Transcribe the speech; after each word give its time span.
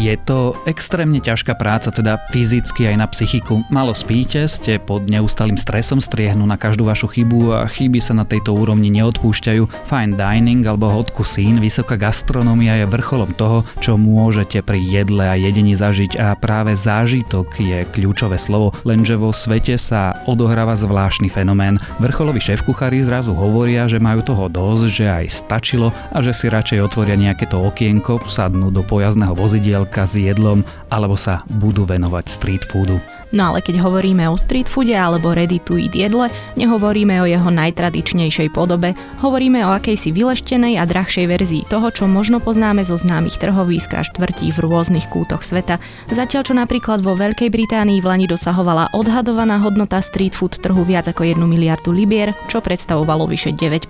Je 0.00 0.16
to 0.16 0.56
extrémne 0.64 1.20
ťažká 1.20 1.60
práca, 1.60 1.92
teda 1.92 2.16
fyzicky 2.32 2.88
aj 2.88 2.96
na 2.96 3.04
psychiku. 3.12 3.60
Malo 3.68 3.92
spíte, 3.92 4.48
ste 4.48 4.80
pod 4.80 5.04
neustalým 5.04 5.60
stresom, 5.60 6.00
striehnú 6.00 6.48
na 6.48 6.56
každú 6.56 6.88
vašu 6.88 7.12
chybu 7.12 7.60
a 7.60 7.68
chyby 7.68 8.00
sa 8.00 8.16
na 8.16 8.24
tejto 8.24 8.56
úrovni 8.56 8.88
neodpúšťajú. 8.96 9.84
Fine 9.84 10.16
dining 10.16 10.64
alebo 10.64 10.88
hot 10.88 11.12
cuisine, 11.12 11.60
vysoká 11.60 12.00
gastronómia 12.00 12.80
je 12.80 12.88
vrcholom 12.88 13.36
toho, 13.36 13.68
čo 13.84 14.00
môžete 14.00 14.64
pri 14.64 14.80
jedle 14.80 15.20
a 15.20 15.36
jedení 15.36 15.76
zažiť 15.76 16.16
a 16.16 16.32
práve 16.32 16.80
zážitok 16.80 17.60
je 17.60 17.84
kľúčové 17.92 18.40
slovo, 18.40 18.72
lenže 18.88 19.20
vo 19.20 19.36
svete 19.36 19.76
sa 19.76 20.16
odohráva 20.24 20.80
zvláštny 20.80 21.28
fenomén. 21.28 21.76
Vrcholoví 22.00 22.40
šéf-kuchári 22.40 23.04
zrazu 23.04 23.36
hovoria, 23.36 23.84
že 23.84 24.00
majú 24.00 24.24
toho 24.24 24.48
dosť, 24.48 24.84
že 24.88 25.06
aj 25.12 25.26
stačilo 25.28 25.92
a 26.08 26.24
že 26.24 26.32
si 26.32 26.48
radšej 26.48 26.88
otvoria 26.88 27.20
nejaké 27.20 27.44
to 27.44 27.60
okienko, 27.60 28.24
sadnú 28.24 28.72
do 28.72 28.80
pojazdného 28.80 29.36
vozidielka 29.36 29.99
s 30.04 30.16
jedlom 30.18 30.64
alebo 30.92 31.16
sa 31.16 31.42
budú 31.48 31.88
venovať 31.88 32.24
street 32.28 32.64
foodu. 32.68 33.19
No 33.30 33.54
ale 33.54 33.62
keď 33.62 33.78
hovoríme 33.78 34.26
o 34.26 34.34
street 34.34 34.66
foode 34.66 34.90
alebo 34.90 35.30
ready 35.30 35.62
to 35.62 35.78
eat 35.78 35.94
jedle, 35.94 36.26
nehovoríme 36.58 37.22
o 37.22 37.26
jeho 37.30 37.46
najtradičnejšej 37.46 38.50
podobe, 38.50 38.90
hovoríme 39.22 39.62
o 39.62 39.70
akejsi 39.70 40.10
vyleštenej 40.10 40.82
a 40.82 40.84
drahšej 40.86 41.26
verzii 41.30 41.62
toho, 41.70 41.94
čo 41.94 42.10
možno 42.10 42.42
poznáme 42.42 42.82
zo 42.82 42.98
známych 42.98 43.38
trhovísk 43.38 43.94
a 43.94 44.02
štvrtí 44.02 44.50
v 44.50 44.58
rôznych 44.66 45.06
kútoch 45.06 45.46
sveta. 45.46 45.78
Zatiaľ 46.10 46.42
čo 46.42 46.54
napríklad 46.58 46.98
vo 47.06 47.14
Veľkej 47.14 47.54
Británii 47.54 48.02
v 48.02 48.08
Lani 48.10 48.26
dosahovala 48.26 48.90
odhadovaná 48.98 49.62
hodnota 49.62 50.02
street 50.02 50.34
food 50.34 50.58
trhu 50.58 50.82
viac 50.82 51.06
ako 51.06 51.22
1 51.22 51.38
miliardu 51.46 51.94
libier, 51.94 52.34
čo 52.50 52.58
predstavovalo 52.58 53.30
vyše 53.30 53.54
9% 53.54 53.86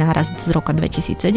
nárast 0.00 0.32
z 0.40 0.48
roka 0.56 0.72
2017, 0.72 1.28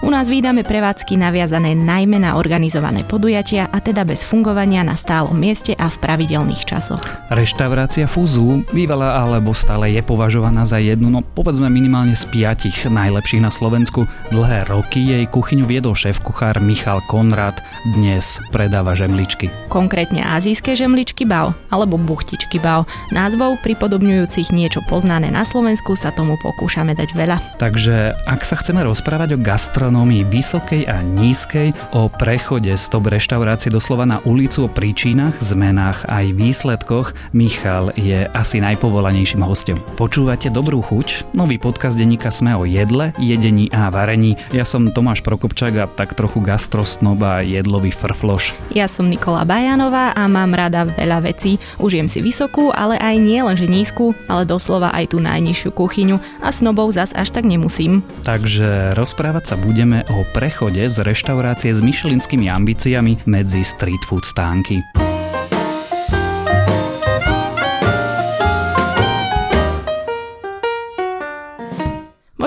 u 0.00 0.08
nás 0.08 0.32
vydáme 0.32 0.64
prevádzky 0.64 1.20
naviazané 1.20 1.76
najmä 1.76 2.16
na 2.16 2.40
organizované 2.40 3.04
podujatia 3.04 3.68
a 3.68 3.76
teda 3.84 4.08
bez 4.08 4.24
fungovania 4.24 4.80
na 4.80 4.96
stálom 4.96 5.36
mieste 5.36 5.76
a 5.76 5.92
v 5.92 5.96
pravidelných 6.00 6.64
časoch 6.64 6.77
časoch. 6.78 7.02
Reštaurácia 7.34 8.06
Fuzu 8.06 8.62
bývala 8.70 9.18
alebo 9.18 9.50
stále 9.50 9.90
je 9.90 9.98
považovaná 9.98 10.62
za 10.62 10.78
jednu, 10.78 11.10
no 11.10 11.26
povedzme 11.26 11.66
minimálne 11.66 12.14
z 12.14 12.22
piatich 12.30 12.86
najlepších 12.86 13.42
na 13.42 13.50
Slovensku. 13.50 14.06
Dlhé 14.30 14.70
roky 14.70 15.02
jej 15.02 15.26
kuchyňu 15.26 15.66
viedol 15.66 15.98
šéf-kuchár 15.98 16.62
Michal 16.62 17.02
Konrad, 17.10 17.58
dnes 17.98 18.38
predáva 18.54 18.94
žemličky. 18.94 19.50
Konkrétne 19.66 20.22
azijské 20.22 20.78
žemličky 20.78 21.26
bao 21.26 21.50
alebo 21.68 21.98
buchtičky 21.98 22.62
bao. 22.62 22.86
Názvov 23.10 23.58
pripodobňujúcich 23.66 24.54
niečo 24.54 24.78
poznané 24.86 25.34
na 25.34 25.42
Slovensku 25.42 25.98
sa 25.98 26.14
tomu 26.14 26.38
pokúšame 26.38 26.94
dať 26.94 27.10
veľa. 27.18 27.36
Takže 27.58 28.14
ak 28.30 28.46
sa 28.46 28.54
chceme 28.54 28.86
rozprávať 28.86 29.34
o 29.34 29.42
gastronómii 29.42 30.22
vysokej 30.30 30.86
a 30.86 31.02
nízkej, 31.02 31.74
o 31.90 32.06
prechode 32.06 32.70
z 32.70 32.84
top 32.86 33.10
reštaurácie 33.10 33.74
doslova 33.74 34.06
na 34.06 34.22
ulicu, 34.22 34.68
o 34.68 34.70
príčinách, 34.70 35.42
zmenách 35.42 36.06
aj 36.06 36.26
výsledkách, 36.36 36.67
výsledkoch 36.68 37.32
Michal 37.32 37.96
je 37.96 38.28
asi 38.36 38.60
najpovolanejším 38.60 39.40
hostom. 39.40 39.80
Počúvate 39.96 40.52
Dobrú 40.52 40.84
chuť? 40.84 41.32
Nový 41.32 41.56
podcast 41.56 41.96
denníka 41.96 42.28
Sme 42.28 42.52
o 42.52 42.68
jedle, 42.68 43.16
jedení 43.16 43.72
a 43.72 43.88
varení. 43.88 44.36
Ja 44.52 44.68
som 44.68 44.92
Tomáš 44.92 45.24
Prokopčák 45.24 45.74
a 45.80 45.88
tak 45.88 46.12
trochu 46.12 46.44
gastrosnob 46.44 47.24
a 47.24 47.40
jedlový 47.40 47.88
frfloš. 47.88 48.52
Ja 48.76 48.84
som 48.84 49.08
Nikola 49.08 49.48
Bajanová 49.48 50.12
a 50.12 50.28
mám 50.28 50.52
rada 50.52 50.84
veľa 50.84 51.24
vecí. 51.24 51.56
Užijem 51.80 52.04
si 52.04 52.20
vysokú, 52.20 52.68
ale 52.68 53.00
aj 53.00 53.16
nie 53.16 53.40
lenže 53.40 53.64
nízku, 53.64 54.12
ale 54.28 54.44
doslova 54.44 54.92
aj 54.92 55.16
tú 55.16 55.24
najnižšiu 55.24 55.72
kuchyňu 55.72 56.20
a 56.44 56.52
snobov 56.52 56.92
zas 56.92 57.16
až 57.16 57.32
tak 57.32 57.48
nemusím. 57.48 58.04
Takže 58.28 58.92
rozprávať 58.92 59.44
sa 59.52 59.56
budeme 59.56 60.04
o 60.12 60.20
prechode 60.36 60.84
z 60.84 61.00
reštaurácie 61.00 61.72
s 61.72 61.80
myšelinskými 61.80 62.52
ambíciami 62.52 63.24
medzi 63.24 63.64
street 63.64 64.04
food 64.04 64.28
stánky. 64.28 64.84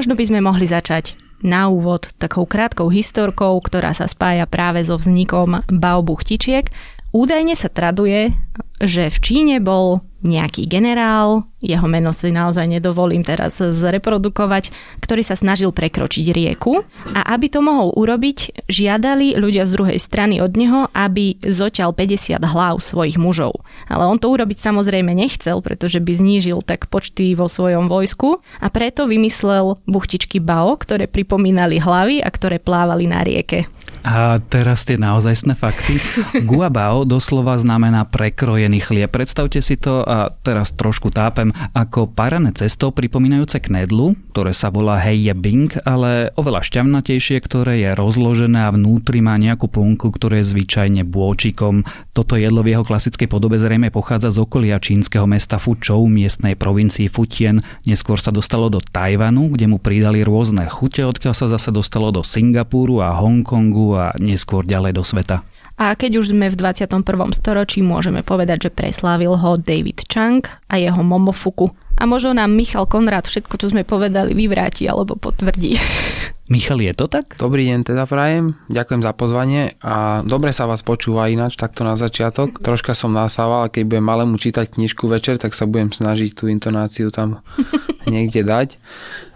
Možno 0.01 0.17
by 0.17 0.34
sme 0.34 0.41
mohli 0.41 0.66
začať 0.66 1.13
na 1.45 1.69
úvod 1.69 2.09
takou 2.17 2.50
krátkou 2.50 2.89
historkou, 2.89 3.53
ktorá 3.62 3.94
sa 3.94 4.09
spája 4.09 4.50
práve 4.50 4.81
so 4.81 4.97
vznikom 4.97 5.62
baobuchtičiek. 5.69 6.73
Údajne 7.13 7.53
sa 7.53 7.69
traduje, 7.69 8.34
že 8.81 9.13
v 9.13 9.17
Číne 9.21 9.55
bol 9.61 10.01
nejaký 10.21 10.69
generál, 10.69 11.49
jeho 11.61 11.85
meno 11.89 12.13
si 12.13 12.29
naozaj 12.29 12.69
nedovolím 12.69 13.25
teraz 13.25 13.57
zreprodukovať, 13.57 14.69
ktorý 15.01 15.25
sa 15.25 15.33
snažil 15.33 15.73
prekročiť 15.73 16.29
rieku 16.29 16.85
a 17.17 17.33
aby 17.33 17.49
to 17.49 17.61
mohol 17.61 17.89
urobiť, 17.97 18.69
žiadali 18.69 19.33
ľudia 19.37 19.65
z 19.65 19.71
druhej 19.73 19.97
strany 19.97 20.37
od 20.37 20.53
neho, 20.53 20.89
aby 20.93 21.41
zoťal 21.41 21.97
50 21.97 22.37
hlav 22.37 22.77
svojich 22.81 23.17
mužov. 23.17 23.65
Ale 23.89 24.05
on 24.05 24.21
to 24.21 24.29
urobiť 24.29 24.61
samozrejme 24.61 25.09
nechcel, 25.09 25.61
pretože 25.65 25.97
by 25.97 26.13
znížil 26.13 26.61
tak 26.61 26.85
počty 26.85 27.33
vo 27.33 27.49
svojom 27.49 27.89
vojsku 27.89 28.45
a 28.61 28.67
preto 28.69 29.09
vymyslel 29.09 29.81
buchtičky 29.89 30.37
Bao, 30.37 30.77
ktoré 30.77 31.09
pripomínali 31.09 31.81
hlavy 31.81 32.21
a 32.21 32.29
ktoré 32.29 32.61
plávali 32.61 33.09
na 33.09 33.25
rieke. 33.25 33.65
A 34.01 34.41
teraz 34.41 34.81
tie 34.81 34.97
naozajstné 34.97 35.53
fakty. 35.53 36.01
Guabao 36.49 37.05
doslova 37.05 37.53
znamená 37.61 38.05
prekrojený 38.09 38.70
chlieb. 38.79 39.09
Predstavte 39.11 39.59
si 39.59 39.75
to, 39.75 40.05
a 40.05 40.31
teraz 40.45 40.71
trošku 40.71 41.11
tápem, 41.11 41.51
ako 41.75 42.07
parané 42.07 42.53
cesto 42.55 42.93
pripomínajúce 42.93 43.59
knedlu, 43.59 44.15
ktoré 44.31 44.53
sa 44.53 44.71
volá 44.71 45.01
heije 45.01 45.33
bing, 45.35 45.73
ale 45.83 46.31
oveľa 46.37 46.61
šťavnatejšie, 46.63 47.41
ktoré 47.41 47.81
je 47.81 47.89
rozložené 47.97 48.63
a 48.63 48.71
vnútri 48.71 49.19
má 49.19 49.35
nejakú 49.35 49.67
plnku, 49.67 50.13
ktoré 50.13 50.45
je 50.45 50.55
zvyčajne 50.55 51.03
bôčikom. 51.03 51.83
Toto 52.15 52.37
jedlo 52.37 52.61
v 52.61 52.77
jeho 52.77 52.85
klasickej 52.85 53.27
podobe 53.27 53.57
zrejme 53.57 53.89
pochádza 53.89 54.31
z 54.31 54.45
okolia 54.45 54.77
čínskeho 54.77 55.25
mesta 55.25 55.57
Fučou, 55.57 56.05
miestnej 56.05 56.53
provincii 56.53 57.09
Futien. 57.09 57.59
Neskôr 57.83 58.21
sa 58.21 58.29
dostalo 58.29 58.69
do 58.69 58.79
Tajvanu, 58.79 59.51
kde 59.51 59.65
mu 59.65 59.81
pridali 59.81 60.21
rôzne 60.21 60.69
chute, 60.69 61.01
odkiaľ 61.01 61.33
sa 61.33 61.49
zase 61.49 61.73
dostalo 61.73 62.13
do 62.13 62.21
Singapuru 62.21 63.01
a 63.01 63.17
Hongkongu 63.17 63.87
a 63.97 64.05
neskôr 64.21 64.61
ďalej 64.61 64.93
do 64.93 65.03
sveta. 65.03 65.41
A 65.81 65.97
keď 65.97 66.21
už 66.21 66.37
sme 66.37 66.45
v 66.45 66.61
21. 66.61 67.01
storočí, 67.33 67.81
môžeme 67.81 68.21
povedať, 68.21 68.69
že 68.69 68.75
preslávil 68.77 69.33
ho 69.33 69.57
David 69.57 70.05
Chang 70.05 70.45
a 70.69 70.77
jeho 70.77 71.01
Momofuku. 71.01 71.73
A 71.97 72.05
možno 72.05 72.37
nám 72.37 72.53
Michal 72.53 72.85
Konrad 72.85 73.25
všetko, 73.25 73.57
čo 73.57 73.73
sme 73.73 73.81
povedali, 73.81 74.37
vyvráti 74.37 74.85
alebo 74.85 75.17
potvrdí. 75.17 75.81
Michal, 76.53 76.85
je 76.85 76.93
to 76.93 77.09
tak? 77.09 77.33
Dobrý 77.33 77.65
deň 77.65 77.81
teda 77.81 78.05
prajem, 78.05 78.53
ďakujem 78.69 79.01
za 79.01 79.13
pozvanie 79.17 79.73
a 79.81 80.21
dobre 80.21 80.53
sa 80.53 80.69
vás 80.69 80.85
počúva 80.85 81.33
ináč 81.33 81.57
takto 81.57 81.81
na 81.81 81.97
začiatok. 81.97 82.61
Troška 82.61 82.93
som 82.93 83.09
nasával, 83.09 83.71
keď 83.73 83.81
budem 83.87 84.05
malému 84.05 84.37
čítať 84.37 84.69
knižku 84.77 85.09
večer, 85.09 85.41
tak 85.41 85.57
sa 85.57 85.65
budem 85.65 85.89
snažiť 85.89 86.37
tú 86.37 86.45
intonáciu 86.45 87.09
tam 87.09 87.41
niekde 88.05 88.45
dať. 88.45 88.77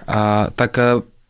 A 0.05 0.53
tak 0.53 0.77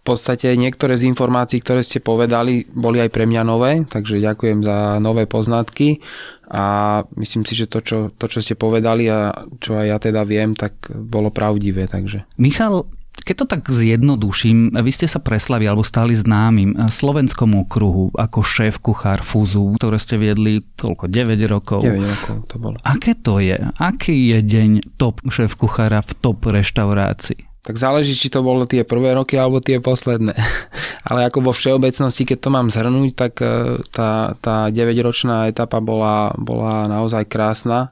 podstate 0.06 0.54
niektoré 0.54 0.94
z 0.96 1.10
informácií, 1.10 1.66
ktoré 1.66 1.82
ste 1.82 1.98
povedali, 1.98 2.70
boli 2.70 3.02
aj 3.02 3.10
pre 3.10 3.26
mňa 3.26 3.42
nové, 3.42 3.82
takže 3.90 4.22
ďakujem 4.22 4.62
za 4.62 5.02
nové 5.02 5.26
poznatky 5.26 6.00
a 6.46 7.02
myslím 7.18 7.42
si, 7.42 7.58
že 7.58 7.66
to, 7.66 7.82
čo, 7.82 7.98
to, 8.14 8.30
čo 8.30 8.40
ste 8.46 8.54
povedali 8.54 9.10
a 9.10 9.34
čo 9.58 9.82
aj 9.82 9.86
ja 9.90 9.98
teda 9.98 10.22
viem, 10.22 10.54
tak 10.54 10.94
bolo 10.94 11.34
pravdivé. 11.34 11.90
Takže. 11.90 12.30
Michal, 12.38 12.86
keď 13.26 13.36
to 13.42 13.46
tak 13.50 13.62
zjednoduším, 13.66 14.78
vy 14.78 14.92
ste 14.94 15.10
sa 15.10 15.18
preslavi 15.18 15.66
alebo 15.66 15.82
stali 15.82 16.14
známym 16.14 16.78
slovenskom 16.78 17.66
okruhu 17.66 18.14
ako 18.14 18.46
šéf 18.46 18.78
kuchár 18.78 19.26
Fúzu, 19.26 19.74
ktoré 19.82 19.98
ste 19.98 20.22
viedli 20.22 20.62
koľko, 20.78 21.10
9 21.10 21.40
rokov. 21.50 21.82
9 21.82 21.98
rokov 21.98 22.36
to 22.46 22.56
bolo. 22.62 22.78
Aké 22.86 23.18
to 23.18 23.42
je? 23.42 23.58
Aký 23.82 24.36
je 24.36 24.40
deň 24.46 25.00
top 25.02 25.26
šéf 25.26 25.58
kuchára 25.58 26.06
v 26.06 26.12
top 26.22 26.46
reštaurácii? 26.46 27.55
Tak 27.66 27.82
záleží, 27.82 28.14
či 28.14 28.30
to 28.30 28.46
bolo 28.46 28.70
tie 28.70 28.86
prvé 28.86 29.18
roky 29.18 29.42
alebo 29.42 29.58
tie 29.58 29.82
posledné. 29.82 30.38
Ale 31.10 31.26
ako 31.26 31.50
vo 31.50 31.54
všeobecnosti, 31.54 32.22
keď 32.22 32.38
to 32.38 32.50
mám 32.54 32.70
zhrnúť, 32.70 33.12
tak 33.18 33.42
e, 33.42 33.82
tá, 33.90 34.38
tá 34.38 34.70
9-ročná 34.70 35.50
etapa 35.50 35.82
bola, 35.82 36.38
bola 36.38 36.86
naozaj 36.86 37.26
krásna. 37.26 37.90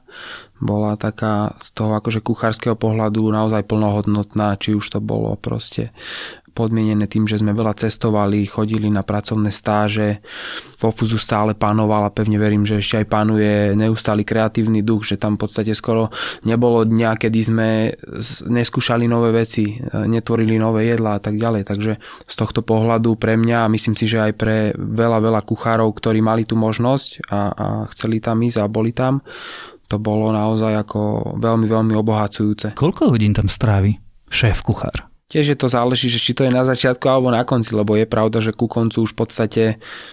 Bola 0.62 0.94
taká 0.94 1.58
z 1.58 1.74
toho 1.74 1.98
akože 1.98 2.22
kuchárskeho 2.22 2.78
pohľadu 2.78 3.26
naozaj 3.26 3.66
plnohodnotná, 3.66 4.54
či 4.62 4.78
už 4.78 4.86
to 4.86 5.02
bolo 5.02 5.34
proste 5.34 5.90
podmienené 6.54 7.10
tým, 7.10 7.26
že 7.26 7.42
sme 7.42 7.50
veľa 7.50 7.74
cestovali, 7.74 8.46
chodili 8.46 8.86
na 8.86 9.02
pracovné 9.02 9.50
stáže. 9.50 10.22
Vo 10.78 10.94
Fuzu 10.94 11.18
stále 11.18 11.58
a 11.58 12.14
pevne 12.14 12.38
verím, 12.38 12.62
že 12.62 12.78
ešte 12.78 13.02
aj 13.02 13.06
panuje 13.10 13.74
neustály 13.74 14.22
kreatívny 14.22 14.86
duch, 14.86 15.02
že 15.02 15.18
tam 15.18 15.34
v 15.34 15.42
podstate 15.42 15.74
skoro 15.74 16.14
nebolo 16.46 16.86
dňa, 16.86 17.18
kedy 17.18 17.40
sme 17.42 17.68
neskúšali 18.46 19.10
nové 19.10 19.34
veci, 19.34 19.80
netvorili 19.82 20.54
nové 20.54 20.86
jedlá 20.86 21.18
a 21.18 21.22
tak 21.22 21.34
ďalej. 21.34 21.62
Takže 21.66 21.92
z 22.28 22.34
tohto 22.38 22.62
pohľadu 22.62 23.18
pre 23.18 23.34
mňa 23.34 23.66
a 23.66 23.72
myslím 23.72 23.98
si, 23.98 24.06
že 24.06 24.22
aj 24.22 24.32
pre 24.38 24.56
veľa, 24.76 25.18
veľa 25.18 25.40
kuchárov, 25.42 25.90
ktorí 25.90 26.22
mali 26.22 26.46
tú 26.46 26.54
možnosť 26.54 27.32
a, 27.32 27.40
a 27.50 27.66
chceli 27.96 28.22
tam 28.22 28.38
ísť 28.44 28.62
a 28.62 28.70
boli 28.70 28.94
tam, 28.94 29.24
to 29.88 29.96
bolo 29.96 30.30
naozaj 30.32 30.84
ako 30.84 31.00
veľmi, 31.40 31.66
veľmi 31.68 31.94
obohacujúce. 31.96 32.76
Koľko 32.76 33.12
hodín 33.12 33.32
tam 33.32 33.48
strávi 33.48 33.96
šéf 34.28 34.60
kuchár? 34.60 35.13
Tiež 35.34 35.50
je 35.50 35.58
to 35.58 35.66
záleží, 35.66 36.06
že 36.06 36.22
či 36.22 36.30
to 36.30 36.46
je 36.46 36.54
na 36.54 36.62
začiatku 36.62 37.10
alebo 37.10 37.34
na 37.34 37.42
konci, 37.42 37.74
lebo 37.74 37.98
je 37.98 38.06
pravda, 38.06 38.38
že 38.38 38.54
ku 38.54 38.70
koncu 38.70 39.02
už 39.02 39.18
v 39.18 39.18
podstate 39.18 39.64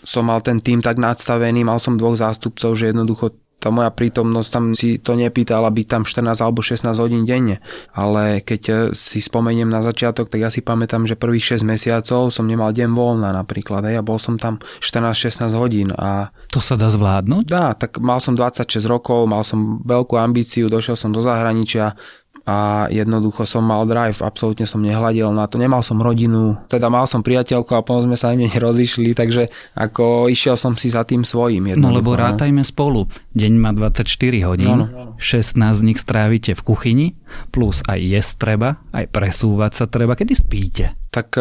som 0.01 0.25
mal 0.25 0.41
ten 0.41 0.57
tým 0.57 0.81
tak 0.81 0.97
nadstavený, 0.97 1.61
mal 1.61 1.77
som 1.77 1.93
dvoch 1.93 2.17
zástupcov, 2.17 2.73
že 2.73 2.89
jednoducho 2.89 3.37
tá 3.61 3.69
moja 3.69 3.93
prítomnosť 3.93 4.49
tam 4.49 4.65
si 4.73 4.97
to 4.97 5.13
nepýtala 5.13 5.69
byť 5.69 5.85
tam 5.85 6.01
14 6.01 6.41
alebo 6.41 6.65
16 6.65 6.97
hodín 6.97 7.29
denne. 7.29 7.61
Ale 7.93 8.41
keď 8.41 8.61
eh, 8.65 8.77
si 8.97 9.21
spomeniem 9.21 9.69
na 9.69 9.85
začiatok, 9.85 10.33
tak 10.33 10.41
ja 10.41 10.49
si 10.49 10.65
pamätám, 10.65 11.05
že 11.05 11.13
prvých 11.13 11.61
6 11.61 11.69
mesiacov 11.69 12.33
som 12.33 12.49
nemal 12.49 12.73
deň 12.73 12.89
voľna 12.89 13.29
napríklad. 13.37 13.85
Hej, 13.85 14.01
a 14.01 14.03
bol 14.03 14.17
som 14.17 14.41
tam 14.41 14.57
14-16 14.81 15.53
hodín. 15.53 15.93
A 15.93 16.33
to 16.49 16.57
sa 16.57 16.73
dá 16.73 16.89
zvládnuť? 16.89 17.45
Dá, 17.45 17.77
tak 17.77 18.01
mal 18.01 18.17
som 18.17 18.33
26 18.33 18.81
rokov, 18.89 19.29
mal 19.29 19.45
som 19.45 19.77
veľkú 19.85 20.17
ambíciu, 20.17 20.65
došiel 20.65 20.97
som 20.97 21.13
do 21.13 21.21
zahraničia, 21.21 21.93
a 22.41 22.89
jednoducho 22.89 23.45
som 23.45 23.61
mal 23.61 23.85
drive, 23.85 24.17
absolútne 24.25 24.65
som 24.65 24.81
nehľadil 24.81 25.29
na 25.29 25.45
to, 25.45 25.61
nemal 25.61 25.85
som 25.85 26.01
rodinu, 26.01 26.57
teda 26.65 26.89
mal 26.89 27.05
som 27.05 27.21
priateľku 27.21 27.77
a 27.77 27.85
potom 27.85 28.09
sme 28.09 28.17
sa 28.17 28.33
ani 28.33 28.49
rozišli, 28.65 29.13
takže 29.13 29.53
ako 29.77 30.25
išiel 30.31 30.57
som 30.57 30.73
si 30.73 30.89
za 30.89 31.05
tým 31.05 31.21
svojím. 31.21 31.77
No 31.77 31.93
lebo 31.93 32.17
no. 32.17 32.19
rátajme 32.25 32.65
spolu, 32.65 33.05
deň 33.37 33.53
má 33.61 33.71
24 33.77 34.09
hodín, 34.49 34.73
no, 34.73 35.13
no. 35.13 35.13
16 35.21 35.53
z 35.77 35.81
nich 35.85 35.99
strávite 36.01 36.57
v 36.57 36.61
kuchyni, 36.65 37.07
plus 37.53 37.85
aj 37.85 37.99
jesť 38.01 38.33
treba, 38.41 38.69
aj 38.89 39.05
presúvať 39.13 39.71
sa 39.77 39.85
treba, 39.85 40.17
kedy 40.17 40.33
spíte? 40.33 40.97
Tak 41.13 41.37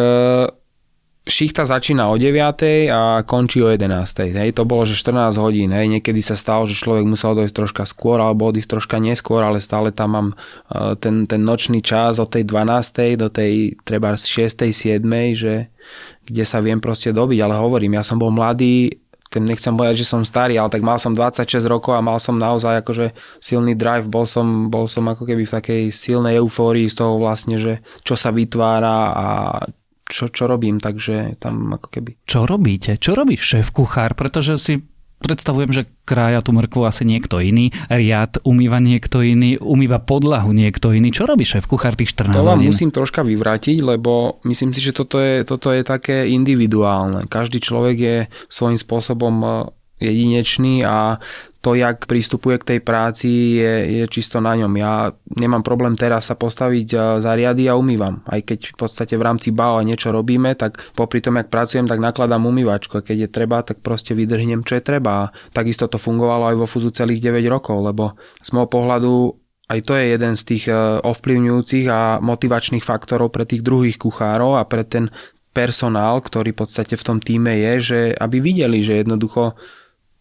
šichta 1.21 1.69
začína 1.69 2.09
o 2.09 2.17
9 2.17 2.89
a 2.89 3.21
končí 3.21 3.61
o 3.61 3.69
11. 3.69 4.33
Hej, 4.33 4.57
to 4.57 4.65
bolo, 4.65 4.89
že 4.89 4.97
14 4.97 5.37
hodín. 5.37 5.69
Hej, 5.69 5.87
niekedy 5.87 6.17
sa 6.17 6.33
stalo, 6.33 6.65
že 6.65 6.73
človek 6.73 7.05
musel 7.05 7.37
dojsť 7.37 7.53
troška 7.53 7.83
skôr 7.85 8.17
alebo 8.17 8.49
odísť 8.49 8.77
troška 8.77 8.97
neskôr, 8.97 9.45
ale 9.45 9.61
stále 9.61 9.93
tam 9.93 10.09
mám 10.17 10.27
uh, 10.33 10.97
ten, 10.97 11.29
ten 11.29 11.45
nočný 11.45 11.85
čas 11.85 12.17
od 12.17 12.33
tej 12.33 12.49
12. 12.49 13.21
do 13.21 13.29
tej 13.29 13.77
treba 13.85 14.17
6. 14.17 14.65
7. 14.73 15.01
že 15.37 15.69
kde 16.25 16.43
sa 16.45 16.57
viem 16.57 16.81
proste 16.81 17.13
dobiť, 17.13 17.39
ale 17.41 17.57
hovorím, 17.57 18.01
ja 18.01 18.03
som 18.05 18.17
bol 18.17 18.33
mladý, 18.33 19.01
ten 19.31 19.47
nechcem 19.47 19.71
povedať, 19.71 20.03
že 20.03 20.11
som 20.11 20.27
starý, 20.27 20.59
ale 20.59 20.67
tak 20.67 20.83
mal 20.83 20.99
som 20.99 21.15
26 21.15 21.63
rokov 21.63 21.95
a 21.95 22.03
mal 22.03 22.19
som 22.19 22.35
naozaj 22.35 22.83
akože 22.83 23.15
silný 23.39 23.79
drive, 23.79 24.11
bol 24.11 24.27
som, 24.27 24.67
bol 24.67 24.91
som 24.91 25.07
ako 25.07 25.23
keby 25.23 25.47
v 25.47 25.55
takej 25.55 25.81
silnej 25.87 26.35
eufórii 26.35 26.91
z 26.91 26.99
toho 26.99 27.15
vlastne, 27.15 27.55
že 27.55 27.79
čo 28.03 28.19
sa 28.19 28.35
vytvára 28.35 29.15
a 29.15 29.27
čo, 30.11 30.27
čo 30.27 30.43
robím, 30.45 30.77
takže 30.77 31.39
tam 31.39 31.71
ako 31.71 31.87
keby... 31.87 32.19
Čo 32.27 32.43
robíte? 32.43 32.99
Čo 32.99 33.15
robí 33.15 33.39
šéf 33.39 33.71
kuchár? 33.71 34.13
Pretože 34.13 34.59
si 34.59 34.83
predstavujem, 35.21 35.69
že 35.69 35.85
krája 36.01 36.41
tú 36.41 36.49
mrkvu 36.51 36.81
asi 36.81 37.05
niekto 37.05 37.37
iný, 37.37 37.69
riad 37.87 38.41
umýva 38.41 38.81
niekto 38.81 39.21
iný, 39.21 39.55
umýva 39.61 40.01
podlahu 40.01 40.49
niekto 40.49 40.91
iný. 40.91 41.13
Čo 41.13 41.29
robí 41.29 41.45
šéf 41.45 41.69
kuchár 41.69 41.93
tých 41.93 42.17
14 42.17 42.33
To 42.35 42.43
vám 42.43 42.57
hodín? 42.59 42.73
musím 42.73 42.89
troška 42.89 43.21
vyvrátiť, 43.21 43.85
lebo 43.85 44.41
myslím 44.49 44.73
si, 44.73 44.81
že 44.81 44.97
toto 44.97 45.21
je, 45.21 45.45
toto 45.45 45.69
je 45.69 45.85
také 45.85 46.25
individuálne. 46.27 47.29
Každý 47.29 47.61
človek 47.61 47.95
je 48.01 48.17
svojím 48.49 48.81
spôsobom 48.81 49.35
e, 49.39 49.49
jedinečný 50.01 50.81
a 50.81 51.21
to, 51.61 51.77
jak 51.77 52.09
prístupuje 52.09 52.57
k 52.57 52.67
tej 52.75 52.79
práci, 52.81 53.61
je, 53.61 53.73
je 54.01 54.05
čisto 54.09 54.41
na 54.41 54.57
ňom. 54.57 54.73
Ja 54.81 55.13
nemám 55.37 55.61
problém 55.61 55.93
teraz 55.93 56.33
sa 56.33 56.35
postaviť 56.35 56.87
e, 56.89 56.97
za 57.21 57.31
riady 57.37 57.69
a 57.69 57.77
umývam. 57.77 58.25
Aj 58.25 58.41
keď 58.41 58.73
v 58.73 58.77
podstate 58.81 59.13
v 59.13 59.25
rámci 59.29 59.53
BAO 59.53 59.85
niečo 59.85 60.09
robíme, 60.09 60.57
tak 60.57 60.81
popri 60.97 61.21
tom, 61.21 61.37
jak 61.37 61.53
pracujem, 61.53 61.85
tak 61.85 62.01
nakladám 62.01 62.49
umývačku. 62.49 62.97
A 62.97 63.05
keď 63.05 63.29
je 63.29 63.29
treba, 63.29 63.61
tak 63.61 63.85
proste 63.85 64.17
vydrhnem, 64.17 64.65
čo 64.65 64.81
je 64.81 64.83
treba. 64.83 65.29
A 65.29 65.29
takisto 65.53 65.85
to 65.85 66.01
fungovalo 66.01 66.49
aj 66.49 66.57
vo 66.57 66.65
Fuzu 66.65 66.89
celých 66.89 67.21
9 67.29 67.45
rokov, 67.45 67.77
lebo 67.85 68.17
z 68.41 68.49
môjho 68.57 68.69
pohľadu 68.73 69.13
aj 69.71 69.79
to 69.87 69.95
je 69.95 70.05
jeden 70.17 70.33
z 70.33 70.43
tých 70.43 70.65
e, 70.65 70.73
ovplyvňujúcich 71.05 71.85
a 71.93 72.17
motivačných 72.25 72.83
faktorov 72.83 73.29
pre 73.29 73.45
tých 73.45 73.61
druhých 73.61 74.01
kuchárov 74.01 74.57
a 74.57 74.65
pre 74.65 74.81
ten 74.81 75.13
personál, 75.53 76.25
ktorý 76.25 76.57
v 76.57 76.59
podstate 76.65 76.97
v 76.97 77.05
tom 77.05 77.17
týme 77.21 77.53
je, 77.53 77.73
že 77.79 77.99
aby 78.17 78.39
videli, 78.41 78.81
že 78.81 79.03
jednoducho 79.03 79.55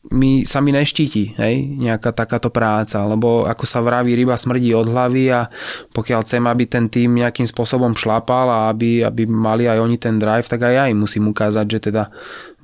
mi, 0.09 0.49
sa 0.49 0.65
mi 0.65 0.73
neštíti 0.73 1.37
hej, 1.37 1.61
nejaká 1.77 2.17
takáto 2.17 2.49
práca, 2.49 3.05
lebo 3.05 3.45
ako 3.45 3.65
sa 3.69 3.85
vraví, 3.85 4.17
ryba 4.17 4.33
smrdí 4.33 4.73
od 4.73 4.89
hlavy 4.89 5.29
a 5.29 5.53
pokiaľ 5.93 6.25
chcem, 6.25 6.41
aby 6.49 6.65
ten 6.65 6.89
tým 6.89 7.21
nejakým 7.21 7.45
spôsobom 7.45 7.93
šlapal 7.93 8.49
a 8.49 8.59
aby, 8.73 9.05
aby 9.05 9.29
mali 9.29 9.69
aj 9.69 9.77
oni 9.77 10.01
ten 10.01 10.17
drive, 10.17 10.49
tak 10.49 10.65
aj 10.65 10.73
ja 10.73 10.85
im 10.89 11.05
musím 11.05 11.29
ukázať, 11.29 11.67
že 11.69 11.79
teda 11.93 12.09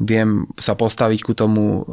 viem 0.01 0.49
sa 0.57 0.73
postaviť 0.73 1.21
ku 1.21 1.37
tomu 1.37 1.85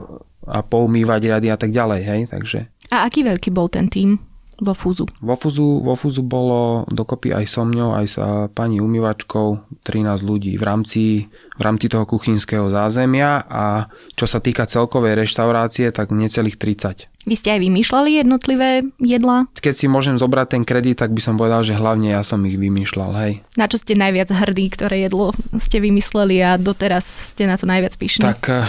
a 0.48 0.64
poumývať 0.64 1.40
rady 1.40 1.48
a 1.52 1.58
tak 1.60 1.72
ďalej, 1.72 2.02
hej, 2.04 2.22
takže. 2.32 2.60
A 2.92 3.08
aký 3.08 3.24
veľký 3.24 3.52
bol 3.52 3.72
ten 3.72 3.88
tým? 3.88 4.33
Vo 4.64 4.72
Fúzu. 4.72 5.06
Vo 5.20 5.36
Fúzu, 5.36 5.84
vo 5.84 6.00
Fúzu 6.00 6.24
bolo 6.24 6.88
dokopy 6.88 7.36
aj 7.36 7.46
so 7.52 7.68
mňou, 7.68 8.00
aj 8.00 8.06
s 8.08 8.16
pani 8.56 8.80
umývačkou 8.80 9.84
13 9.84 10.24
ľudí 10.24 10.56
v 10.56 10.64
rámci, 10.64 11.04
v 11.60 11.62
rámci 11.62 11.92
toho 11.92 12.08
kuchynského 12.08 12.72
zázemia 12.72 13.44
a 13.44 13.92
čo 14.16 14.24
sa 14.24 14.40
týka 14.40 14.64
celkovej 14.64 15.20
reštaurácie, 15.20 15.92
tak 15.92 16.16
necelých 16.16 16.56
30. 16.56 17.12
Vy 17.24 17.36
ste 17.40 17.56
aj 17.56 17.60
vymýšľali 17.64 18.20
jednotlivé 18.20 18.84
jedlá? 19.00 19.48
Keď 19.56 19.76
si 19.76 19.88
môžem 19.88 20.20
zobrať 20.20 20.60
ten 20.60 20.64
kredit, 20.68 21.00
tak 21.00 21.16
by 21.16 21.22
som 21.24 21.40
povedal, 21.40 21.64
že 21.64 21.76
hlavne 21.76 22.12
ja 22.12 22.24
som 22.24 22.44
ich 22.44 22.60
vymýšľal, 22.60 23.12
hej. 23.24 23.34
Na 23.56 23.72
čo 23.72 23.80
ste 23.80 23.96
najviac 23.96 24.28
hrdí, 24.28 24.68
ktoré 24.72 25.08
jedlo 25.08 25.32
ste 25.56 25.80
vymysleli 25.80 26.44
a 26.44 26.60
doteraz 26.60 27.04
ste 27.04 27.48
na 27.48 27.56
to 27.56 27.64
najviac 27.64 27.96
pyšní? 27.96 28.28
Tak 28.28 28.42
eh, 28.52 28.68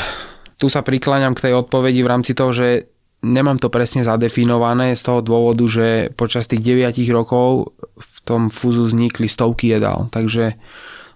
tu 0.59 0.71
sa 0.71 0.87
prikláňam 0.87 1.35
k 1.35 1.51
tej 1.51 1.53
odpovedi 1.67 2.07
v 2.07 2.11
rámci 2.11 2.33
toho, 2.39 2.55
že 2.55 2.94
nemám 3.25 3.57
to 3.57 3.73
presne 3.73 4.05
zadefinované 4.05 4.93
z 4.95 5.03
toho 5.03 5.25
dôvodu, 5.25 5.65
že 5.65 6.13
počas 6.15 6.45
tých 6.45 6.61
9 6.61 7.01
rokov 7.11 7.73
v 7.97 8.19
tom 8.23 8.53
fúzu 8.53 8.85
vznikli 8.85 9.27
stovky 9.27 9.73
jedál, 9.73 10.13
takže 10.13 10.61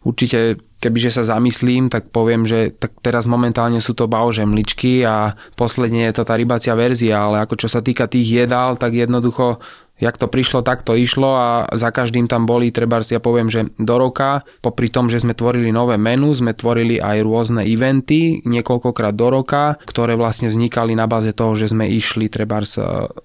určite 0.02 0.56
kebyže 0.78 1.10
sa 1.10 1.26
zamyslím, 1.26 1.90
tak 1.90 2.14
poviem, 2.14 2.46
že 2.46 2.70
tak 2.70 2.94
teraz 3.02 3.26
momentálne 3.26 3.82
sú 3.82 3.99
to 3.99 4.06
baožemličky 4.06 5.02
a 5.02 5.34
posledne 5.58 6.06
je 6.06 6.14
to 6.14 6.22
tá 6.22 6.38
rybacia 6.38 6.78
verzia, 6.78 7.19
ale 7.19 7.43
ako 7.43 7.58
čo 7.58 7.69
sa 7.69 7.82
týka 7.82 8.06
tých 8.06 8.46
jedál, 8.46 8.78
tak 8.78 8.94
jednoducho 8.94 9.58
jak 9.99 10.15
to 10.17 10.31
prišlo, 10.31 10.62
tak 10.62 10.87
to 10.87 10.95
išlo 10.95 11.31
a 11.35 11.49
za 11.75 11.91
každým 11.91 12.31
tam 12.31 12.47
boli, 12.47 12.71
treba 12.71 13.03
ja 13.03 13.23
poviem, 13.23 13.47
že 13.47 13.71
do 13.79 13.95
roka, 13.95 14.43
popri 14.59 14.91
tom, 14.91 15.06
že 15.06 15.23
sme 15.23 15.35
tvorili 15.35 15.71
nové 15.71 15.99
menu, 15.99 16.35
sme 16.35 16.55
tvorili 16.55 16.99
aj 16.99 17.23
rôzne 17.23 17.62
eventy 17.62 18.43
niekoľkokrát 18.43 19.15
do 19.15 19.29
roka, 19.31 19.79
ktoré 19.87 20.19
vlastne 20.19 20.50
vznikali 20.50 20.99
na 20.99 21.06
báze 21.06 21.31
toho, 21.35 21.55
že 21.55 21.71
sme 21.71 21.87
išli 21.87 22.27
treba 22.27 22.59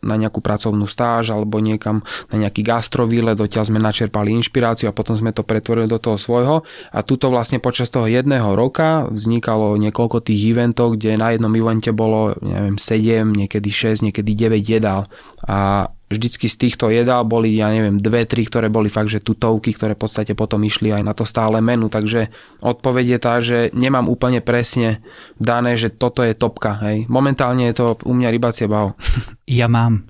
na 0.02 0.16
nejakú 0.16 0.40
pracovnú 0.42 0.86
stáž 0.86 1.34
alebo 1.34 1.58
niekam 1.58 2.06
na 2.30 2.46
nejaký 2.46 2.62
gastrovile, 2.62 3.34
dotiaľ 3.34 3.64
sme 3.70 3.80
načerpali 3.82 4.30
inšpiráciu 4.34 4.90
a 4.90 4.96
potom 4.96 5.18
sme 5.18 5.34
to 5.34 5.42
pretvorili 5.42 5.90
do 5.90 5.98
toho 5.98 6.22
svojho. 6.22 6.62
A 6.94 7.00
tuto 7.02 7.34
vlastne 7.34 7.58
počas 7.58 7.90
toho 7.90 8.06
jedného 8.06 8.54
roka 8.54 9.10
vznikalo 9.10 9.78
niekoľko 9.82 10.22
tých 10.22 10.54
eventov, 10.54 10.96
kde 10.96 11.18
na 11.18 11.34
jednom 11.34 11.54
evente 11.54 11.90
bolo 11.90 12.38
neviem, 12.42 12.78
7, 12.78 13.34
niekedy 13.34 13.70
6, 13.70 14.06
niekedy 14.10 14.32
9 14.38 14.62
jedál. 14.62 15.10
A 15.44 15.90
vždycky 16.12 16.46
z 16.48 16.56
týchto 16.68 16.92
jedál 16.94 17.26
boli, 17.26 17.58
ja 17.58 17.72
neviem, 17.72 17.98
dve, 17.98 18.28
tri, 18.28 18.46
ktoré 18.46 18.70
boli 18.70 18.88
fakt, 18.92 19.10
že 19.10 19.24
tutovky, 19.24 19.74
ktoré 19.74 19.98
v 19.98 20.04
podstate 20.06 20.34
potom 20.38 20.62
išli 20.62 20.94
aj 20.94 21.04
na 21.04 21.14
to 21.16 21.26
stále 21.26 21.58
menu, 21.60 21.90
takže 21.90 22.30
odpoveď 22.62 23.06
je 23.06 23.20
tá, 23.20 23.34
že 23.40 23.58
nemám 23.74 24.06
úplne 24.12 24.44
presne 24.44 25.02
dané, 25.42 25.80
že 25.80 25.90
toto 25.90 26.22
je 26.22 26.38
topka, 26.38 26.80
hej. 26.86 27.10
Momentálne 27.10 27.70
je 27.72 27.76
to 27.76 27.86
u 28.04 28.14
mňa 28.14 28.30
rybacie 28.30 28.66
bao. 28.70 28.96
Ja 29.44 29.68
mám. 29.70 30.08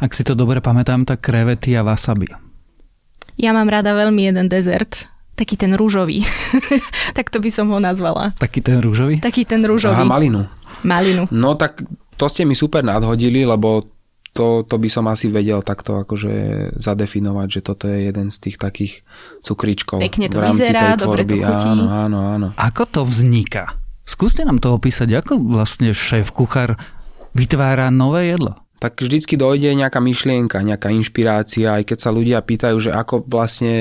Ak 0.00 0.14
si 0.14 0.22
to 0.24 0.38
dobre 0.38 0.62
pamätám, 0.62 1.04
tak 1.04 1.20
krevety 1.20 1.74
a 1.76 1.84
wasabi. 1.84 2.30
Ja 3.38 3.54
mám 3.54 3.70
rada 3.70 3.94
veľmi 3.94 4.26
jeden 4.26 4.46
dezert, 4.50 5.06
taký 5.38 5.54
ten 5.54 5.78
rúžový. 5.78 6.26
tak 7.16 7.30
to 7.30 7.38
by 7.38 7.50
som 7.52 7.70
ho 7.70 7.78
nazvala. 7.78 8.34
Taký 8.38 8.58
ten 8.64 8.82
rúžový? 8.82 9.22
Taký 9.22 9.46
ten 9.46 9.62
rúžový. 9.62 9.94
Aha, 9.94 10.08
malinu. 10.08 10.46
Malinu. 10.82 11.30
No 11.30 11.54
tak 11.54 11.82
to 12.18 12.26
ste 12.26 12.42
mi 12.42 12.58
super 12.58 12.82
nadhodili, 12.82 13.46
lebo 13.46 13.86
to, 14.32 14.62
to 14.64 14.76
by 14.78 14.88
som 14.88 15.04
asi 15.08 15.26
vedel 15.32 15.64
takto 15.64 16.04
akože 16.04 16.34
zadefinovať, 16.78 17.48
že 17.48 17.60
toto 17.64 17.84
je 17.88 18.08
jeden 18.08 18.28
z 18.28 18.38
tých 18.38 18.56
takých 18.60 19.02
cukričkov 19.42 19.98
Pekne 19.98 20.30
to 20.30 20.38
v 20.38 20.42
rámci 20.44 20.62
vyzerá, 20.62 20.80
tej 20.94 21.04
tvorby. 21.04 21.22
Dobre 21.22 21.22
to 21.24 21.36
chutí. 21.48 21.68
Áno, 21.68 21.84
áno, 21.88 22.18
áno. 22.36 22.46
Ako 22.54 22.82
to 22.86 23.00
vzniká? 23.02 23.64
Skúste 24.08 24.40
nám 24.46 24.62
to 24.62 24.72
opísať, 24.72 25.20
ako 25.20 25.36
vlastne 25.40 25.92
šéf 25.92 26.32
kuchár 26.32 26.80
vytvára 27.36 27.92
nové 27.92 28.32
jedlo. 28.32 28.56
Tak 28.78 29.02
vždycky 29.02 29.34
dojde 29.34 29.74
nejaká 29.74 29.98
myšlienka, 29.98 30.62
nejaká 30.62 30.88
inšpirácia, 30.94 31.82
aj 31.82 31.92
keď 31.92 31.98
sa 31.98 32.14
ľudia 32.14 32.38
pýtajú, 32.40 32.78
že 32.78 32.90
ako 32.94 33.26
vlastne 33.26 33.74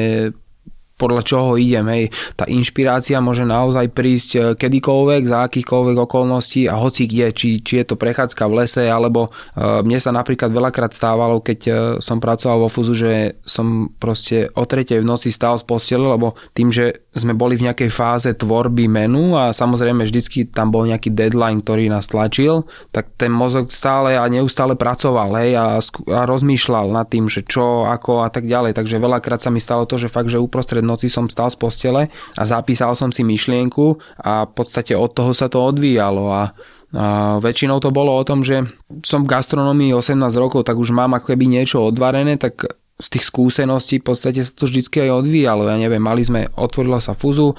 podľa 0.98 1.22
čoho 1.24 1.50
idem. 1.56 1.86
Hej. 1.88 2.04
Tá 2.34 2.50
inšpirácia 2.50 3.22
môže 3.22 3.46
naozaj 3.46 3.94
prísť 3.94 4.30
e, 4.34 4.40
kedykoľvek, 4.58 5.24
za 5.30 5.46
akýchkoľvek 5.46 5.98
okolností 6.10 6.66
a 6.66 6.76
hoci 6.76 7.06
kde, 7.06 7.30
či, 7.32 7.62
či 7.62 7.80
je 7.80 7.86
to 7.86 7.96
prechádzka 7.96 8.44
v 8.50 8.66
lese, 8.66 8.84
alebo 8.90 9.30
uh, 9.30 9.86
mne 9.86 10.02
sa 10.02 10.10
napríklad 10.10 10.50
veľakrát 10.50 10.92
stávalo, 10.96 11.44
keď 11.44 11.60
uh, 11.70 11.76
som 12.02 12.18
pracoval 12.18 12.66
vo 12.66 12.70
Fuzu, 12.72 12.98
že 12.98 13.38
som 13.46 13.94
proste 14.02 14.50
o 14.58 14.66
tretej 14.66 15.06
v 15.06 15.10
noci 15.10 15.30
stál 15.30 15.62
z 15.62 15.68
postele, 15.70 16.10
lebo 16.10 16.34
tým, 16.58 16.74
že 16.74 17.06
sme 17.18 17.34
boli 17.34 17.58
v 17.58 17.70
nejakej 17.70 17.90
fáze 17.90 18.30
tvorby 18.34 18.86
menu 18.86 19.34
a 19.34 19.52
samozrejme 19.52 20.06
vždycky 20.06 20.48
tam 20.48 20.70
bol 20.70 20.86
nejaký 20.86 21.12
deadline, 21.12 21.66
ktorý 21.66 21.90
nás 21.90 22.08
tlačil, 22.10 22.70
tak 22.94 23.14
ten 23.18 23.34
mozog 23.34 23.74
stále 23.74 24.16
a 24.16 24.24
neustále 24.30 24.78
pracoval 24.78 25.34
hej, 25.42 25.58
a, 25.58 25.82
a 26.14 26.22
rozmýšľal 26.30 26.94
nad 26.94 27.10
tým, 27.10 27.28
že 27.28 27.44
čo, 27.44 27.90
ako 27.90 28.24
a 28.24 28.30
tak 28.30 28.46
ďalej. 28.46 28.78
Takže 28.78 29.02
veľakrát 29.02 29.42
sa 29.42 29.50
mi 29.50 29.60
stalo 29.60 29.90
to, 29.90 29.98
že 29.98 30.14
fakt, 30.14 30.30
že 30.30 30.40
uprostred 30.40 30.86
noci 30.88 31.12
som 31.12 31.28
stal 31.28 31.52
z 31.52 31.60
postele 31.60 32.08
a 32.40 32.42
zapísal 32.48 32.96
som 32.96 33.12
si 33.12 33.28
myšlienku 33.28 34.00
a 34.24 34.48
v 34.48 34.52
podstate 34.56 34.96
od 34.96 35.12
toho 35.12 35.36
sa 35.36 35.52
to 35.52 35.60
odvíjalo 35.60 36.32
a 36.32 36.56
a 36.96 37.36
väčšinou 37.44 37.84
to 37.84 37.92
bolo 37.92 38.16
o 38.16 38.24
tom, 38.24 38.48
že 38.48 38.64
som 39.04 39.28
v 39.28 39.32
gastronomii 39.36 39.92
18 39.92 40.24
rokov, 40.40 40.64
tak 40.64 40.80
už 40.80 40.96
mám 40.96 41.20
ako 41.20 41.36
keby 41.36 41.44
niečo 41.44 41.84
odvarené, 41.84 42.40
tak 42.40 42.64
z 42.98 43.08
tých 43.14 43.30
skúseností 43.30 44.02
v 44.02 44.10
podstate 44.10 44.42
sa 44.42 44.50
to 44.50 44.66
vždycky 44.66 45.06
aj 45.06 45.22
odvíjalo. 45.22 45.70
Ja 45.70 45.78
neviem, 45.78 46.02
mali 46.02 46.26
sme, 46.26 46.50
otvorila 46.58 46.98
sa 46.98 47.14
fúzu, 47.14 47.54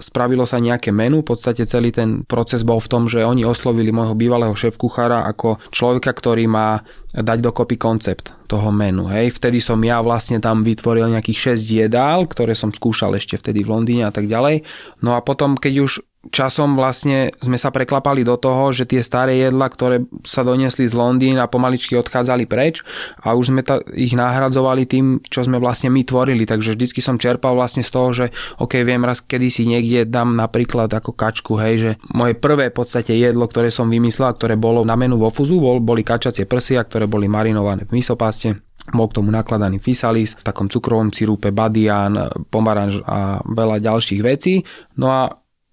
spravilo 0.00 0.48
sa 0.48 0.56
nejaké 0.56 0.88
menu, 0.88 1.20
v 1.20 1.28
podstate 1.28 1.68
celý 1.68 1.92
ten 1.92 2.24
proces 2.24 2.64
bol 2.64 2.80
v 2.80 2.88
tom, 2.88 3.04
že 3.04 3.20
oni 3.20 3.44
oslovili 3.44 3.92
môjho 3.92 4.16
bývalého 4.16 4.56
šéf-kuchára 4.56 5.28
ako 5.28 5.60
človeka, 5.68 6.16
ktorý 6.16 6.48
má 6.48 6.80
dať 7.12 7.38
dokopy 7.44 7.76
koncept 7.76 8.32
toho 8.48 8.72
menu. 8.72 9.12
Hej. 9.12 9.36
Vtedy 9.36 9.60
som 9.60 9.76
ja 9.84 10.00
vlastne 10.00 10.40
tam 10.40 10.64
vytvoril 10.64 11.12
nejakých 11.12 11.60
6 11.60 11.68
jedál, 11.68 12.24
ktoré 12.24 12.56
som 12.56 12.72
skúšal 12.72 13.12
ešte 13.20 13.36
vtedy 13.36 13.60
v 13.60 13.76
Londýne 13.76 14.08
a 14.08 14.12
tak 14.12 14.24
ďalej. 14.24 14.64
No 15.04 15.12
a 15.12 15.20
potom, 15.20 15.60
keď 15.60 15.84
už 15.84 15.92
časom 16.30 16.78
vlastne 16.78 17.34
sme 17.42 17.58
sa 17.58 17.74
preklapali 17.74 18.22
do 18.22 18.38
toho, 18.38 18.70
že 18.70 18.86
tie 18.86 19.02
staré 19.02 19.42
jedla, 19.42 19.66
ktoré 19.66 20.06
sa 20.22 20.46
doniesli 20.46 20.86
z 20.86 20.94
Londýna 20.94 21.50
pomaličky 21.50 21.98
odchádzali 21.98 22.46
preč 22.46 22.86
a 23.18 23.34
už 23.34 23.50
sme 23.50 23.66
ta, 23.66 23.82
ich 23.90 24.14
nahradzovali 24.14 24.86
tým, 24.86 25.18
čo 25.26 25.42
sme 25.42 25.58
vlastne 25.58 25.90
my 25.90 26.06
tvorili. 26.06 26.46
Takže 26.46 26.78
vždycky 26.78 27.02
som 27.02 27.18
čerpal 27.18 27.58
vlastne 27.58 27.82
z 27.82 27.90
toho, 27.90 28.08
že 28.14 28.26
ok, 28.62 28.86
viem 28.86 29.02
raz 29.02 29.18
kedy 29.18 29.48
si 29.50 29.66
niekde 29.66 30.06
dám 30.06 30.38
napríklad 30.38 30.86
ako 30.94 31.10
kačku, 31.10 31.58
hej, 31.58 31.74
že 31.78 31.90
moje 32.14 32.38
prvé 32.38 32.70
v 32.70 32.76
podstate 32.78 33.18
jedlo, 33.18 33.50
ktoré 33.50 33.74
som 33.74 33.90
vymyslel, 33.90 34.38
ktoré 34.38 34.54
bolo 34.54 34.86
na 34.86 34.94
menu 34.94 35.18
vo 35.18 35.32
fuzu, 35.32 35.58
bol, 35.58 35.82
boli 35.82 36.06
kačacie 36.06 36.46
prsia, 36.46 36.86
ktoré 36.86 37.10
boli 37.10 37.26
marinované 37.26 37.82
v 37.82 37.98
misopaste 37.98 38.62
bol 38.90 39.06
k 39.06 39.22
tomu 39.22 39.30
nakladaný 39.30 39.78
fisalis, 39.78 40.34
v 40.34 40.42
takom 40.42 40.66
cukrovom 40.66 41.14
sirupe, 41.14 41.54
badian, 41.54 42.18
pomaranž 42.50 42.98
a 43.06 43.38
veľa 43.46 43.78
ďalších 43.78 44.20
vecí. 44.26 44.66
No 44.98 45.06
a 45.06 45.30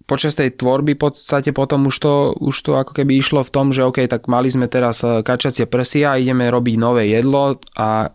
počas 0.10 0.34
tej 0.34 0.58
tvorby 0.58 0.98
v 0.98 1.06
podstate 1.06 1.54
potom 1.54 1.86
už 1.86 1.96
to, 2.02 2.14
už 2.42 2.56
to 2.66 2.74
ako 2.74 2.98
keby 2.98 3.22
išlo 3.22 3.46
v 3.46 3.54
tom, 3.54 3.70
že 3.70 3.86
OK, 3.86 4.10
tak 4.10 4.26
mali 4.26 4.50
sme 4.50 4.66
teraz 4.66 5.06
eh, 5.06 5.22
kačacie 5.22 5.70
prsia, 5.70 6.18
ideme 6.18 6.50
robiť 6.50 6.76
nové 6.82 7.14
jedlo 7.14 7.62
a 7.78 8.10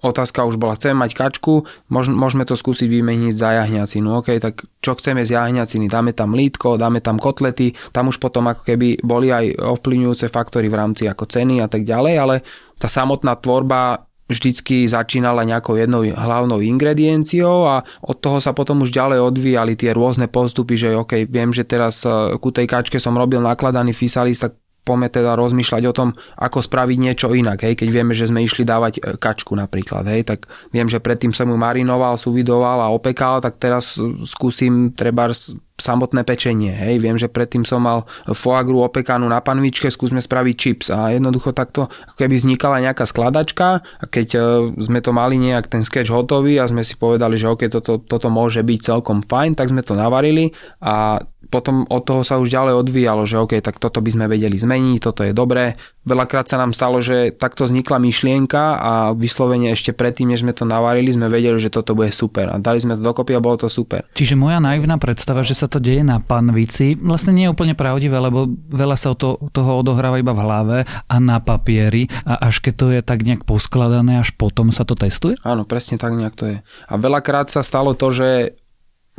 otázka 0.00 0.48
už 0.48 0.56
bola, 0.56 0.76
chceme 0.76 1.04
mať 1.04 1.12
kačku, 1.12 1.68
môžeme 1.92 2.44
to 2.48 2.56
skúsiť 2.56 2.88
vymeniť 2.88 3.34
za 3.36 3.52
jahňacinu. 3.60 4.08
OK, 4.20 4.40
tak 4.40 4.64
čo 4.80 4.96
chceme 4.96 5.22
z 5.24 5.36
jahňaciny? 5.36 5.86
Dáme 5.92 6.16
tam 6.16 6.32
lítko, 6.32 6.80
dáme 6.80 7.04
tam 7.04 7.20
kotlety, 7.20 7.76
tam 7.92 8.08
už 8.08 8.16
potom 8.16 8.48
ako 8.48 8.64
keby 8.64 9.04
boli 9.04 9.28
aj 9.28 9.60
ovplyvňujúce 9.60 10.32
faktory 10.32 10.72
v 10.72 10.78
rámci 10.80 11.04
ako 11.04 11.28
ceny 11.28 11.60
a 11.60 11.68
tak 11.68 11.84
ďalej, 11.84 12.14
ale 12.16 12.34
tá 12.80 12.88
samotná 12.88 13.36
tvorba 13.36 14.09
vždycky 14.30 14.86
začínala 14.86 15.42
nejakou 15.42 15.74
jednou 15.74 16.06
hlavnou 16.06 16.62
ingredienciou 16.62 17.66
a 17.66 17.82
od 18.06 18.16
toho 18.22 18.38
sa 18.38 18.54
potom 18.54 18.86
už 18.86 18.94
ďalej 18.94 19.18
odvíjali 19.18 19.74
tie 19.74 19.90
rôzne 19.90 20.30
postupy, 20.30 20.78
že 20.78 20.94
OK, 20.94 21.26
viem, 21.26 21.50
že 21.50 21.66
teraz 21.66 22.06
eh, 22.06 22.38
ku 22.38 22.54
tej 22.54 22.70
kačke 22.70 23.02
som 23.02 23.18
robil 23.18 23.42
nakladaný 23.42 23.90
fisalis, 23.90 24.38
tak 24.38 24.54
poďme 24.80 25.12
teda 25.12 25.36
rozmýšľať 25.36 25.82
o 25.90 25.92
tom, 25.92 26.08
ako 26.40 26.64
spraviť 26.64 26.98
niečo 26.98 27.28
inak, 27.36 27.62
hej, 27.68 27.76
keď 27.76 27.88
vieme, 27.92 28.16
že 28.16 28.30
sme 28.30 28.46
išli 28.46 28.62
dávať 28.62 29.02
eh, 29.02 29.18
kačku 29.18 29.58
napríklad, 29.58 30.06
hej, 30.06 30.22
tak 30.22 30.46
viem, 30.70 30.86
že 30.86 31.02
predtým 31.02 31.34
som 31.34 31.50
ju 31.50 31.58
marinoval, 31.58 32.14
suvidoval 32.14 32.86
a 32.86 32.94
opekal, 32.94 33.42
tak 33.42 33.58
teraz 33.58 33.98
skúsim 34.22 34.94
treba 34.94 35.34
samotné 35.80 36.22
pečenie. 36.22 36.70
Hej, 36.70 37.02
viem, 37.02 37.16
že 37.16 37.32
predtým 37.32 37.64
som 37.64 37.82
mal 37.82 38.04
foagru 38.30 38.84
opekanú 38.84 39.26
na 39.26 39.40
panvičke, 39.40 39.88
skúsme 39.88 40.20
spraviť 40.22 40.54
chips 40.54 40.86
a 40.92 41.10
jednoducho 41.10 41.56
takto 41.56 41.88
keby 42.20 42.36
vznikala 42.36 42.84
nejaká 42.84 43.08
skladačka 43.08 43.80
a 43.80 44.04
keď 44.04 44.28
e, 44.36 44.40
sme 44.78 45.00
to 45.00 45.10
mali 45.10 45.40
nejak 45.40 45.66
ten 45.66 45.82
sketch 45.82 46.12
hotový 46.12 46.60
a 46.60 46.68
sme 46.68 46.84
si 46.84 46.94
povedali, 46.94 47.34
že 47.40 47.48
OK, 47.48 47.66
toto, 47.72 47.98
toto 47.98 48.28
môže 48.28 48.60
byť 48.60 48.80
celkom 48.80 49.24
fajn, 49.24 49.56
tak 49.56 49.72
sme 49.72 49.80
to 49.80 49.96
navarili 49.96 50.52
a 50.84 51.24
potom 51.50 51.82
od 51.90 52.06
toho 52.06 52.22
sa 52.22 52.38
už 52.38 52.46
ďalej 52.46 52.74
odvíjalo, 52.78 53.26
že 53.26 53.42
OK, 53.42 53.58
tak 53.58 53.82
toto 53.82 53.98
by 53.98 54.10
sme 54.14 54.30
vedeli 54.30 54.54
zmeniť, 54.54 54.98
toto 55.02 55.26
je 55.26 55.34
dobré. 55.34 55.74
Veľakrát 56.00 56.48
sa 56.48 56.56
nám 56.56 56.72
stalo, 56.72 57.04
že 57.04 57.28
takto 57.28 57.68
vznikla 57.68 58.00
myšlienka 58.00 58.62
a 58.80 58.92
vyslovene 59.12 59.68
ešte 59.76 59.92
predtým, 59.92 60.32
než 60.32 60.40
sme 60.40 60.56
to 60.56 60.64
navarili, 60.64 61.12
sme 61.12 61.28
vedeli, 61.28 61.60
že 61.60 61.68
toto 61.68 61.92
bude 61.92 62.08
super 62.08 62.48
a 62.48 62.56
dali 62.56 62.80
sme 62.80 62.96
to 62.96 63.04
dokopy 63.04 63.36
a 63.36 63.44
bolo 63.44 63.60
to 63.60 63.68
super. 63.68 64.08
Čiže 64.16 64.32
moja 64.32 64.64
naivná 64.64 64.96
predstava, 64.96 65.44
že 65.44 65.52
sa 65.52 65.68
to 65.68 65.76
deje 65.76 66.00
na 66.00 66.16
panvici, 66.16 66.96
vlastne 66.96 67.36
nie 67.36 67.44
je 67.44 67.52
úplne 67.52 67.76
pravdivé, 67.76 68.16
lebo 68.16 68.48
veľa 68.72 68.96
sa 68.96 69.12
to, 69.12 69.36
toho 69.52 69.84
odohráva 69.84 70.16
iba 70.16 70.32
v 70.32 70.40
hlave 70.40 70.78
a 70.88 71.16
na 71.20 71.36
papieri 71.36 72.08
a 72.24 72.48
až 72.48 72.64
keď 72.64 72.74
to 72.80 72.86
je 72.96 73.00
tak 73.04 73.20
nejak 73.20 73.44
poskladané, 73.44 74.24
až 74.24 74.32
potom 74.32 74.72
sa 74.72 74.88
to 74.88 74.96
testuje? 74.96 75.36
Áno, 75.44 75.68
presne 75.68 76.00
tak 76.00 76.16
nejak 76.16 76.34
to 76.34 76.48
je. 76.48 76.56
A 76.88 76.94
veľakrát 76.96 77.52
sa 77.52 77.60
stalo 77.60 77.92
to, 77.92 78.08
že 78.08 78.56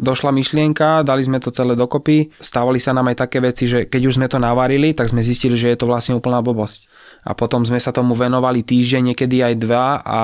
došla 0.02 0.34
myšlienka, 0.34 1.06
dali 1.06 1.22
sme 1.22 1.38
to 1.38 1.54
celé 1.54 1.78
dokopy, 1.78 2.34
stávali 2.42 2.82
sa 2.82 2.92
nám 2.92 3.14
aj 3.14 3.30
také 3.30 3.38
veci, 3.38 3.70
že 3.70 3.86
keď 3.86 4.02
už 4.10 4.18
sme 4.18 4.28
to 4.28 4.42
navarili, 4.42 4.98
tak 4.98 5.14
sme 5.14 5.22
zistili, 5.22 5.54
že 5.54 5.70
je 5.70 5.78
to 5.78 5.86
vlastne 5.86 6.18
úplná 6.18 6.42
blbosť. 6.42 6.90
A 7.22 7.38
potom 7.38 7.62
sme 7.62 7.78
sa 7.78 7.94
tomu 7.94 8.18
venovali 8.18 8.66
týždeň, 8.66 9.14
niekedy 9.14 9.46
aj 9.46 9.54
dva 9.62 10.02
a 10.02 10.20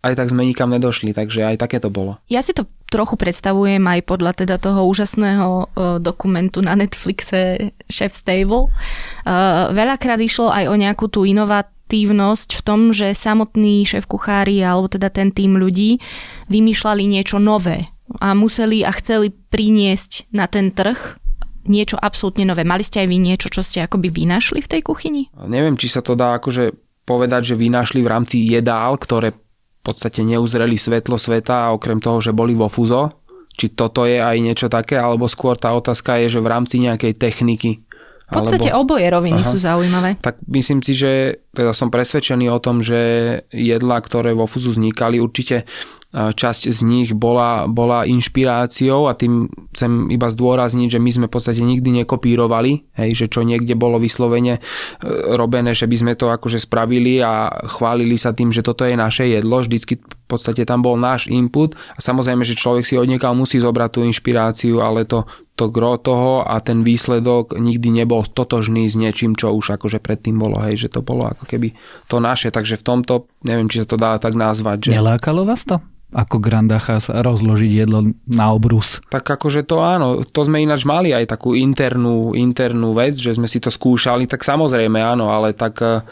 aj 0.00 0.16
tak 0.16 0.32
sme 0.32 0.48
nikam 0.48 0.72
nedošli, 0.72 1.12
takže 1.12 1.44
aj 1.44 1.56
také 1.60 1.76
to 1.76 1.92
bolo. 1.92 2.16
Ja 2.32 2.40
si 2.40 2.56
to 2.56 2.64
trochu 2.88 3.20
predstavujem 3.20 3.84
aj 3.84 4.00
podľa 4.08 4.32
teda 4.32 4.56
toho 4.56 4.88
úžasného 4.88 5.48
uh, 5.50 5.66
dokumentu 6.00 6.64
na 6.64 6.72
Netflixe 6.72 7.70
Chef's 7.86 8.24
Table. 8.24 8.72
Uh, 9.26 9.70
veľakrát 9.76 10.16
išlo 10.18 10.48
aj 10.48 10.72
o 10.72 10.74
nejakú 10.74 11.12
tú 11.12 11.28
inovatívnosť 11.28 12.56
v 12.56 12.62
tom, 12.64 12.80
že 12.96 13.12
samotní 13.12 13.84
šéf 13.84 14.08
kuchári 14.08 14.64
alebo 14.64 14.88
teda 14.88 15.12
ten 15.12 15.30
tým 15.30 15.60
ľudí 15.60 16.00
vymýšľali 16.48 17.04
niečo 17.04 17.36
nové 17.36 17.92
a 18.18 18.34
museli 18.34 18.82
a 18.82 18.90
chceli 18.90 19.30
priniesť 19.30 20.34
na 20.34 20.50
ten 20.50 20.74
trh 20.74 21.20
niečo 21.70 22.00
absolútne 22.00 22.48
nové. 22.48 22.66
Mali 22.66 22.82
ste 22.82 23.04
aj 23.04 23.08
vy 23.08 23.18
niečo, 23.20 23.52
čo 23.52 23.62
ste 23.62 23.84
akoby 23.84 24.10
vynašli 24.10 24.64
v 24.64 24.70
tej 24.70 24.80
kuchyni? 24.82 25.28
Neviem, 25.46 25.76
či 25.78 25.92
sa 25.92 26.00
to 26.02 26.18
dá 26.18 26.40
akože 26.40 26.74
povedať, 27.04 27.54
že 27.54 27.60
vynašli 27.60 28.00
v 28.02 28.10
rámci 28.10 28.42
jedál, 28.42 28.96
ktoré 28.96 29.36
v 29.36 29.82
podstate 29.82 30.24
neuzreli 30.24 30.76
svetlo 30.76 31.16
sveta 31.16 31.68
a 31.68 31.72
okrem 31.76 32.02
toho, 32.02 32.20
že 32.20 32.36
boli 32.36 32.52
vo 32.52 32.68
fuzo, 32.68 33.20
či 33.56 33.72
toto 33.72 34.08
je 34.08 34.20
aj 34.20 34.36
niečo 34.40 34.68
také, 34.72 34.96
alebo 34.96 35.28
skôr 35.28 35.56
tá 35.56 35.72
otázka 35.76 36.20
je, 36.24 36.38
že 36.38 36.40
v 36.40 36.50
rámci 36.50 36.80
nejakej 36.80 37.16
techniky. 37.16 37.84
V 38.30 38.38
podstate 38.38 38.70
alebo... 38.70 38.94
oboje 38.94 39.06
roviny 39.10 39.42
Aha. 39.42 39.50
sú 39.50 39.58
zaujímavé. 39.58 40.16
Tak 40.22 40.38
myslím 40.46 40.80
si, 40.80 40.94
že 40.94 41.42
teda 41.50 41.74
som 41.74 41.90
presvedčený 41.90 42.46
o 42.48 42.62
tom, 42.62 42.78
že 42.78 42.98
jedlá, 43.50 43.98
ktoré 43.98 44.32
vo 44.32 44.46
fuzu 44.46 44.70
vznikali, 44.70 45.18
určite 45.18 45.66
časť 46.10 46.74
z 46.74 46.80
nich 46.82 47.10
bola, 47.14 47.70
bola 47.70 48.02
inšpiráciou 48.02 49.06
a 49.06 49.14
tým 49.14 49.46
chcem 49.70 50.10
iba 50.10 50.26
zdôrazniť, 50.26 50.98
že 50.98 51.02
my 51.02 51.10
sme 51.14 51.26
v 51.30 51.34
podstate 51.38 51.62
nikdy 51.62 52.02
nekopírovali, 52.02 52.90
hej, 52.98 53.10
že 53.14 53.26
čo 53.30 53.46
niekde 53.46 53.78
bolo 53.78 54.02
vyslovene 54.02 54.58
e, 54.58 54.60
robené, 55.38 55.70
že 55.70 55.86
by 55.86 55.96
sme 56.02 56.12
to 56.18 56.34
akože 56.34 56.66
spravili 56.66 57.22
a 57.22 57.46
chválili 57.70 58.18
sa 58.18 58.34
tým, 58.34 58.50
že 58.50 58.66
toto 58.66 58.82
je 58.82 58.98
naše 58.98 59.30
jedlo, 59.30 59.62
vždycky 59.62 60.02
v 60.02 60.26
podstate 60.26 60.66
tam 60.66 60.82
bol 60.82 60.98
náš 60.98 61.30
input 61.30 61.78
a 61.94 62.02
samozrejme, 62.02 62.42
že 62.42 62.58
človek 62.58 62.82
si 62.82 62.98
odniekal 62.98 63.30
musí 63.38 63.62
zobrať 63.62 63.90
tú 63.94 64.00
inšpiráciu, 64.02 64.82
ale 64.82 65.06
to, 65.06 65.22
to 65.60 65.68
gro 65.68 66.00
toho 66.00 66.40
a 66.40 66.56
ten 66.64 66.80
výsledok 66.80 67.60
nikdy 67.60 67.92
nebol 67.92 68.24
totožný 68.24 68.88
s 68.88 68.96
niečím, 68.96 69.36
čo 69.36 69.52
už 69.52 69.76
akože 69.76 70.00
predtým 70.00 70.40
bolo, 70.40 70.56
hej, 70.64 70.88
že 70.88 70.88
to 70.88 71.04
bolo 71.04 71.28
ako 71.28 71.44
keby 71.44 71.76
to 72.08 72.16
naše, 72.16 72.48
takže 72.48 72.80
v 72.80 72.86
tomto, 72.88 73.28
neviem, 73.44 73.68
či 73.68 73.84
sa 73.84 73.86
to 73.92 74.00
dá 74.00 74.16
tak 74.16 74.32
nazvať. 74.32 74.88
Že... 74.88 74.96
Nelákalo 74.96 75.44
vás 75.44 75.68
to? 75.68 75.84
ako 76.10 76.42
Grandachas 76.42 77.06
rozložiť 77.06 77.86
jedlo 77.86 78.02
na 78.26 78.50
obrus. 78.50 78.98
Tak 79.14 79.38
akože 79.38 79.62
to 79.62 79.78
áno, 79.78 80.26
to 80.26 80.42
sme 80.42 80.58
ináč 80.58 80.82
mali 80.82 81.14
aj 81.14 81.30
takú 81.30 81.54
internú, 81.54 82.34
internú 82.34 82.98
vec, 82.98 83.14
že 83.14 83.30
sme 83.30 83.46
si 83.46 83.62
to 83.62 83.70
skúšali, 83.70 84.26
tak 84.26 84.42
samozrejme 84.42 84.98
áno, 84.98 85.30
ale 85.30 85.54
tak 85.54 85.78
eh, 85.86 86.02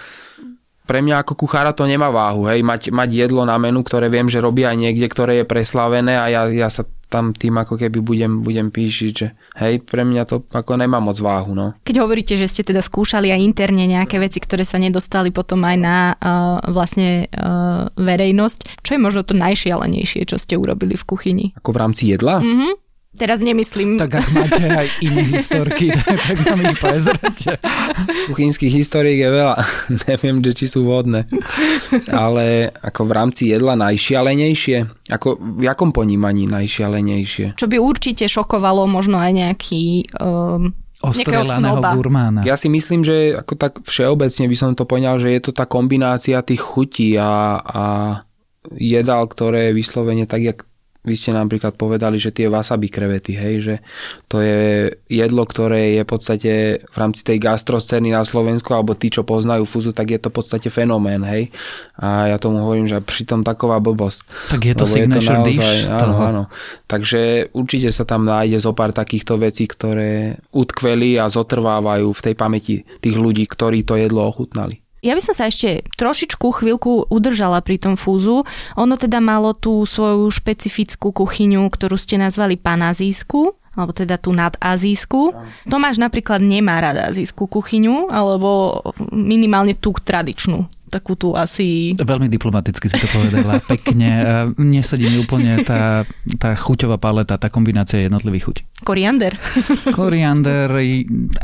pre 0.87 1.03
mňa 1.03 1.27
ako 1.27 1.35
kuchára 1.35 1.75
to 1.75 1.83
nemá 1.83 2.15
váhu, 2.15 2.47
hej, 2.47 2.63
mať, 2.63 2.95
mať 2.95 3.11
jedlo 3.11 3.43
na 3.43 3.59
menu, 3.59 3.83
ktoré 3.83 4.07
viem, 4.07 4.31
že 4.31 4.39
robí 4.39 4.63
aj 4.63 4.79
niekde, 4.79 5.11
ktoré 5.11 5.43
je 5.43 5.51
preslavené 5.51 6.15
a 6.15 6.31
ja, 6.31 6.43
ja 6.47 6.71
sa 6.71 6.87
tam 7.09 7.33
tým 7.33 7.57
ako 7.57 7.81
keby 7.81 7.99
budem, 8.05 8.33
budem 8.45 8.69
píšiť, 8.69 9.13
že 9.13 9.33
hej, 9.65 9.81
pre 9.81 10.05
mňa 10.05 10.23
to 10.29 10.45
ako 10.53 10.77
nemá 10.77 11.01
moc 11.01 11.17
váhu. 11.17 11.57
No. 11.57 11.73
Keď 11.83 11.97
hovoríte, 12.05 12.37
že 12.37 12.45
ste 12.45 12.63
teda 12.63 12.85
skúšali 12.85 13.33
aj 13.33 13.41
interne 13.41 13.89
nejaké 13.89 14.21
veci, 14.21 14.39
ktoré 14.39 14.63
sa 14.63 14.77
nedostali 14.77 15.33
potom 15.33 15.65
aj 15.65 15.77
na 15.81 15.97
uh, 16.15 16.61
vlastne 16.69 17.33
uh, 17.33 17.89
verejnosť, 17.97 18.85
čo 18.85 18.95
je 18.97 19.01
možno 19.01 19.25
to 19.25 19.33
najšialenejšie, 19.33 20.29
čo 20.29 20.37
ste 20.37 20.61
urobili 20.61 20.95
v 21.01 21.05
kuchyni? 21.09 21.47
Ako 21.57 21.73
v 21.73 21.81
rámci 21.81 22.13
jedla? 22.13 22.45
Mhm. 22.45 22.88
Teraz 23.17 23.41
nemyslím. 23.41 23.97
Tak 23.97 24.21
ak 24.21 24.29
máte 24.37 24.65
aj 24.69 24.89
iné 25.01 25.23
historky, 25.33 25.89
tak 25.97 26.39
nám 26.45 26.61
ich 26.69 26.77
prezrate. 26.77 27.57
Kuchynských 28.29 28.75
historiek 28.77 29.17
je 29.17 29.31
veľa. 29.33 29.57
Neviem, 30.13 30.45
že 30.45 30.53
či 30.53 30.67
sú 30.69 30.85
vhodné. 30.85 31.25
Ale 32.13 32.69
ako 32.85 33.01
v 33.09 33.13
rámci 33.17 33.43
jedla 33.49 33.81
najšialenejšie? 33.81 35.09
Ako 35.09 35.41
v 35.41 35.63
jakom 35.65 35.97
ponímaní 35.97 36.45
najšialenejšie? 36.53 37.57
Čo 37.57 37.67
by 37.67 37.81
určite 37.81 38.29
šokovalo 38.29 38.85
možno 38.85 39.17
aj 39.17 39.33
nejaký... 39.33 40.13
Um, 40.21 40.77
ostrelaného 40.99 41.79
gurmána. 41.95 42.43
Ja 42.43 42.59
si 42.59 42.67
myslím, 42.67 43.07
že 43.07 43.39
ako 43.39 43.55
tak 43.55 43.73
všeobecne 43.87 44.51
by 44.51 44.57
som 44.59 44.75
to 44.75 44.83
poňal, 44.83 45.23
že 45.23 45.31
je 45.31 45.41
to 45.47 45.55
tá 45.55 45.63
kombinácia 45.63 46.43
tých 46.43 46.59
chutí 46.59 47.15
a, 47.15 47.63
a 47.63 47.83
jedál, 48.75 49.31
ktoré 49.31 49.71
vyslovene 49.71 50.27
tak, 50.27 50.43
jak 50.43 50.59
vy 51.07 51.15
ste 51.15 51.31
napríklad 51.31 51.79
povedali, 51.79 52.19
že 52.19 52.35
tie 52.35 52.51
wasabi 52.51 52.91
krevety, 52.91 53.33
hej, 53.33 53.55
že 53.63 53.75
to 54.27 54.43
je 54.43 54.93
jedlo, 55.09 55.47
ktoré 55.47 55.97
je 55.97 56.03
v 56.03 56.11
podstate 56.11 56.53
v 56.85 56.97
rámci 56.99 57.23
tej 57.23 57.39
gastroscény 57.39 58.13
na 58.13 58.27
Slovensku, 58.27 58.75
alebo 58.75 58.99
tí, 58.99 59.09
čo 59.09 59.23
poznajú 59.23 59.65
fúzu, 59.65 59.95
tak 59.95 60.11
je 60.11 60.21
to 60.21 60.29
v 60.29 60.37
podstate 60.43 60.69
fenomén, 60.69 61.23
hej. 61.23 61.55
A 62.03 62.35
ja 62.35 62.37
tomu 62.37 62.61
hovorím, 62.67 62.91
že 62.91 62.99
pritom 63.01 63.47
taková 63.47 63.79
blbosť. 63.79 64.53
Tak 64.53 64.61
je 64.61 64.75
to 64.75 64.85
signature 64.85 65.23
je 65.23 65.39
to 65.39 65.47
naozaj, 65.47 65.49
dish 65.49 65.87
áno, 65.89 66.17
áno. 66.19 66.43
Takže 66.91 67.55
určite 67.55 67.89
sa 67.95 68.03
tam 68.03 68.27
nájde 68.27 68.59
zo 68.59 68.75
pár 68.75 68.91
takýchto 68.91 69.39
vecí, 69.39 69.71
ktoré 69.71 70.37
utkveli 70.51 71.17
a 71.17 71.31
zotrvávajú 71.31 72.11
v 72.11 72.25
tej 72.27 72.35
pamäti 72.35 72.75
tých 72.99 73.17
ľudí, 73.17 73.47
ktorí 73.47 73.87
to 73.87 73.95
jedlo 73.95 74.27
ochutnali. 74.27 74.83
Ja 74.99 75.15
by 75.15 75.23
som 75.23 75.35
sa 75.35 75.47
ešte 75.47 75.87
trošičku 75.95 76.47
chvíľku 76.51 77.07
udržala 77.07 77.63
pri 77.63 77.79
tom 77.79 77.95
fúzu. 77.95 78.43
Ono 78.75 78.95
teda 78.99 79.23
malo 79.23 79.55
tú 79.55 79.87
svoju 79.87 80.27
špecifickú 80.31 81.15
kuchyňu, 81.15 81.63
ktorú 81.71 81.95
ste 81.95 82.19
nazvali 82.19 82.59
panazísku, 82.59 83.55
alebo 83.79 83.95
teda 83.95 84.19
tú 84.19 84.35
nadazísku. 84.35 85.39
Tomáš 85.71 86.03
napríklad 86.03 86.43
nemá 86.43 86.83
rada 86.83 87.15
azijskú 87.15 87.47
kuchyňu, 87.47 88.11
alebo 88.11 88.83
minimálne 89.15 89.79
tú 89.79 89.95
tradičnú 89.95 90.67
takú 90.89 91.15
tú 91.15 91.37
asi... 91.37 91.95
Veľmi 91.95 92.27
diplomaticky 92.27 92.89
si 92.89 92.97
to 92.99 93.09
povedala, 93.13 93.63
pekne. 93.73 94.09
Nesedí 94.59 95.07
mi 95.09 95.21
úplne 95.23 95.63
tá, 95.63 96.09
tá 96.41 96.57
chuťová 96.57 96.97
paleta, 96.97 97.39
tá 97.39 97.53
kombinácia 97.53 98.03
jednotlivých 98.03 98.45
chuť. 98.49 98.57
Koriander. 98.83 99.37
Koriander, 99.99 100.73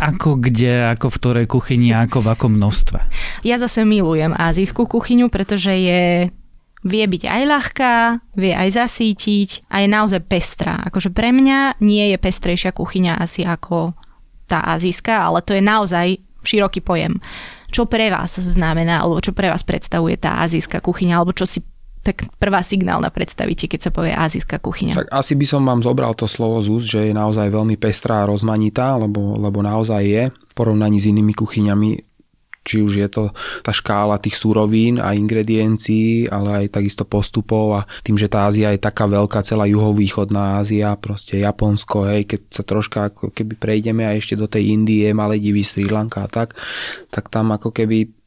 ako 0.00 0.40
kde, 0.40 0.90
ako 0.90 1.06
v 1.12 1.16
ktorej 1.20 1.46
kuchyni, 1.46 1.92
ako 1.92 2.24
v 2.24 2.28
akom 2.32 2.52
množstve. 2.56 2.98
Ja 3.46 3.60
zase 3.60 3.84
milujem 3.84 4.32
azijskú 4.34 4.88
kuchyňu, 4.88 5.28
pretože 5.28 5.70
je 5.70 6.32
vie 6.84 7.04
byť 7.08 7.22
aj 7.24 7.42
ľahká, 7.48 7.94
vie 8.36 8.52
aj 8.52 8.76
zasítiť 8.76 9.72
a 9.72 9.80
je 9.80 9.88
naozaj 9.88 10.20
pestrá. 10.28 10.84
Akože 10.84 11.10
pre 11.16 11.32
mňa 11.32 11.80
nie 11.80 12.12
je 12.12 12.20
pestrejšia 12.20 12.76
kuchyňa 12.76 13.16
asi 13.16 13.42
ako 13.48 13.96
tá 14.44 14.60
azijská, 14.68 15.24
ale 15.24 15.40
to 15.40 15.56
je 15.56 15.64
naozaj 15.64 16.06
široký 16.44 16.84
pojem 16.84 17.24
čo 17.74 17.90
pre 17.90 18.06
vás 18.06 18.38
znamená, 18.38 19.02
alebo 19.02 19.18
čo 19.18 19.34
pre 19.34 19.50
vás 19.50 19.66
predstavuje 19.66 20.14
tá 20.14 20.38
azijská 20.46 20.78
kuchyňa, 20.78 21.18
alebo 21.18 21.34
čo 21.34 21.42
si 21.42 21.58
tak 22.04 22.28
prvá 22.36 22.60
signálna 22.60 23.08
predstavíte, 23.08 23.66
keď 23.66 23.80
sa 23.80 23.90
povie 23.90 24.12
azijská 24.12 24.60
kuchyňa? 24.60 24.94
Tak 24.94 25.10
asi 25.10 25.34
by 25.34 25.46
som 25.48 25.64
vám 25.64 25.80
zobral 25.80 26.12
to 26.12 26.28
slovo 26.28 26.60
z 26.60 26.68
úst, 26.70 26.86
že 26.86 27.10
je 27.10 27.16
naozaj 27.16 27.48
veľmi 27.48 27.80
pestrá 27.80 28.22
a 28.22 28.28
rozmanitá, 28.28 28.94
lebo, 29.00 29.40
lebo 29.40 29.64
naozaj 29.64 30.02
je 30.04 30.22
v 30.30 30.52
porovnaní 30.54 31.00
s 31.00 31.08
inými 31.08 31.32
kuchyňami 31.32 32.13
či 32.64 32.80
už 32.80 32.92
je 32.96 33.08
to 33.12 33.30
tá 33.60 33.70
škála 33.70 34.16
tých 34.18 34.40
súrovín 34.40 34.96
a 34.98 35.12
ingrediencií, 35.12 36.26
ale 36.26 36.64
aj 36.64 36.80
takisto 36.80 37.04
postupov 37.04 37.78
a 37.78 37.80
tým, 38.02 38.16
že 38.16 38.32
tá 38.32 38.48
Ázia 38.48 38.72
je 38.72 38.80
taká 38.80 39.04
veľká, 39.04 39.44
celá 39.44 39.68
juhovýchodná 39.68 40.58
Ázia, 40.58 40.96
proste 40.96 41.44
Japonsko, 41.44 42.08
hej, 42.08 42.24
keď 42.24 42.40
sa 42.48 42.64
troška 42.64 42.98
ako 43.12 43.30
keby 43.30 43.54
prejdeme 43.60 44.08
aj 44.08 44.16
ešte 44.24 44.34
do 44.40 44.48
tej 44.48 44.72
Indie, 44.72 45.12
Maledivy, 45.12 45.60
Sri 45.60 45.86
Lanka 45.86 46.24
a 46.24 46.28
tak, 46.32 46.56
tak 47.12 47.28
tam 47.28 47.52
ako 47.52 47.70
keby 47.70 48.23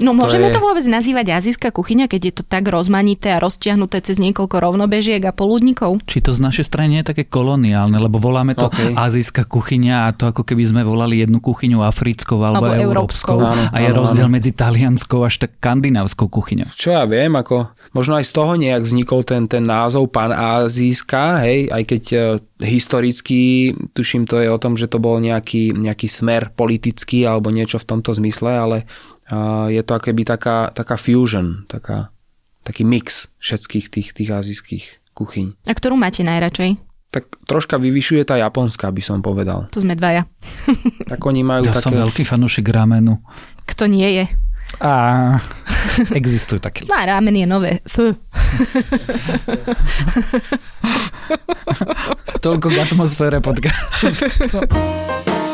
No 0.00 0.16
môžeme 0.16 0.48
to, 0.48 0.50
je... 0.50 0.56
to 0.56 0.64
vôbec 0.64 0.86
nazývať 0.88 1.26
azijská 1.36 1.68
kuchyňa, 1.70 2.08
keď 2.08 2.20
je 2.24 2.32
to 2.40 2.42
tak 2.48 2.64
rozmanité 2.66 3.36
a 3.36 3.38
roztiahnuté 3.38 4.00
cez 4.00 4.16
niekoľko 4.16 4.56
rovnobežiek 4.56 5.20
a 5.28 5.32
poludníkov? 5.36 6.00
Či 6.08 6.24
to 6.24 6.32
z 6.32 6.40
našej 6.40 6.64
strany 6.64 7.04
je 7.04 7.12
také 7.12 7.28
koloniálne, 7.28 8.00
lebo 8.00 8.16
voláme 8.16 8.56
to 8.56 8.72
okay. 8.72 8.96
azijská 8.96 9.44
kuchyňa 9.44 10.08
a 10.08 10.16
to 10.16 10.32
ako 10.32 10.42
keby 10.42 10.64
sme 10.64 10.82
volali 10.82 11.20
jednu 11.20 11.44
kuchyňu 11.44 11.84
africkou 11.84 12.40
alebo, 12.40 12.72
alebo 12.72 12.80
európskou. 12.80 13.38
Áno, 13.44 13.62
a 13.72 13.76
je 13.76 13.90
áno, 13.92 13.98
rozdiel 14.00 14.28
áno. 14.28 14.36
medzi 14.40 14.56
talianskou 14.56 15.20
až 15.20 15.44
tak 15.44 15.56
skandinávskou 15.66 16.30
kuchyňou. 16.30 16.70
Čo 16.70 16.94
ja 16.94 17.02
viem, 17.10 17.34
ako 17.34 17.74
možno 17.90 18.14
aj 18.14 18.24
z 18.30 18.32
toho 18.38 18.54
nejak 18.54 18.86
vznikol 18.86 19.26
ten, 19.26 19.50
ten 19.50 19.66
názov 19.66 20.14
panazijská, 20.14 21.42
hej, 21.42 21.66
aj 21.74 21.82
keď 21.82 22.02
e, 22.12 22.18
historicky, 22.62 23.74
tuším 23.90 24.30
to 24.30 24.38
je 24.38 24.46
o 24.46 24.60
tom, 24.62 24.78
že 24.78 24.86
to 24.86 25.02
bol 25.02 25.18
nejaký, 25.18 25.74
nejaký 25.74 26.06
smer 26.06 26.54
politický 26.54 27.26
alebo 27.26 27.50
niečo 27.50 27.82
v 27.82 27.88
tomto 27.88 28.14
zmysle, 28.14 28.52
ale 28.54 28.76
je 29.70 29.82
to 29.82 29.92
akéby 29.94 30.22
taká, 30.22 30.70
taká 30.70 30.94
fusion, 30.94 31.66
taká, 31.66 32.14
taký 32.62 32.86
mix 32.86 33.26
všetkých 33.42 33.86
tých, 33.90 34.08
tých 34.14 34.30
azijských 34.30 34.84
kuchyň. 35.16 35.56
A 35.66 35.72
ktorú 35.74 35.98
máte 35.98 36.22
najradšej? 36.22 36.78
Tak 37.10 37.48
troška 37.48 37.80
vyvyšuje 37.80 38.28
tá 38.28 38.36
japonská, 38.36 38.92
by 38.92 39.02
som 39.02 39.24
povedal. 39.24 39.64
To 39.72 39.80
sme 39.80 39.96
dvaja. 39.96 40.26
Tak 41.10 41.22
oni 41.22 41.46
majú 41.46 41.70
ja 41.70 41.72
také... 41.72 41.86
som 41.86 41.94
veľký 41.94 42.26
fanúšik 42.26 42.66
ramenu. 42.66 43.22
Kto 43.62 43.86
nie 43.86 44.22
je? 44.22 44.24
A 44.82 44.92
existujú 46.10 46.58
také. 46.58 46.82
No 46.84 46.98
ramen 46.98 47.38
je 47.38 47.46
nové. 47.46 47.78
F. 47.86 48.18
Toľko 52.42 52.66
k 52.74 52.76
atmosfére 52.82 53.38
podcastu. 53.38 54.26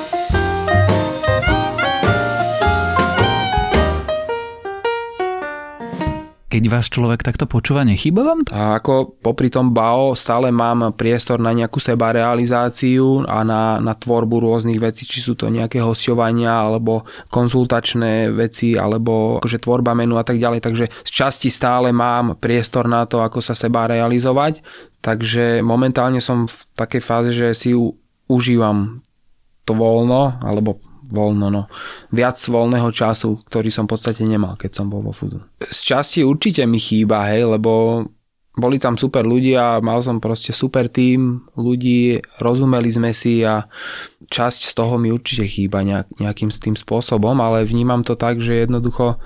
keď 6.52 6.68
vás 6.68 6.92
človek 6.92 7.24
takto 7.24 7.48
počúva, 7.48 7.80
nechýba 7.80 8.20
vám 8.20 8.44
to? 8.44 8.52
A 8.52 8.76
ako 8.76 9.16
popri 9.24 9.48
tom 9.48 9.72
BAO 9.72 10.12
stále 10.12 10.52
mám 10.52 10.92
priestor 10.92 11.40
na 11.40 11.48
nejakú 11.56 11.80
seba 11.80 12.12
realizáciu 12.12 13.24
a 13.24 13.40
na, 13.40 13.80
na 13.80 13.96
tvorbu 13.96 14.44
rôznych 14.44 14.76
vecí, 14.76 15.08
či 15.08 15.24
sú 15.24 15.32
to 15.32 15.48
nejaké 15.48 15.80
hostovania 15.80 16.52
alebo 16.68 17.08
konzultačné 17.32 18.28
veci 18.36 18.76
alebo 18.76 19.40
akože 19.40 19.64
tvorba 19.64 19.96
menu 19.96 20.20
a 20.20 20.24
tak 20.28 20.36
ďalej. 20.36 20.60
Takže 20.60 20.84
z 20.92 21.10
časti 21.10 21.48
stále 21.48 21.88
mám 21.88 22.36
priestor 22.36 22.84
na 22.84 23.08
to, 23.08 23.24
ako 23.24 23.40
sa 23.40 23.56
seba 23.56 23.88
realizovať. 23.88 24.60
Takže 25.00 25.64
momentálne 25.64 26.20
som 26.20 26.44
v 26.44 26.56
takej 26.76 27.00
fáze, 27.00 27.30
že 27.32 27.56
si 27.56 27.72
užívam 28.28 29.00
to 29.64 29.72
voľno 29.72 30.36
alebo 30.44 30.76
voľno, 31.12 31.52
no. 31.52 31.62
Viac 32.08 32.40
voľného 32.40 32.88
času, 32.88 33.44
ktorý 33.44 33.68
som 33.68 33.84
v 33.84 33.92
podstate 33.92 34.24
nemal, 34.24 34.56
keď 34.56 34.80
som 34.80 34.88
bol 34.88 35.04
vo 35.04 35.12
fúdu. 35.12 35.44
Z 35.60 35.92
časti 35.92 36.24
určite 36.24 36.64
mi 36.64 36.80
chýba, 36.80 37.28
hej, 37.28 37.44
lebo 37.44 38.02
boli 38.52 38.76
tam 38.76 39.00
super 39.00 39.24
ľudia, 39.24 39.80
mal 39.80 40.04
som 40.04 40.20
proste 40.20 40.52
super 40.52 40.88
tým 40.88 41.40
ľudí, 41.56 42.20
rozumeli 42.36 42.92
sme 42.92 43.16
si 43.16 43.40
a 43.40 43.64
časť 44.28 44.60
z 44.68 44.72
toho 44.76 45.00
mi 45.00 45.08
určite 45.08 45.48
chýba 45.48 45.80
nejak, 45.80 46.20
nejakým 46.20 46.52
tým 46.52 46.76
spôsobom, 46.76 47.36
ale 47.40 47.64
vnímam 47.64 48.04
to 48.04 48.12
tak, 48.12 48.44
že 48.44 48.68
jednoducho 48.68 49.16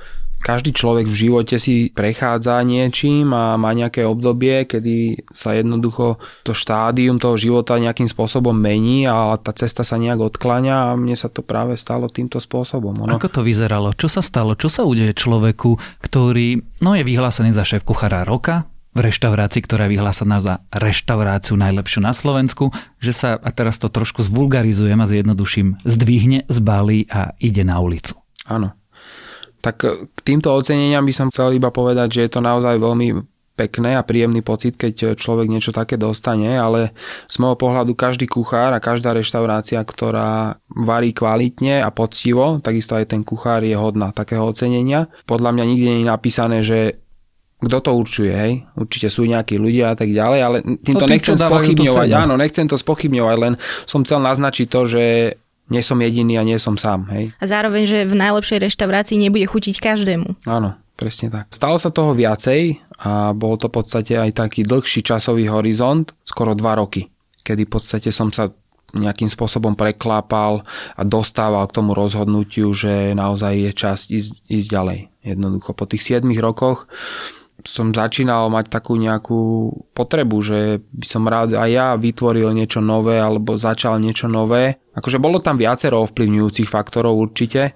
každý 0.47 0.71
človek 0.71 1.11
v 1.11 1.21
živote 1.27 1.59
si 1.59 1.91
prechádza 1.91 2.63
niečím 2.63 3.35
a 3.35 3.59
má 3.59 3.75
nejaké 3.75 4.07
obdobie, 4.07 4.63
kedy 4.71 5.27
sa 5.35 5.59
jednoducho 5.59 6.23
to 6.47 6.55
štádium 6.55 7.19
toho 7.19 7.35
života 7.35 7.83
nejakým 7.83 8.07
spôsobom 8.07 8.55
mení 8.55 9.11
a 9.11 9.35
tá 9.43 9.51
cesta 9.51 9.83
sa 9.83 9.99
nejak 9.99 10.23
odkláňa 10.31 10.95
a 10.95 10.95
mne 10.95 11.19
sa 11.19 11.27
to 11.27 11.43
práve 11.43 11.75
stalo 11.75 12.07
týmto 12.07 12.39
spôsobom. 12.39 12.95
Ono. 12.95 13.19
Ako 13.19 13.27
to 13.27 13.43
vyzeralo? 13.43 13.91
Čo 13.99 14.07
sa 14.07 14.23
stalo? 14.23 14.55
Čo 14.55 14.71
sa 14.71 14.87
udeje 14.87 15.19
človeku, 15.19 15.83
ktorý 15.99 16.63
no, 16.79 16.95
je 16.95 17.03
vyhlásený 17.03 17.51
za 17.51 17.67
šéf 17.67 17.83
kuchára 17.83 18.23
roka, 18.23 18.71
v 18.97 19.13
reštaurácii, 19.13 19.61
ktorá 19.61 19.85
je 19.85 19.93
vyhlásená 19.93 20.41
za 20.41 20.65
reštauráciu 20.73 21.53
najlepšiu 21.61 22.01
na 22.01 22.17
Slovensku, 22.17 22.73
že 22.97 23.13
sa, 23.13 23.37
a 23.37 23.53
teraz 23.53 23.77
to 23.77 23.93
trošku 23.93 24.25
zvulgarizujem 24.25 24.97
a 24.97 25.05
zjednoduším, 25.05 25.85
zdvihne, 25.85 26.49
zbalí 26.49 27.05
a 27.13 27.37
ide 27.37 27.61
na 27.61 27.77
ulicu. 27.77 28.17
Áno. 28.49 28.73
Tak 29.67 29.83
k 29.83 30.19
týmto 30.23 30.55
oceneniam 30.55 31.03
by 31.03 31.11
som 31.11 31.27
chcel 31.35 31.51
iba 31.59 31.75
povedať, 31.75 32.09
že 32.15 32.21
je 32.23 32.31
to 32.39 32.41
naozaj 32.41 32.79
veľmi 32.79 33.19
pekné 33.57 33.97
a 33.97 34.05
príjemný 34.05 34.45
pocit, 34.45 34.77
keď 34.77 35.17
človek 35.17 35.49
niečo 35.49 35.73
také 35.73 35.97
dostane, 35.97 36.61
ale 36.61 36.93
z 37.27 37.37
môjho 37.41 37.57
pohľadu 37.57 37.97
každý 37.97 38.29
kuchár 38.29 38.77
a 38.77 38.85
každá 38.85 39.17
reštaurácia, 39.17 39.81
ktorá 39.81 40.61
varí 40.69 41.17
kvalitne 41.17 41.81
a 41.81 41.89
poctivo, 41.89 42.61
takisto 42.61 42.95
aj 42.95 43.17
ten 43.17 43.25
kuchár 43.25 43.65
je 43.65 43.73
hodná 43.73 44.13
takého 44.13 44.45
ocenenia. 44.45 45.09
Podľa 45.25 45.57
mňa 45.57 45.65
nikde 45.65 45.89
nie 45.89 46.05
je 46.05 46.13
napísané, 46.13 46.61
že 46.61 47.01
kto 47.57 47.81
to 47.81 47.91
určuje, 47.97 48.33
hej? 48.37 48.53
Určite 48.77 49.09
sú 49.09 49.25
nejakí 49.25 49.57
ľudia 49.57 49.97
a 49.97 49.97
tak 49.97 50.13
ďalej, 50.13 50.41
ale 50.45 50.57
týmto 50.61 51.09
to 51.09 51.11
nechcem 51.11 51.41
spochybňovať, 51.41 52.09
áno, 52.13 52.37
nechcem 52.37 52.69
to 52.69 52.77
spochybňovať, 52.77 53.37
len 53.41 53.57
som 53.89 54.05
chcel 54.05 54.21
naznačiť 54.21 54.67
to, 54.69 54.81
že 54.85 55.05
nie 55.69 55.83
som 55.83 55.99
jediný 55.99 56.39
a 56.39 56.47
nie 56.47 56.59
som 56.63 56.79
sám. 56.79 57.11
Hej. 57.11 57.35
A 57.39 57.45
zároveň, 57.45 57.85
že 57.87 57.99
v 58.07 58.15
najlepšej 58.15 58.71
reštaurácii 58.71 59.19
nebude 59.19 59.47
chutiť 59.47 59.77
každému. 59.83 60.47
Áno, 60.47 60.79
presne 60.95 61.31
tak. 61.31 61.51
Stalo 61.51 61.77
sa 61.77 61.91
toho 61.91 62.15
viacej 62.15 62.79
a 63.03 63.35
bol 63.35 63.59
to 63.59 63.69
v 63.69 63.77
podstate 63.83 64.15
aj 64.15 64.37
taký 64.37 64.63
dlhší 64.63 65.03
časový 65.03 65.51
horizont, 65.51 66.15
skoro 66.23 66.55
dva 66.55 66.79
roky, 66.79 67.11
kedy 67.43 67.67
v 67.67 67.73
podstate 67.73 68.11
som 68.15 68.31
sa 68.31 68.51
nejakým 68.95 69.29
spôsobom 69.29 69.75
preklápal 69.75 70.63
a 70.95 71.03
dostával 71.03 71.67
k 71.69 71.77
tomu 71.77 71.93
rozhodnutiu, 71.93 72.71
že 72.71 73.13
naozaj 73.13 73.53
je 73.53 73.73
čas 73.75 73.99
ísť, 74.07 74.47
ísť 74.47 74.69
ďalej. 74.71 75.01
Jednoducho 75.27 75.75
po 75.75 75.85
tých 75.91 76.23
7 76.23 76.23
rokoch 76.39 76.87
som 77.65 77.95
začínal 77.95 78.53
mať 78.53 78.69
takú 78.69 79.01
nejakú 79.01 79.73
potrebu, 79.97 80.37
že 80.45 80.85
by 80.93 81.07
som 81.07 81.25
rád 81.25 81.57
aj 81.57 81.71
ja 81.73 81.87
vytvoril 81.97 82.53
niečo 82.53 82.85
nové 82.85 83.17
alebo 83.17 83.57
začal 83.57 83.97
niečo 83.97 84.29
nové. 84.29 84.77
Akože 84.93 85.17
bolo 85.17 85.41
tam 85.41 85.57
viacero 85.57 86.05
ovplyvňujúcich 86.05 86.69
faktorov 86.69 87.17
určite. 87.17 87.73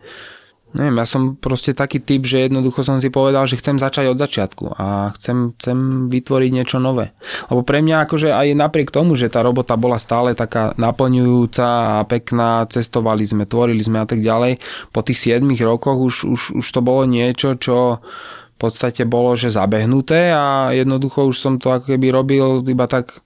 Neviem, 0.71 1.03
ja 1.03 1.07
som 1.07 1.35
proste 1.35 1.75
taký 1.75 1.99
typ, 1.99 2.23
že 2.23 2.47
jednoducho 2.47 2.87
som 2.87 3.03
si 3.03 3.11
povedal, 3.11 3.43
že 3.43 3.59
chcem 3.59 3.83
začať 3.83 4.07
od 4.07 4.23
začiatku 4.23 4.65
a 4.79 5.11
chcem, 5.19 5.51
chcem 5.59 6.07
vytvoriť 6.07 6.51
niečo 6.55 6.79
nové. 6.79 7.11
Lebo 7.51 7.67
pre 7.67 7.83
mňa 7.83 8.07
akože 8.07 8.31
aj 8.31 8.55
napriek 8.55 8.95
tomu, 8.95 9.19
že 9.19 9.27
tá 9.27 9.43
robota 9.43 9.75
bola 9.75 9.99
stále 9.99 10.39
taká 10.39 10.71
naplňujúca 10.79 11.99
a 11.99 12.07
pekná, 12.07 12.71
cestovali 12.71 13.27
sme, 13.27 13.51
tvorili 13.51 13.83
sme 13.83 13.99
a 13.99 14.07
tak 14.07 14.23
ďalej, 14.23 14.63
po 14.95 15.03
tých 15.03 15.43
7 15.43 15.43
rokoch 15.43 15.99
už, 15.99 16.15
už, 16.31 16.41
už 16.63 16.67
to 16.71 16.81
bolo 16.87 17.03
niečo, 17.03 17.59
čo 17.59 17.99
podstate 18.61 19.09
bolo, 19.09 19.33
že 19.33 19.49
zabehnuté 19.49 20.37
a 20.37 20.77
jednoducho 20.77 21.25
už 21.33 21.37
som 21.41 21.55
to 21.57 21.73
ako 21.73 21.97
keby 21.97 22.13
robil 22.13 22.61
iba 22.69 22.85
tak 22.85 23.25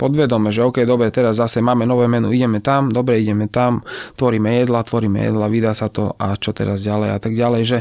podvedome, 0.00 0.48
že 0.48 0.64
OK, 0.64 0.88
dobre, 0.88 1.12
teraz 1.12 1.36
zase 1.36 1.60
máme 1.60 1.84
nové 1.84 2.08
menu, 2.08 2.32
ideme 2.32 2.64
tam, 2.64 2.88
dobre, 2.88 3.20
ideme 3.20 3.52
tam, 3.52 3.84
tvoríme 4.16 4.64
jedla, 4.64 4.80
tvoríme 4.80 5.28
jedla, 5.28 5.52
vydá 5.52 5.76
sa 5.76 5.92
to 5.92 6.16
a 6.16 6.40
čo 6.40 6.56
teraz 6.56 6.80
ďalej 6.80 7.12
a 7.12 7.18
tak 7.20 7.36
ďalej, 7.36 7.62
že 7.68 7.78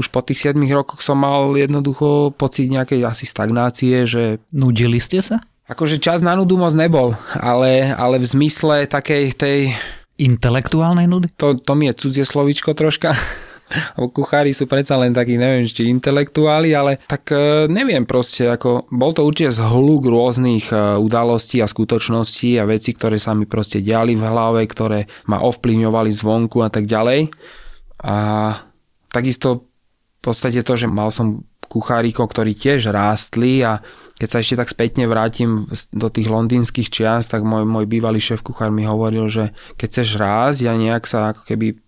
už 0.00 0.08
po 0.08 0.24
tých 0.24 0.56
7 0.56 0.56
rokoch 0.72 1.04
som 1.04 1.20
mal 1.20 1.52
jednoducho 1.52 2.32
pocit 2.32 2.72
nejakej 2.72 3.04
asi 3.04 3.28
stagnácie, 3.28 4.08
že... 4.08 4.40
Nudili 4.56 4.96
ste 4.96 5.20
sa? 5.20 5.44
Akože 5.68 6.00
čas 6.00 6.24
na 6.24 6.32
nudu 6.32 6.56
moc 6.56 6.72
nebol, 6.72 7.12
ale, 7.36 7.92
ale 7.92 8.16
v 8.16 8.26
zmysle 8.26 8.88
takej 8.88 9.36
tej... 9.36 9.58
Intelektuálnej 10.16 11.04
nudy? 11.04 11.28
To, 11.36 11.56
to 11.56 11.72
mi 11.76 11.92
je 11.92 11.94
cudzie 12.00 12.24
slovičko 12.24 12.72
troška 12.72 13.12
kuchári 14.10 14.50
sú 14.50 14.66
predsa 14.66 14.98
len 14.98 15.14
takí, 15.14 15.38
neviem, 15.38 15.66
či 15.66 15.88
intelektuáli, 15.88 16.74
ale 16.74 16.98
tak 17.06 17.30
e, 17.30 17.70
neviem 17.70 18.04
proste, 18.04 18.50
ako 18.50 18.90
bol 18.90 19.14
to 19.14 19.22
určite 19.22 19.56
zhluk 19.62 20.06
rôznych 20.06 20.74
e, 20.74 20.98
udalostí 20.98 21.62
a 21.62 21.70
skutočností 21.70 22.58
a 22.58 22.68
veci, 22.68 22.92
ktoré 22.92 23.16
sa 23.16 23.32
mi 23.32 23.46
proste 23.46 23.78
diali 23.80 24.18
v 24.18 24.26
hlave, 24.26 24.66
ktoré 24.66 25.06
ma 25.30 25.40
ovplyvňovali 25.46 26.10
zvonku 26.10 26.60
a 26.66 26.70
tak 26.70 26.90
ďalej. 26.90 27.30
A 28.04 28.16
takisto 29.12 29.70
v 30.20 30.22
podstate 30.22 30.60
to, 30.60 30.74
že 30.76 30.90
mal 30.90 31.08
som 31.08 31.48
kuchárikov, 31.70 32.26
ktorí 32.26 32.58
tiež 32.58 32.90
rástli 32.90 33.62
a 33.62 33.78
keď 34.18 34.28
sa 34.28 34.42
ešte 34.42 34.58
tak 34.58 34.68
spätne 34.68 35.06
vrátim 35.06 35.70
do 35.94 36.10
tých 36.10 36.26
londýnskych 36.26 36.90
čias, 36.90 37.30
tak 37.30 37.46
môj, 37.46 37.62
môj 37.62 37.86
bývalý 37.86 38.18
šéf 38.18 38.42
kuchár 38.42 38.74
mi 38.74 38.82
hovoril, 38.82 39.30
že 39.30 39.54
keď 39.78 39.86
chceš 39.86 40.08
rásť 40.18 40.66
a 40.66 40.74
nejak 40.74 41.06
sa 41.06 41.32
ako 41.32 41.46
keby 41.46 41.78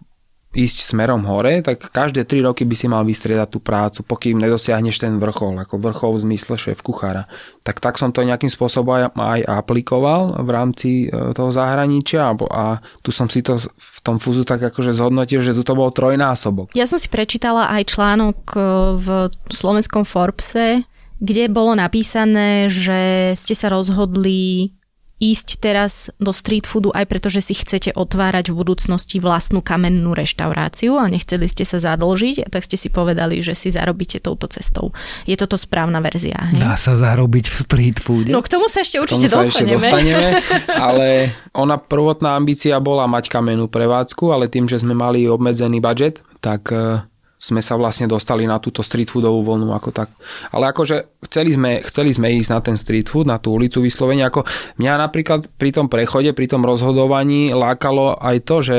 ísť 0.53 0.93
smerom 0.93 1.25
hore, 1.25 1.65
tak 1.65 1.89
každé 1.89 2.29
3 2.29 2.45
roky 2.45 2.69
by 2.69 2.77
si 2.77 2.85
mal 2.85 3.03
vystriedať 3.09 3.49
tú 3.49 3.59
prácu, 3.65 4.05
pokým 4.05 4.37
nedosiahneš 4.37 5.01
ten 5.01 5.17
vrchol, 5.17 5.57
ako 5.65 5.81
vrchol 5.81 6.13
v 6.21 6.23
zmysle 6.29 6.61
šéf 6.61 6.85
kuchára. 6.85 7.25
Tak 7.65 7.81
tak 7.81 7.97
som 7.97 8.13
to 8.13 8.21
nejakým 8.21 8.53
spôsobom 8.53 9.17
aj 9.17 9.41
aplikoval 9.49 10.45
v 10.45 10.51
rámci 10.53 10.91
e, 11.09 11.33
toho 11.33 11.49
zahraničia 11.49 12.37
a, 12.37 12.85
tu 13.01 13.09
som 13.09 13.33
si 13.33 13.41
to 13.41 13.57
v 13.59 13.99
tom 14.05 14.21
fúzu 14.21 14.45
tak 14.45 14.61
akože 14.61 14.93
zhodnotil, 14.93 15.41
že 15.41 15.57
tu 15.57 15.65
to 15.65 15.73
bol 15.73 15.89
trojnásobok. 15.89 16.77
Ja 16.77 16.85
som 16.85 17.01
si 17.01 17.09
prečítala 17.09 17.73
aj 17.73 17.89
článok 17.89 18.39
e, 18.53 18.61
v 19.01 19.09
slovenskom 19.49 20.05
Forbese, 20.05 20.85
kde 21.23 21.49
bolo 21.49 21.73
napísané, 21.73 22.69
že 22.69 23.33
ste 23.39 23.55
sa 23.57 23.73
rozhodli 23.73 24.75
ísť 25.23 25.63
teraz 25.63 26.11
do 26.19 26.35
street 26.35 26.67
foodu 26.67 26.91
aj 26.91 27.07
preto, 27.07 27.31
že 27.31 27.39
si 27.39 27.55
chcete 27.55 27.95
otvárať 27.95 28.51
v 28.51 28.59
budúcnosti 28.59 29.23
vlastnú 29.23 29.63
kamennú 29.63 30.19
reštauráciu 30.19 30.99
a 30.99 31.07
nechceli 31.07 31.47
ste 31.47 31.63
sa 31.63 31.79
zadlžiť, 31.79 32.51
tak 32.51 32.67
ste 32.67 32.75
si 32.75 32.91
povedali, 32.91 33.39
že 33.39 33.55
si 33.55 33.71
zarobíte 33.71 34.19
touto 34.19 34.51
cestou. 34.51 34.91
Je 35.23 35.39
toto 35.39 35.55
správna 35.55 36.03
verzia? 36.03 36.51
Hej? 36.51 36.59
Dá 36.59 36.75
sa 36.75 36.99
zarobiť 36.99 37.47
v 37.47 37.55
street 37.55 37.99
food. 38.03 38.27
No 38.35 38.43
k 38.43 38.51
tomu 38.51 38.67
sa 38.67 38.83
ešte 38.83 38.99
určite 38.99 39.31
tomu 39.31 39.47
sa 39.47 39.47
dostaneme. 39.47 39.79
Ešte 39.79 39.95
dostaneme 39.95 40.21
ale 40.91 41.07
ona 41.55 41.79
prvotná 41.79 42.35
ambícia 42.35 42.75
bola 42.83 43.07
mať 43.07 43.31
kamennú 43.31 43.71
prevádzku, 43.71 44.35
ale 44.35 44.51
tým, 44.51 44.67
že 44.67 44.83
sme 44.83 44.99
mali 44.99 45.31
obmedzený 45.31 45.79
budget, 45.79 46.27
tak 46.43 46.75
eh, 46.75 46.99
sme 47.43 47.59
sa 47.59 47.75
vlastne 47.75 48.07
dostali 48.07 48.47
na 48.47 48.63
túto 48.63 48.87
street 48.87 49.11
foodovú 49.11 49.43
voľnu 49.43 49.75
ako 49.75 49.91
tak. 49.91 50.15
Ale 50.55 50.71
akože 50.71 51.19
chceli 51.27 51.51
sme, 51.51 51.83
chceli 51.83 52.15
sme 52.15 52.31
ísť 52.39 52.51
na 52.55 52.61
ten 52.63 52.79
street 52.79 53.11
food, 53.11 53.27
na 53.27 53.43
tú 53.43 53.59
ulicu 53.59 53.83
vyslovene. 53.83 54.23
Ako 54.31 54.47
mňa 54.79 54.93
napríklad 55.03 55.51
pri 55.59 55.75
tom 55.75 55.91
prechode, 55.91 56.31
pri 56.31 56.47
tom 56.47 56.63
rozhodovaní 56.63 57.51
lákalo 57.51 58.15
aj 58.15 58.37
to, 58.47 58.57
že 58.63 58.79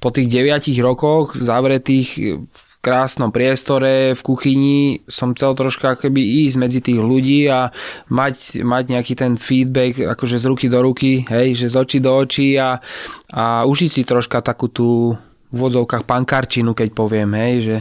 po 0.00 0.08
tých 0.08 0.32
deviatich 0.32 0.80
rokoch 0.80 1.36
zavretých 1.36 2.08
v 2.48 2.64
krásnom 2.82 3.30
priestore, 3.30 4.16
v 4.18 4.22
kuchyni 4.24 5.06
som 5.06 5.36
chcel 5.36 5.54
troška 5.54 5.94
keby 5.94 6.48
ísť 6.48 6.56
medzi 6.58 6.80
tých 6.82 6.98
ľudí 6.98 7.46
a 7.46 7.70
mať, 8.10 8.66
mať 8.66 8.84
nejaký 8.90 9.14
ten 9.14 9.38
feedback 9.38 10.02
akože 10.16 10.42
z 10.42 10.50
ruky 10.50 10.66
do 10.66 10.82
ruky, 10.82 11.22
hej, 11.30 11.54
že 11.54 11.70
z 11.70 11.76
očí 11.78 11.98
do 12.02 12.10
očí 12.10 12.58
a, 12.58 12.82
a 13.30 13.62
užiť 13.68 13.90
si 13.94 14.02
troška 14.02 14.42
takú 14.42 14.66
tú 14.66 15.14
v 15.52 15.56
vodzovkách 15.56 16.08
pankarčinu, 16.08 16.72
keď 16.72 16.88
poviem, 16.96 17.30
hej, 17.36 17.54
že 17.60 17.76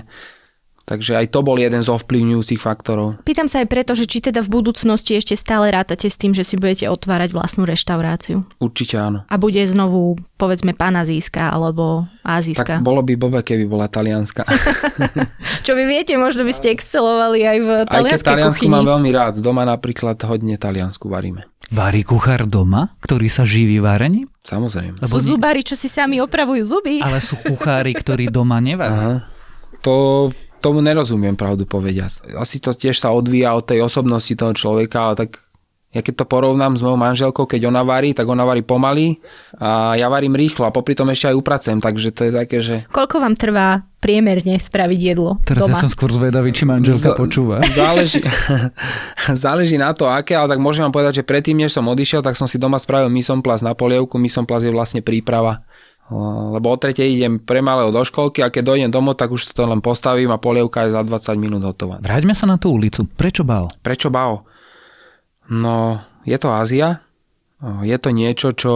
Takže 0.91 1.15
aj 1.15 1.31
to 1.31 1.39
bol 1.39 1.55
jeden 1.55 1.79
z 1.79 1.87
ovplyvňujúcich 1.87 2.59
faktorov. 2.59 3.21
Pýtam 3.23 3.47
sa 3.47 3.63
aj 3.63 3.67
preto, 3.71 3.95
že 3.95 4.09
či 4.09 4.19
teda 4.19 4.43
v 4.43 4.49
budúcnosti 4.49 5.15
ešte 5.15 5.39
stále 5.39 5.71
rátate 5.71 6.09
s 6.09 6.19
tým, 6.19 6.35
že 6.35 6.43
si 6.43 6.59
budete 6.59 6.89
otvárať 6.91 7.31
vlastnú 7.31 7.63
reštauráciu. 7.63 8.43
Určite 8.59 8.99
áno. 8.99 9.23
A 9.31 9.39
bude 9.39 9.61
znovu, 9.63 10.19
povedzme, 10.35 10.75
panazijská 10.75 11.53
alebo 11.53 12.09
azijská. 12.25 12.81
Tak 12.81 12.83
bolo 12.83 13.05
by 13.05 13.13
bobe, 13.15 13.39
keby 13.39 13.69
bola 13.69 13.87
talianska. 13.87 14.43
Čo 15.65 15.77
vy 15.77 15.85
viete, 15.85 16.17
možno 16.19 16.43
by 16.43 16.51
ste 16.51 16.73
excelovali 16.75 17.45
aj 17.45 17.57
v 17.61 17.69
talianskej 17.87 17.95
Aj 17.95 18.19
keď 18.19 18.27
taliansku 18.27 18.65
mám 18.67 18.83
veľmi 18.89 19.09
rád. 19.13 19.33
Doma 19.39 19.63
napríklad 19.63 20.17
hodne 20.27 20.59
taliansku 20.59 21.07
varíme. 21.07 21.50
Varí 21.71 22.03
kuchár 22.03 22.43
doma, 22.51 22.91
ktorý 22.99 23.31
sa 23.31 23.47
živí 23.47 23.79
varením? 23.79 24.27
Samozrejme. 24.43 24.99
Lebo 24.99 25.15
sú 25.15 25.39
zubári, 25.39 25.63
čo 25.63 25.79
si 25.79 25.87
sami 25.87 26.19
opravujú 26.19 26.63
zuby. 26.67 26.99
Ale 26.99 27.23
sú 27.23 27.39
kuchári, 27.39 27.95
ktorí 27.95 28.27
doma 28.27 28.59
nevaria. 28.59 29.23
To 29.79 30.27
tomu 30.59 30.83
nerozumiem, 30.83 31.39
pravdu 31.39 31.63
povediac. 31.65 32.11
Asi 32.37 32.59
to 32.59 32.75
tiež 32.75 32.99
sa 32.99 33.15
odvíja 33.15 33.55
od 33.55 33.65
tej 33.65 33.87
osobnosti 33.87 34.35
toho 34.35 34.53
človeka, 34.53 35.09
ale 35.09 35.25
tak 35.25 35.39
ja 35.91 35.99
keď 35.99 36.23
to 36.23 36.25
porovnám 36.25 36.79
s 36.79 36.81
mojou 36.81 36.95
manželkou, 36.95 37.43
keď 37.43 37.67
ona 37.67 37.83
varí, 37.83 38.15
tak 38.15 38.23
ona 38.23 38.47
varí 38.47 38.63
pomaly 38.63 39.19
a 39.59 39.99
ja 39.99 40.07
varím 40.07 40.39
rýchlo 40.39 40.63
a 40.63 40.71
popri 40.71 40.95
tom 40.95 41.11
ešte 41.11 41.27
aj 41.27 41.35
upracem, 41.35 41.83
takže 41.83 42.15
to 42.15 42.21
je 42.27 42.31
také, 42.31 42.57
že... 42.63 42.75
Koľko 42.95 43.19
vám 43.19 43.35
trvá 43.35 43.83
priemerne 43.99 44.55
spraviť 44.55 44.99
jedlo 45.03 45.37
Teraz 45.43 45.67
doma? 45.67 45.77
ja 45.77 45.83
som 45.83 45.91
skôr 45.91 46.09
zvedavý, 46.15 46.55
či 46.55 46.63
manželka 46.63 47.11
Z- 47.11 47.19
počúva. 47.19 47.59
Záleží, 47.79 48.23
záleží 49.45 49.75
na 49.75 49.91
to, 49.91 50.07
aké, 50.07 50.31
ale 50.31 50.55
tak 50.55 50.63
môžem 50.63 50.87
vám 50.87 50.95
povedať, 50.95 51.21
že 51.21 51.27
predtým, 51.27 51.59
než 51.59 51.75
som 51.75 51.83
odišiel, 51.83 52.23
tak 52.23 52.39
som 52.39 52.47
si 52.47 52.55
doma 52.55 52.79
spravil 52.79 53.11
misomplas 53.11 53.59
na 53.59 53.75
polievku. 53.75 54.15
Misomplas 54.15 54.63
je 54.63 54.71
vlastne 54.71 55.03
príprava 55.03 55.67
lebo 56.51 56.75
o 56.75 56.75
tretej 56.75 57.07
idem 57.07 57.39
pre 57.39 57.63
malého 57.63 57.87
do 57.87 58.03
školky 58.03 58.43
a 58.43 58.51
keď 58.51 58.63
dojdem 58.67 58.91
domov, 58.91 59.15
tak 59.15 59.31
už 59.31 59.55
to 59.55 59.63
len 59.63 59.79
postavím 59.79 60.27
a 60.35 60.41
polievka 60.41 60.83
je 60.83 60.91
za 60.91 61.01
20 61.07 61.39
minút 61.39 61.63
hotová. 61.63 62.03
Vráťme 62.03 62.35
sa 62.35 62.43
na 62.43 62.59
tú 62.59 62.75
ulicu. 62.75 63.07
Prečo 63.07 63.47
Bao? 63.47 63.71
Prečo 63.79 64.11
Bao? 64.11 64.43
No, 65.49 66.03
je 66.27 66.37
to 66.37 66.53
Ázia, 66.53 67.01
je 67.81 67.97
to 67.97 68.09
niečo, 68.13 68.53
čo 68.53 68.73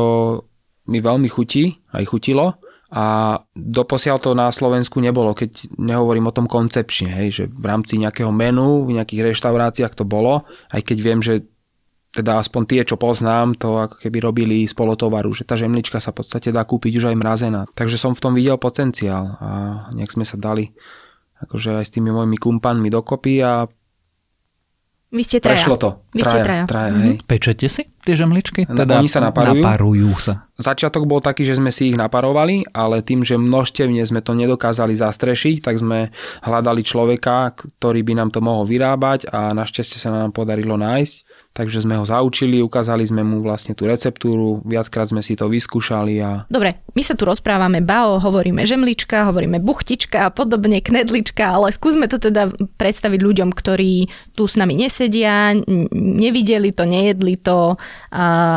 mi 0.89 1.01
veľmi 1.01 1.29
chutí, 1.29 1.81
aj 1.93 2.05
chutilo 2.05 2.57
a 2.93 3.37
doposiaľ 3.57 4.17
to 4.21 4.31
na 4.37 4.53
Slovensku 4.53 5.01
nebolo, 5.01 5.33
keď 5.33 5.73
nehovorím 5.81 6.29
o 6.29 6.35
tom 6.35 6.45
koncepčne, 6.45 7.09
hej, 7.09 7.29
že 7.33 7.43
v 7.49 7.65
rámci 7.65 7.97
nejakého 7.97 8.29
menu, 8.29 8.85
v 8.85 9.01
nejakých 9.01 9.33
reštauráciách 9.33 9.93
to 9.97 10.05
bolo, 10.05 10.45
aj 10.69 10.81
keď 10.85 10.97
viem, 11.01 11.19
že 11.19 11.43
teda 12.15 12.39
aspoň 12.39 12.61
tie, 12.63 12.81
čo 12.87 12.95
poznám, 12.95 13.59
to 13.59 13.75
ako 13.75 13.99
keby 13.99 14.23
robili 14.23 14.63
z 14.63 14.71
polotovaru, 14.71 15.35
že 15.35 15.43
tá 15.43 15.59
žemlička 15.59 15.99
sa 15.99 16.15
v 16.15 16.23
podstate 16.23 16.55
dá 16.55 16.63
kúpiť 16.63 16.95
už 16.95 17.11
aj 17.11 17.19
mrazená. 17.19 17.61
Takže 17.75 17.99
som 17.99 18.15
v 18.15 18.23
tom 18.23 18.31
videl 18.31 18.55
potenciál 18.55 19.35
a 19.43 19.49
nejak 19.91 20.15
sme 20.15 20.23
sa 20.23 20.39
dali 20.39 20.71
akože 21.43 21.75
aj 21.75 21.85
s 21.91 21.91
tými 21.91 22.15
mojimi 22.15 22.39
kumpanmi 22.39 22.87
dokopy 22.87 23.43
a 23.43 23.67
vy 25.15 25.23
ste 25.23 25.37
traja. 25.39 25.63
Prešlo 25.63 25.75
to. 25.79 25.89
Vy 26.11 26.21
traja, 26.21 26.31
ste 26.31 26.39
traja. 26.43 26.63
traja 26.67 26.89
mm-hmm. 26.91 27.07
hej. 27.07 27.15
Pečete 27.23 27.67
si 27.71 27.83
tie 28.05 28.15
žemličky? 28.15 28.69
No, 28.69 28.77
teda 28.77 29.01
oni 29.01 29.09
sa 29.09 29.25
naparujú. 29.25 29.65
Naparujú 29.65 30.11
sa. 30.21 30.45
Začiatok 30.55 31.03
bol 31.03 31.19
taký, 31.19 31.43
že 31.43 31.59
sme 31.59 31.73
si 31.73 31.91
ich 31.91 31.99
naparovali, 31.99 32.63
ale 32.71 33.03
tým, 33.03 33.27
že 33.27 33.35
množstevne 33.35 33.99
sme 34.07 34.23
to 34.23 34.31
nedokázali 34.37 34.95
zastrešiť, 34.95 35.65
tak 35.65 35.81
sme 35.81 36.13
hľadali 36.47 36.79
človeka, 36.85 37.57
ktorý 37.57 38.05
by 38.05 38.13
nám 38.23 38.29
to 38.31 38.39
mohol 38.39 38.63
vyrábať 38.63 39.27
a 39.33 39.51
našťastie 39.51 39.99
sa 39.99 40.13
nám 40.13 40.31
podarilo 40.31 40.79
nájsť 40.79 41.25
takže 41.55 41.87
sme 41.87 41.95
ho 41.95 42.03
zaučili, 42.03 42.59
ukázali 42.59 43.07
sme 43.07 43.23
mu 43.23 43.39
vlastne 43.39 43.71
tú 43.71 43.87
receptúru, 43.87 44.59
viackrát 44.67 45.07
sme 45.07 45.23
si 45.23 45.39
to 45.39 45.47
vyskúšali 45.47 46.19
a... 46.19 46.43
Dobre, 46.51 46.83
my 46.91 46.99
sa 46.99 47.15
tu 47.15 47.23
rozprávame 47.23 47.79
bao, 47.79 48.19
hovoríme 48.19 48.67
žemlička, 48.67 49.31
hovoríme 49.31 49.63
buchtička 49.63 50.27
a 50.27 50.29
podobne, 50.35 50.83
knedlička, 50.83 51.55
ale 51.55 51.71
skúsme 51.71 52.11
to 52.11 52.19
teda 52.19 52.51
predstaviť 52.75 53.19
ľuďom, 53.23 53.49
ktorí 53.55 54.11
tu 54.35 54.51
s 54.51 54.59
nami 54.59 54.75
nesedia, 54.75 55.55
nevideli 55.95 56.75
to, 56.75 56.83
nejedli 56.83 57.39
to, 57.39 57.79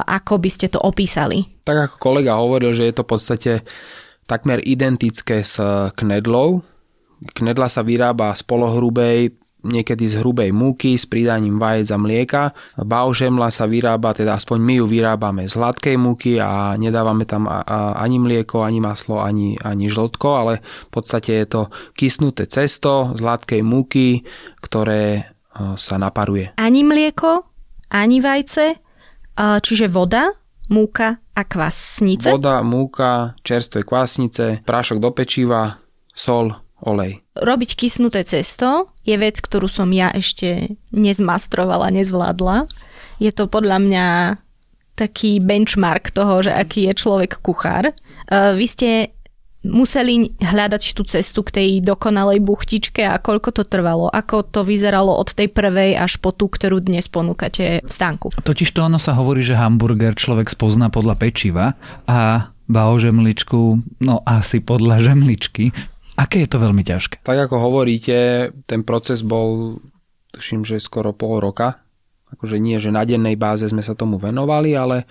ako 0.04 0.38
by 0.38 0.50
ste 0.50 0.66
to 0.72 0.78
opísali? 0.80 1.44
Tak 1.64 1.90
ako 1.90 1.96
kolega 2.00 2.38
hovoril, 2.38 2.72
že 2.72 2.88
je 2.88 2.94
to 2.94 3.04
v 3.04 3.10
podstate 3.10 3.52
takmer 4.28 4.60
identické 4.64 5.40
s 5.40 5.60
knedlou. 5.96 6.62
Knedla 7.34 7.66
sa 7.66 7.82
vyrába 7.82 8.30
z 8.36 8.42
polohrubej 8.46 9.34
niekedy 9.66 10.06
z 10.06 10.22
hrubej 10.22 10.54
múky 10.54 10.94
s 10.94 11.04
pridaním 11.04 11.58
vajec 11.58 11.90
a 11.90 11.98
mlieka. 11.98 12.42
Baožemla 12.78 13.50
sa 13.50 13.66
vyrába, 13.66 14.14
teda 14.14 14.38
aspoň 14.38 14.58
my 14.62 14.74
ju 14.78 14.86
vyrábame 14.86 15.42
z 15.50 15.54
hladkej 15.58 15.96
múky 15.98 16.38
a 16.38 16.78
nedávame 16.78 17.26
tam 17.26 17.50
ani 17.50 18.22
mlieko, 18.22 18.62
ani 18.62 18.78
maslo, 18.78 19.18
ani, 19.18 19.58
ani 19.58 19.90
žltko, 19.90 20.28
ale 20.38 20.52
v 20.62 20.90
podstate 20.94 21.42
je 21.42 21.46
to 21.50 21.62
kysnuté 21.98 22.46
cesto 22.46 23.12
z 23.18 23.20
hladkej 23.20 23.62
múky, 23.66 24.22
ktoré 24.62 25.02
e, 25.18 25.22
sa 25.74 25.98
naparuje. 25.98 26.54
Ani 26.54 26.86
mlieko, 26.86 27.42
ani 27.90 28.22
vajce, 28.22 28.78
čiže 29.38 29.86
voda, 29.86 30.34
múka 30.66 31.22
a 31.32 31.42
kvasnice? 31.46 32.34
Voda, 32.34 32.60
múka, 32.66 33.38
čerstvé 33.46 33.86
kvasnice, 33.86 34.66
prášok 34.66 34.98
do 34.98 35.14
pečiva, 35.14 35.78
sol, 36.10 36.58
olej. 36.82 37.22
Robiť 37.38 37.78
kysnuté 37.78 38.26
cesto 38.26 38.90
je 39.06 39.14
vec, 39.14 39.38
ktorú 39.38 39.70
som 39.70 39.88
ja 39.94 40.10
ešte 40.10 40.74
nezmastrovala, 40.90 41.94
nezvládla. 41.94 42.66
Je 43.22 43.30
to 43.30 43.46
podľa 43.46 43.78
mňa 43.82 44.06
taký 44.98 45.38
benchmark 45.38 46.10
toho, 46.10 46.42
že 46.42 46.50
aký 46.50 46.90
je 46.90 46.98
človek 46.98 47.38
kuchár. 47.38 47.94
Vy 48.30 48.66
ste 48.66 49.14
museli 49.66 50.30
hľadať 50.38 50.94
tú 50.94 51.02
cestu 51.02 51.42
k 51.42 51.50
tej 51.50 51.68
dokonalej 51.82 52.38
buchtičke 52.38 53.02
a 53.02 53.18
koľko 53.18 53.50
to 53.50 53.62
trvalo? 53.66 54.06
Ako 54.06 54.46
to 54.46 54.62
vyzeralo 54.62 55.10
od 55.18 55.34
tej 55.34 55.50
prvej 55.50 55.98
až 55.98 56.22
po 56.22 56.30
tú, 56.30 56.46
ktorú 56.46 56.78
dnes 56.78 57.10
ponúkate 57.10 57.82
v 57.82 57.90
stánku? 57.90 58.30
Totiž 58.38 58.70
to 58.70 58.86
ono 58.86 59.02
sa 59.02 59.18
hovorí, 59.18 59.42
že 59.42 59.58
hamburger 59.58 60.14
človek 60.14 60.46
spozná 60.46 60.88
podľa 60.88 61.18
pečiva 61.18 61.74
a 62.06 62.50
bao 62.68 62.94
žemličku, 63.00 63.60
no 64.04 64.22
asi 64.22 64.62
podľa 64.62 65.02
žemličky. 65.10 65.74
Aké 66.18 66.42
je 66.42 66.50
to 66.50 66.58
veľmi 66.58 66.82
ťažké? 66.82 67.22
Tak 67.22 67.38
ako 67.46 67.56
hovoríte, 67.62 68.50
ten 68.66 68.82
proces 68.82 69.22
bol, 69.22 69.78
tuším, 70.34 70.66
že 70.66 70.82
skoro 70.82 71.14
pol 71.14 71.38
roka. 71.38 71.78
Akože 72.34 72.58
nie, 72.58 72.76
že 72.76 72.92
na 72.92 73.06
dennej 73.06 73.38
báze 73.38 73.70
sme 73.70 73.80
sa 73.80 73.94
tomu 73.94 74.18
venovali, 74.18 74.74
ale 74.74 75.06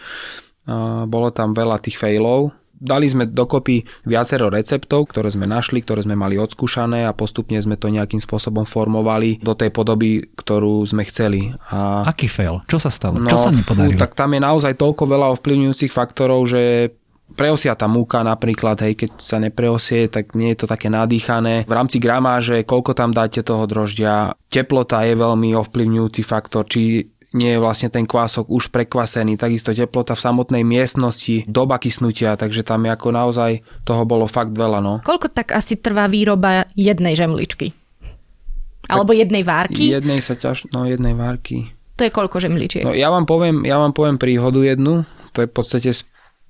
uh, 0.68 1.08
bolo 1.08 1.32
tam 1.32 1.56
veľa 1.56 1.80
tých 1.80 1.98
failov. 1.98 2.54
Dali 2.78 3.10
sme 3.10 3.26
dokopy 3.26 3.82
viacero 4.06 4.54
receptov, 4.54 5.10
ktoré 5.10 5.34
sme 5.34 5.50
našli, 5.50 5.82
ktoré 5.82 6.06
sme 6.06 6.14
mali 6.14 6.38
odskúšané 6.38 7.10
a 7.10 7.18
postupne 7.18 7.58
sme 7.58 7.74
to 7.74 7.90
nejakým 7.90 8.22
spôsobom 8.22 8.70
formovali 8.70 9.42
do 9.42 9.58
tej 9.58 9.74
podoby, 9.74 10.30
ktorú 10.38 10.86
sme 10.86 11.02
chceli. 11.10 11.58
A... 11.74 12.06
Aký 12.06 12.30
fail? 12.30 12.62
Čo 12.70 12.78
sa 12.78 12.94
stalo? 12.94 13.18
No, 13.18 13.34
Čo 13.34 13.50
sa 13.50 13.52
nepodarilo? 13.52 13.98
tak 13.98 14.14
tam 14.14 14.38
je 14.38 14.42
naozaj 14.46 14.78
toľko 14.78 15.04
veľa 15.10 15.28
ovplyvňujúcich 15.34 15.90
faktorov, 15.90 16.46
že 16.46 16.94
preosia 17.34 17.76
tá 17.76 17.90
múka 17.90 18.24
napríklad, 18.24 18.80
hej, 18.86 18.94
keď 18.94 19.12
sa 19.20 19.38
nepreosie, 19.42 20.08
tak 20.08 20.38
nie 20.38 20.54
je 20.56 20.64
to 20.64 20.68
také 20.70 20.88
nadýchané. 20.88 21.68
V 21.68 21.74
rámci 21.74 22.00
gramáže, 22.00 22.64
koľko 22.64 22.96
tam 22.96 23.12
dáte 23.12 23.44
toho 23.44 23.68
droždia, 23.68 24.32
teplota 24.48 25.04
je 25.04 25.18
veľmi 25.18 25.52
ovplyvňujúci 25.58 26.22
faktor, 26.24 26.70
či 26.70 27.04
nie 27.36 27.56
je 27.56 27.60
vlastne 27.60 27.92
ten 27.92 28.08
kvások 28.08 28.48
už 28.48 28.72
prekvasený, 28.72 29.36
takisto 29.36 29.76
teplota 29.76 30.16
v 30.16 30.24
samotnej 30.24 30.64
miestnosti, 30.64 31.44
doba 31.48 31.76
kysnutia, 31.76 32.40
takže 32.40 32.64
tam 32.64 32.88
ako 32.88 33.12
naozaj 33.12 33.64
toho 33.84 34.04
bolo 34.08 34.30
fakt 34.32 34.56
veľa. 34.56 34.80
No. 34.80 35.04
Koľko 35.04 35.28
tak 35.32 35.52
asi 35.52 35.76
trvá 35.76 36.08
výroba 36.08 36.64
jednej 36.78 37.20
žemličky? 37.20 37.76
Alebo 38.88 39.12
tak 39.12 39.20
jednej 39.28 39.44
várky? 39.44 39.92
Jednej 39.92 40.24
sa 40.24 40.40
ťaž... 40.40 40.72
no 40.72 40.88
jednej 40.88 41.12
várky. 41.12 41.76
To 42.00 42.06
je 42.08 42.12
koľko 42.14 42.38
žemličiek? 42.40 42.86
No 42.86 42.96
ja 42.96 43.12
vám 43.12 43.28
poviem, 43.28 43.66
ja 43.68 43.82
vám 43.82 43.92
poviem 43.92 44.22
príhodu 44.22 44.62
jednu, 44.64 45.04
to 45.36 45.44
je 45.44 45.50
v 45.50 45.54
podstate 45.54 45.92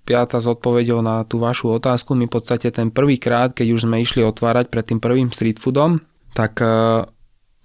piata 0.08 0.40
s 0.40 0.48
odpovedou 0.48 1.04
na 1.04 1.28
tú 1.28 1.42
vašu 1.42 1.74
otázku. 1.74 2.16
My 2.16 2.32
v 2.32 2.34
podstate 2.40 2.72
ten 2.72 2.94
prvýkrát, 2.94 3.52
keď 3.52 3.68
už 3.76 3.84
sme 3.90 4.00
išli 4.00 4.24
otvárať 4.24 4.72
pred 4.72 4.86
tým 4.88 5.04
prvým 5.04 5.32
street 5.36 5.60
foodom, 5.60 6.00
tak 6.32 6.64
uh, 6.64 7.04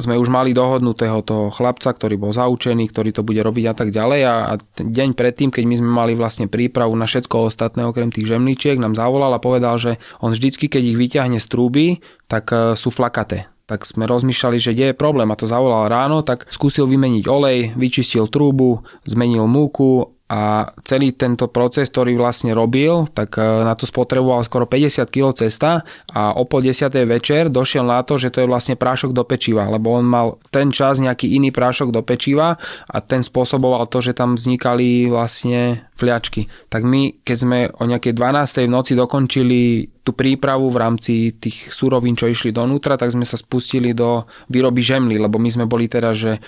sme 0.02 0.18
už 0.18 0.26
mali 0.26 0.50
dohodnutého 0.50 1.22
toho 1.22 1.54
chlapca, 1.54 1.94
ktorý 1.94 2.18
bol 2.18 2.34
zaučený, 2.34 2.90
ktorý 2.90 3.14
to 3.14 3.22
bude 3.22 3.38
robiť 3.38 3.64
a 3.70 3.74
tak 3.78 3.94
ďalej. 3.94 4.20
A, 4.26 4.34
a 4.50 4.54
deň 4.82 5.14
predtým, 5.14 5.54
keď 5.54 5.64
my 5.64 5.74
sme 5.78 5.90
mali 5.90 6.12
vlastne 6.18 6.50
prípravu 6.50 6.92
na 6.98 7.06
všetko 7.06 7.46
ostatné 7.46 7.86
okrem 7.86 8.10
tých 8.10 8.26
žemličiek, 8.26 8.82
nám 8.82 8.98
zavolal 8.98 9.30
a 9.30 9.40
povedal, 9.40 9.78
že 9.78 10.02
on 10.18 10.34
vždycky, 10.34 10.66
keď 10.66 10.82
ich 10.82 10.98
vyťahne 10.98 11.38
z 11.38 11.46
trúby, 11.46 11.86
tak 12.26 12.50
uh, 12.50 12.74
sú 12.74 12.90
flakaté. 12.90 13.46
Tak 13.70 13.86
sme 13.86 14.10
rozmýšľali, 14.10 14.58
že 14.58 14.74
kde 14.74 14.86
je 14.90 14.98
problém. 14.98 15.30
A 15.30 15.38
to 15.38 15.46
zavolal 15.46 15.86
ráno, 15.86 16.26
tak 16.26 16.50
skúsil 16.50 16.90
vymeniť 16.90 17.24
olej, 17.30 17.58
vyčistil 17.78 18.26
trúbu, 18.26 18.82
zmenil 19.06 19.46
múku 19.46 20.18
a 20.32 20.64
celý 20.80 21.12
tento 21.12 21.52
proces, 21.52 21.92
ktorý 21.92 22.16
vlastne 22.16 22.56
robil, 22.56 23.04
tak 23.12 23.36
e, 23.36 23.44
na 23.44 23.76
to 23.76 23.84
spotreboval 23.84 24.40
skoro 24.40 24.64
50 24.64 25.12
kg 25.12 25.36
cesta 25.36 25.84
a 26.08 26.32
o 26.32 26.48
pol 26.48 26.64
desiatej 26.64 27.04
večer 27.04 27.52
došiel 27.52 27.84
na 27.84 28.00
to, 28.00 28.16
že 28.16 28.32
to 28.32 28.40
je 28.40 28.48
vlastne 28.48 28.72
prášok 28.72 29.12
do 29.12 29.28
pečiva, 29.28 29.68
lebo 29.68 29.92
on 29.92 30.08
mal 30.08 30.40
ten 30.48 30.72
čas 30.72 31.04
nejaký 31.04 31.36
iný 31.36 31.52
prášok 31.52 31.92
do 31.92 32.00
pečiva 32.00 32.56
a 32.88 32.96
ten 33.04 33.20
spôsoboval 33.20 33.84
to, 33.92 34.00
že 34.00 34.16
tam 34.16 34.40
vznikali 34.40 35.12
vlastne 35.12 35.84
fliačky. 36.02 36.50
Tak 36.66 36.82
my, 36.82 37.22
keď 37.22 37.36
sme 37.38 37.58
o 37.78 37.86
nejakej 37.86 38.18
12. 38.18 38.66
v 38.66 38.74
noci 38.74 38.92
dokončili 38.98 39.60
tú 40.02 40.10
prípravu 40.18 40.66
v 40.66 40.80
rámci 40.82 41.30
tých 41.38 41.70
surovín, 41.70 42.18
čo 42.18 42.26
išli 42.26 42.50
donútra, 42.50 42.98
tak 42.98 43.14
sme 43.14 43.22
sa 43.22 43.38
spustili 43.38 43.94
do 43.94 44.26
výroby 44.50 44.82
žemly, 44.82 45.14
lebo 45.14 45.38
my 45.38 45.46
sme 45.46 45.70
boli 45.70 45.86
teda, 45.86 46.10
že 46.10 46.42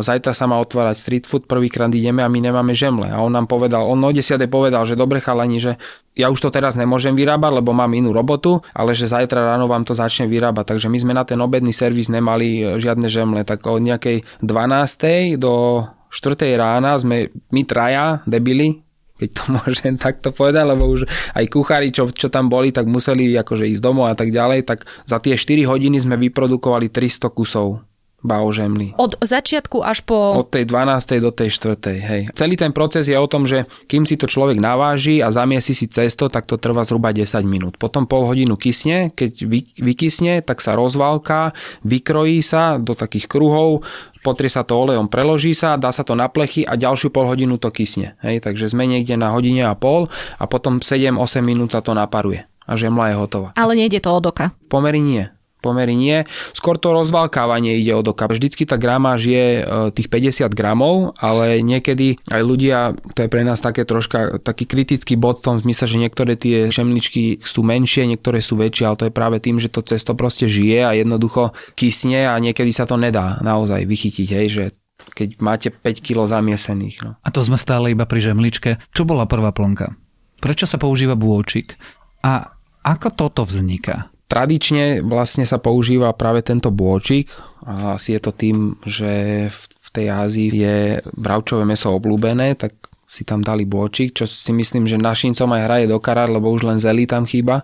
zajtra 0.00 0.32
sa 0.32 0.48
má 0.48 0.56
otvárať 0.56 0.96
street 0.96 1.28
food, 1.28 1.44
prvýkrát 1.44 1.92
ideme 1.92 2.24
a 2.24 2.32
my 2.32 2.40
nemáme 2.40 2.72
žemle. 2.72 3.12
A 3.12 3.20
on 3.20 3.36
nám 3.36 3.52
povedal, 3.52 3.84
on 3.84 4.00
o 4.00 4.08
10. 4.08 4.40
povedal, 4.48 4.88
že 4.88 4.96
dobre 4.96 5.20
chalani, 5.20 5.60
že 5.60 5.76
ja 6.16 6.32
už 6.32 6.40
to 6.40 6.48
teraz 6.48 6.80
nemôžem 6.80 7.12
vyrábať, 7.12 7.60
lebo 7.60 7.76
mám 7.76 7.92
inú 7.92 8.16
robotu, 8.16 8.64
ale 8.72 8.96
že 8.96 9.12
zajtra 9.12 9.52
ráno 9.52 9.68
vám 9.68 9.84
to 9.84 9.92
začne 9.92 10.24
vyrábať. 10.24 10.72
Takže 10.72 10.88
my 10.88 10.96
sme 10.96 11.12
na 11.12 11.28
ten 11.28 11.36
obedný 11.36 11.76
servis 11.76 12.08
nemali 12.08 12.64
e, 12.64 12.80
žiadne 12.80 13.04
žemle. 13.12 13.44
Tak 13.44 13.68
od 13.68 13.84
nejakej 13.84 14.24
12. 14.40 15.36
do 15.36 15.84
4. 16.08 16.56
rána 16.56 16.96
sme 16.96 17.28
my 17.52 17.62
traja 17.68 18.24
debili, 18.24 18.85
keď 19.16 19.28
to 19.32 19.42
môžem 19.56 19.94
takto 19.96 20.30
povedať, 20.30 20.64
lebo 20.68 20.88
už 20.88 21.08
aj 21.36 21.44
kuchári, 21.48 21.88
čo, 21.90 22.08
čo 22.08 22.28
tam 22.28 22.52
boli, 22.52 22.70
tak 22.70 22.86
museli 22.88 23.32
akože 23.36 23.66
ísť 23.66 23.82
domov 23.82 24.12
a 24.12 24.16
tak 24.16 24.30
ďalej, 24.30 24.68
tak 24.68 24.84
za 25.08 25.18
tie 25.18 25.34
4 25.34 25.66
hodiny 25.66 26.00
sme 26.00 26.20
vyprodukovali 26.20 26.92
300 26.92 27.32
kusov 27.32 27.82
baožemly. 28.24 28.96
Od 28.96 29.14
začiatku 29.20 29.84
až 29.84 30.02
po... 30.02 30.40
Od 30.40 30.48
tej 30.48 30.64
12. 30.66 31.22
do 31.22 31.30
tej 31.30 31.52
4. 31.52 31.78
Hej. 32.02 32.20
Celý 32.32 32.58
ten 32.58 32.74
proces 32.74 33.06
je 33.06 33.14
o 33.14 33.28
tom, 33.30 33.44
že 33.44 33.68
kým 33.86 34.08
si 34.08 34.18
to 34.18 34.26
človek 34.26 34.58
naváži 34.58 35.20
a 35.20 35.30
zamiesi 35.30 35.76
si 35.76 35.86
cesto, 35.86 36.26
tak 36.26 36.48
to 36.48 36.58
trvá 36.58 36.82
zhruba 36.82 37.14
10 37.14 37.44
minút. 37.46 37.76
Potom 37.76 38.08
pol 38.08 38.26
hodinu 38.26 38.58
kysne, 38.58 39.14
keď 39.14 39.32
vy, 39.46 39.60
vykysne, 39.78 40.40
tak 40.42 40.64
sa 40.64 40.74
rozvalká, 40.74 41.54
vykrojí 41.86 42.40
sa 42.40 42.80
do 42.80 42.96
takých 42.96 43.30
kruhov, 43.30 43.86
potrie 44.24 44.50
sa 44.50 44.66
to 44.66 44.74
olejom, 44.74 45.06
preloží 45.06 45.54
sa, 45.54 45.78
dá 45.78 45.94
sa 45.94 46.02
to 46.02 46.18
na 46.18 46.26
plechy 46.26 46.66
a 46.66 46.74
ďalšiu 46.74 47.14
pol 47.14 47.30
hodinu 47.30 47.60
to 47.60 47.70
kysne. 47.70 48.18
Hej, 48.24 48.42
takže 48.42 48.72
sme 48.72 48.88
niekde 48.90 49.14
na 49.14 49.30
hodine 49.30 49.68
a 49.68 49.78
pol 49.78 50.10
a 50.40 50.44
potom 50.50 50.82
7-8 50.82 51.14
minút 51.44 51.76
sa 51.76 51.84
to 51.84 51.94
naparuje 51.94 52.48
a 52.66 52.72
žemla 52.74 53.14
je 53.14 53.20
hotová. 53.20 53.48
Ale 53.54 53.78
nejde 53.78 54.02
to 54.02 54.10
od 54.10 54.26
oka. 54.26 54.50
Pomery 54.66 54.98
nie 54.98 55.35
pomery 55.64 55.96
nie. 55.98 56.22
Skôr 56.54 56.76
to 56.78 56.92
rozvalkávanie 56.94 57.80
ide 57.80 57.96
od 57.96 58.06
oka. 58.06 58.28
Vždycky 58.30 58.68
tá 58.68 58.78
gramáž 58.78 59.26
je 59.26 59.60
e, 59.60 59.90
tých 59.90 60.08
50 60.08 60.52
gramov, 60.52 61.16
ale 61.18 61.64
niekedy 61.64 62.20
aj 62.30 62.42
ľudia, 62.44 62.94
to 63.16 63.26
je 63.26 63.32
pre 63.32 63.42
nás 63.42 63.58
také 63.58 63.82
troška 63.82 64.38
taký 64.42 64.68
kritický 64.68 65.18
bod 65.18 65.42
v 65.42 65.52
tom 65.52 65.56
zmysle, 65.58 65.86
že 65.90 66.02
niektoré 66.02 66.38
tie 66.38 66.68
žemličky 66.70 67.42
sú 67.42 67.66
menšie, 67.66 68.06
niektoré 68.06 68.38
sú 68.38 68.54
väčšie, 68.60 68.84
ale 68.86 68.98
to 69.00 69.06
je 69.08 69.14
práve 69.14 69.38
tým, 69.42 69.58
že 69.58 69.72
to 69.72 69.82
cesto 69.82 70.14
proste 70.14 70.46
žije 70.46 70.86
a 70.86 70.94
jednoducho 70.94 71.56
kysne 71.74 72.30
a 72.30 72.34
niekedy 72.38 72.70
sa 72.70 72.86
to 72.86 72.94
nedá 73.00 73.40
naozaj 73.42 73.82
vychytiť, 73.84 74.28
hej, 74.30 74.46
že 74.48 74.64
keď 75.12 75.28
máte 75.44 75.68
5 75.70 76.04
kg 76.04 76.24
zamiesených. 76.24 76.96
No. 77.04 77.10
A 77.20 77.28
to 77.28 77.44
sme 77.44 77.60
stále 77.60 77.92
iba 77.92 78.08
pri 78.08 78.32
žemličke. 78.32 78.80
Čo 78.90 79.04
bola 79.04 79.28
prvá 79.28 79.52
plnka? 79.52 79.92
Prečo 80.40 80.64
sa 80.68 80.80
používa 80.80 81.16
bôčik? 81.16 81.76
A 82.24 82.56
ako 82.84 83.08
toto 83.12 83.42
vzniká? 83.44 84.10
Tradične 84.26 85.06
vlastne 85.06 85.46
sa 85.46 85.62
používa 85.62 86.10
práve 86.10 86.42
tento 86.42 86.74
bôčik 86.74 87.30
a 87.62 87.94
asi 87.94 88.18
je 88.18 88.20
to 88.20 88.32
tým, 88.34 88.74
že 88.82 89.46
v 89.50 89.88
tej 89.94 90.06
Ázii 90.10 90.48
je 90.50 90.76
bravčové 91.14 91.62
meso 91.62 91.94
obľúbené, 91.94 92.58
tak 92.58 92.74
si 93.06 93.22
tam 93.22 93.38
dali 93.38 93.62
bôčik, 93.62 94.18
čo 94.18 94.26
si 94.26 94.50
myslím, 94.50 94.90
že 94.90 94.98
našincom 94.98 95.46
aj 95.54 95.62
hraje 95.62 95.86
do 95.86 96.02
karát, 96.02 96.26
lebo 96.26 96.50
už 96.50 96.66
len 96.66 96.82
zelí 96.82 97.06
tam 97.06 97.22
chýba 97.22 97.62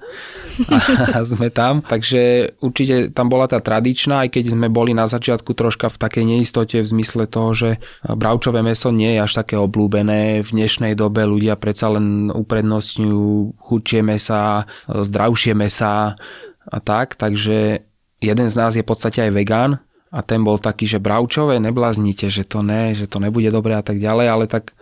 a 1.11 1.19
sme 1.35 1.51
tam. 1.51 1.83
Takže 1.83 2.55
určite 2.63 3.11
tam 3.11 3.27
bola 3.27 3.51
tá 3.51 3.59
tradičná, 3.59 4.23
aj 4.23 4.39
keď 4.39 4.55
sme 4.55 4.71
boli 4.71 4.95
na 4.95 5.11
začiatku 5.11 5.51
troška 5.59 5.91
v 5.91 5.99
takej 5.99 6.25
neistote 6.25 6.79
v 6.79 6.87
zmysle 6.87 7.27
toho, 7.27 7.51
že 7.59 7.71
bravčové 8.07 8.63
meso 8.63 8.95
nie 8.95 9.19
je 9.19 9.21
až 9.27 9.43
také 9.43 9.59
obľúbené. 9.59 10.47
V 10.47 10.51
dnešnej 10.55 10.95
dobe 10.95 11.27
ľudia 11.27 11.59
predsa 11.59 11.91
len 11.91 12.31
uprednostňujú 12.31 13.59
chudšie 13.59 14.01
mesa, 14.07 14.71
zdravšie 14.87 15.59
mesa, 15.59 16.15
a 16.69 16.79
tak, 16.79 17.15
takže 17.19 17.83
jeden 18.23 18.49
z 18.51 18.55
nás 18.55 18.73
je 18.79 18.85
v 18.85 18.91
podstate 18.91 19.23
aj 19.27 19.33
vegán 19.35 19.71
a 20.13 20.21
ten 20.23 20.45
bol 20.45 20.61
taký, 20.61 20.85
že 20.87 21.03
bravčové, 21.03 21.59
nebláznite, 21.59 22.29
že 22.29 22.45
to 22.45 22.61
ne, 22.63 22.93
že 22.93 23.09
to 23.09 23.19
nebude 23.19 23.49
dobré 23.49 23.75
a 23.75 23.83
tak 23.83 23.99
ďalej, 23.99 24.27
ale 24.29 24.45
tak 24.47 24.77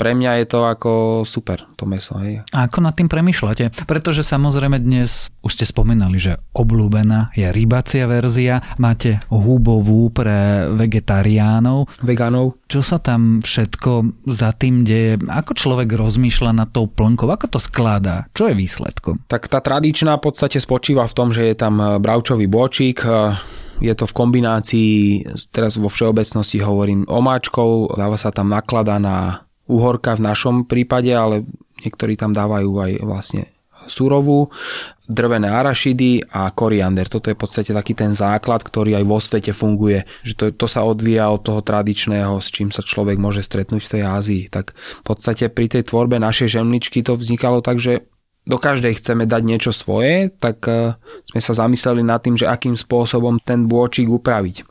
pre 0.00 0.16
mňa 0.16 0.40
je 0.40 0.46
to 0.48 0.64
ako 0.64 0.92
super, 1.28 1.68
to 1.76 1.84
meso. 1.84 2.16
Hej. 2.24 2.40
A 2.56 2.64
ako 2.64 2.80
nad 2.80 2.96
tým 2.96 3.12
premyšľate? 3.12 3.84
Pretože 3.84 4.24
samozrejme 4.24 4.80
dnes, 4.80 5.28
už 5.44 5.60
ste 5.60 5.68
spomínali, 5.68 6.16
že 6.16 6.40
obľúbená 6.56 7.36
je 7.36 7.44
rybacia 7.52 8.08
verzia, 8.08 8.64
máte 8.80 9.20
hubovú 9.28 10.08
pre 10.08 10.72
vegetariánov. 10.72 11.92
Vegánov. 12.00 12.56
Čo 12.64 12.80
sa 12.80 12.96
tam 12.96 13.44
všetko 13.44 14.24
za 14.32 14.56
tým 14.56 14.88
deje? 14.88 15.20
Ako 15.20 15.52
človek 15.52 15.92
rozmýšľa 15.92 16.64
nad 16.64 16.72
tou 16.72 16.88
plnkou? 16.88 17.28
Ako 17.28 17.52
to 17.52 17.60
skladá? 17.60 18.24
Čo 18.32 18.48
je 18.48 18.56
výsledkom? 18.56 19.28
Tak 19.28 19.52
tá 19.52 19.60
tradičná 19.60 20.16
v 20.16 20.32
podstate 20.32 20.56
spočíva 20.56 21.04
v 21.04 21.12
tom, 21.12 21.28
že 21.28 21.52
je 21.52 21.54
tam 21.58 21.76
bravčový 22.00 22.48
bočík, 22.48 23.04
je 23.80 23.94
to 23.96 24.04
v 24.04 24.16
kombinácii, 24.16 24.94
teraz 25.50 25.80
vo 25.80 25.88
všeobecnosti 25.88 26.60
hovorím 26.60 27.08
omáčkou, 27.08 27.96
dáva 27.96 28.20
sa 28.20 28.28
tam 28.28 28.52
naklada 28.52 29.00
na 29.00 29.48
uhorka 29.70 30.18
v 30.18 30.26
našom 30.26 30.66
prípade, 30.66 31.14
ale 31.14 31.46
niektorí 31.86 32.18
tam 32.18 32.34
dávajú 32.34 32.70
aj 32.74 32.92
vlastne 33.06 33.42
surovú, 33.88 34.52
drvené 35.10 35.48
arašidy 35.50 36.30
a 36.30 36.52
koriander. 36.52 37.08
Toto 37.08 37.32
je 37.32 37.34
v 37.34 37.42
podstate 37.42 37.74
taký 37.74 37.96
ten 37.96 38.12
základ, 38.12 38.62
ktorý 38.62 39.00
aj 39.00 39.04
vo 39.08 39.18
svete 39.18 39.50
funguje. 39.56 40.04
Že 40.22 40.34
to, 40.36 40.44
to 40.54 40.66
sa 40.70 40.84
odvíja 40.84 41.32
od 41.32 41.42
toho 41.42 41.64
tradičného, 41.64 42.38
s 42.38 42.52
čím 42.52 42.70
sa 42.70 42.84
človek 42.84 43.16
môže 43.16 43.42
stretnúť 43.42 43.82
v 43.82 43.92
tej 43.98 44.02
Ázii. 44.04 44.42
Tak 44.52 44.76
v 44.76 45.02
podstate 45.02 45.48
pri 45.50 45.66
tej 45.66 45.90
tvorbe 45.90 46.20
našej 46.20 46.60
žemličky 46.60 47.00
to 47.02 47.16
vznikalo 47.16 47.64
tak, 47.64 47.82
že 47.82 48.06
do 48.48 48.56
každej 48.56 49.02
chceme 49.02 49.28
dať 49.28 49.42
niečo 49.44 49.70
svoje, 49.70 50.32
tak 50.32 50.64
e, 50.64 50.96
sme 51.28 51.40
sa 51.44 51.52
zamysleli 51.52 52.00
nad 52.00 52.24
tým, 52.24 52.40
že 52.40 52.48
akým 52.48 52.72
spôsobom 52.72 53.36
ten 53.36 53.68
bôčik 53.68 54.08
upraviť 54.08 54.64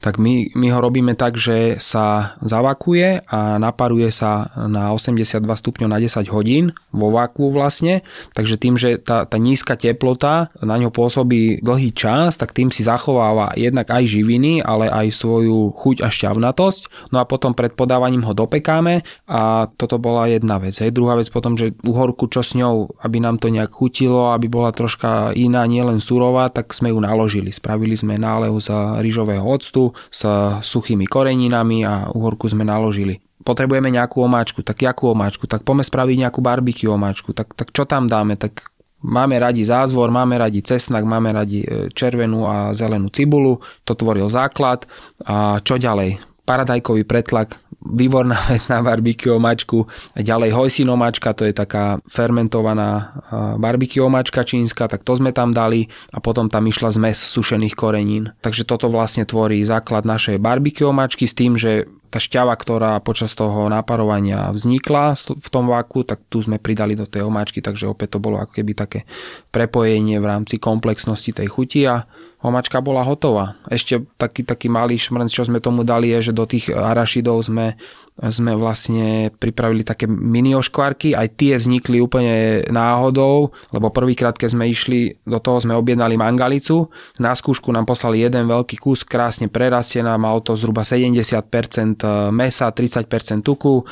tak 0.00 0.16
my, 0.16 0.56
my 0.56 0.66
ho 0.72 0.80
robíme 0.80 1.12
tak, 1.12 1.36
že 1.36 1.76
sa 1.76 2.34
zavakuje 2.40 3.28
a 3.28 3.60
naparuje 3.60 4.08
sa 4.08 4.48
na 4.56 4.96
82 4.96 5.44
stupňov 5.44 5.88
na 5.92 6.00
10 6.00 6.24
hodín 6.32 6.72
vo 6.88 7.12
vaku 7.12 7.52
vlastne, 7.52 8.00
takže 8.32 8.56
tým, 8.56 8.80
že 8.80 8.96
tá, 8.96 9.28
tá 9.28 9.36
nízka 9.36 9.76
teplota 9.76 10.48
na 10.64 10.80
ňo 10.80 10.88
pôsobí 10.88 11.60
dlhý 11.60 11.92
čas, 11.92 12.40
tak 12.40 12.56
tým 12.56 12.72
si 12.72 12.80
zachováva 12.80 13.52
jednak 13.54 13.92
aj 13.92 14.08
živiny, 14.08 14.64
ale 14.64 14.88
aj 14.88 15.12
svoju 15.12 15.76
chuť 15.76 16.00
a 16.00 16.08
šťavnatosť. 16.08 17.12
No 17.12 17.20
a 17.20 17.28
potom 17.28 17.52
pred 17.52 17.76
podávaním 17.76 18.24
ho 18.24 18.32
dopekáme 18.32 19.04
a 19.28 19.68
toto 19.76 20.00
bola 20.00 20.32
jedna 20.32 20.56
vec. 20.56 20.80
Hej. 20.80 20.96
Druhá 20.96 21.20
vec 21.20 21.28
potom, 21.28 21.60
že 21.60 21.76
uhorku 21.84 22.26
čo 22.32 22.40
s 22.40 22.56
ňou, 22.56 22.88
aby 23.04 23.20
nám 23.20 23.36
to 23.36 23.52
nejak 23.52 23.68
chutilo, 23.68 24.32
aby 24.32 24.48
bola 24.48 24.72
troška 24.72 25.36
iná, 25.36 25.68
nielen 25.68 26.00
surová, 26.00 26.48
tak 26.48 26.72
sme 26.72 26.88
ju 26.88 26.98
naložili. 26.98 27.52
Spravili 27.52 27.94
sme 27.94 28.16
nálev 28.16 28.56
z 28.64 28.72
rýžového 29.04 29.44
octu, 29.44 29.89
s 30.10 30.26
suchými 30.62 31.06
koreninami 31.06 31.84
a 31.84 32.08
uhorku 32.10 32.46
sme 32.50 32.66
naložili. 32.66 33.18
Potrebujeme 33.40 33.88
nejakú 33.88 34.20
omáčku, 34.20 34.60
tak 34.60 34.84
jakú 34.84 35.10
omáčku? 35.12 35.48
Tak 35.48 35.64
poďme 35.64 35.84
spraviť 35.84 36.16
nejakú 36.26 36.40
barbecue 36.44 36.92
omáčku. 36.92 37.32
Tak, 37.32 37.56
tak 37.56 37.72
čo 37.72 37.88
tam 37.88 38.06
dáme? 38.06 38.36
Tak 38.36 38.70
Máme 39.00 39.40
radi 39.40 39.64
zázvor, 39.64 40.12
máme 40.12 40.36
radi 40.36 40.60
cesnak, 40.60 41.08
máme 41.08 41.32
radi 41.32 41.64
e, 41.64 41.88
červenú 41.88 42.44
a 42.44 42.76
zelenú 42.76 43.08
cibulu, 43.08 43.56
to 43.80 43.96
tvoril 43.96 44.28
základ. 44.28 44.84
A 45.24 45.56
čo 45.64 45.80
ďalej? 45.80 46.20
Paradajkový 46.50 47.06
pretlak, 47.06 47.62
výborná 47.78 48.34
vec 48.50 48.66
na 48.66 48.82
barbecue 48.82 49.30
omačku. 49.30 49.86
Ďalej 50.18 50.50
hojsin 50.50 50.90
omačka, 50.90 51.30
to 51.30 51.46
je 51.46 51.54
taká 51.54 52.02
fermentovaná 52.10 53.14
barbecue 53.54 54.02
omačka 54.02 54.42
čínska, 54.42 54.90
tak 54.90 55.06
to 55.06 55.14
sme 55.14 55.30
tam 55.30 55.54
dali 55.54 55.86
a 56.10 56.18
potom 56.18 56.50
tam 56.50 56.66
išla 56.66 56.90
zmes 56.90 57.22
sušených 57.22 57.78
korenín. 57.78 58.34
Takže 58.42 58.66
toto 58.66 58.90
vlastne 58.90 59.22
tvorí 59.22 59.62
základ 59.62 60.02
našej 60.02 60.42
barbecue 60.42 60.90
omačky 60.90 61.30
s 61.30 61.38
tým, 61.38 61.54
že 61.54 61.86
tá 62.10 62.18
šťava, 62.18 62.58
ktorá 62.58 62.98
počas 62.98 63.30
toho 63.38 63.70
naparovania 63.70 64.50
vznikla 64.50 65.14
v 65.14 65.48
tom 65.48 65.70
váku, 65.70 66.02
tak 66.02 66.26
tu 66.26 66.42
sme 66.42 66.58
pridali 66.58 66.98
do 66.98 67.06
tej 67.06 67.22
omáčky, 67.22 67.62
takže 67.62 67.86
opäť 67.86 68.18
to 68.18 68.24
bolo 68.26 68.42
ako 68.42 68.58
keby 68.58 68.74
také 68.74 69.06
prepojenie 69.54 70.18
v 70.18 70.26
rámci 70.26 70.58
komplexnosti 70.58 71.30
tej 71.30 71.46
chuti 71.46 71.86
a 71.86 72.02
omačka 72.40 72.80
bola 72.80 73.04
hotová. 73.04 73.60
Ešte 73.68 74.00
taký, 74.16 74.42
taký 74.44 74.72
malý 74.72 74.96
šmrnc, 74.96 75.28
čo 75.28 75.44
sme 75.44 75.60
tomu 75.60 75.84
dali, 75.84 76.08
je, 76.16 76.30
že 76.30 76.36
do 76.36 76.48
tých 76.48 76.72
arašidov 76.72 77.44
sme, 77.44 77.76
sme 78.16 78.56
vlastne 78.56 79.28
pripravili 79.36 79.84
také 79.84 80.08
mini 80.08 80.56
oškvarky, 80.56 81.12
aj 81.12 81.36
tie 81.36 81.60
vznikli 81.60 82.00
úplne 82.00 82.64
náhodou, 82.72 83.52
lebo 83.72 83.92
prvýkrát, 83.92 84.36
keď 84.36 84.56
sme 84.56 84.72
išli, 84.72 85.20
do 85.28 85.36
toho 85.36 85.60
sme 85.60 85.76
objednali 85.76 86.16
mangalicu, 86.16 86.88
na 87.20 87.36
skúšku 87.36 87.68
nám 87.68 87.84
poslali 87.84 88.24
jeden 88.24 88.48
veľký 88.48 88.80
kus, 88.80 89.04
krásne 89.04 89.52
prerastená, 89.52 90.16
mal 90.16 90.40
to 90.40 90.56
zhruba 90.56 90.80
70% 90.80 92.32
mesa, 92.32 92.72
30% 92.72 93.44
tuku, 93.44 93.84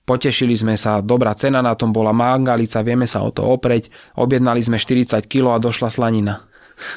Potešili 0.00 0.58
sme 0.58 0.74
sa, 0.74 0.98
dobrá 0.98 1.30
cena 1.38 1.62
na 1.62 1.78
tom 1.78 1.94
bola 1.94 2.10
mangalica, 2.10 2.82
vieme 2.82 3.06
sa 3.06 3.22
o 3.22 3.30
to 3.30 3.46
opreť, 3.46 3.94
objednali 4.18 4.58
sme 4.58 4.74
40 4.74 5.22
kg 5.30 5.54
a 5.54 5.62
došla 5.62 5.86
slanina. 5.86 6.49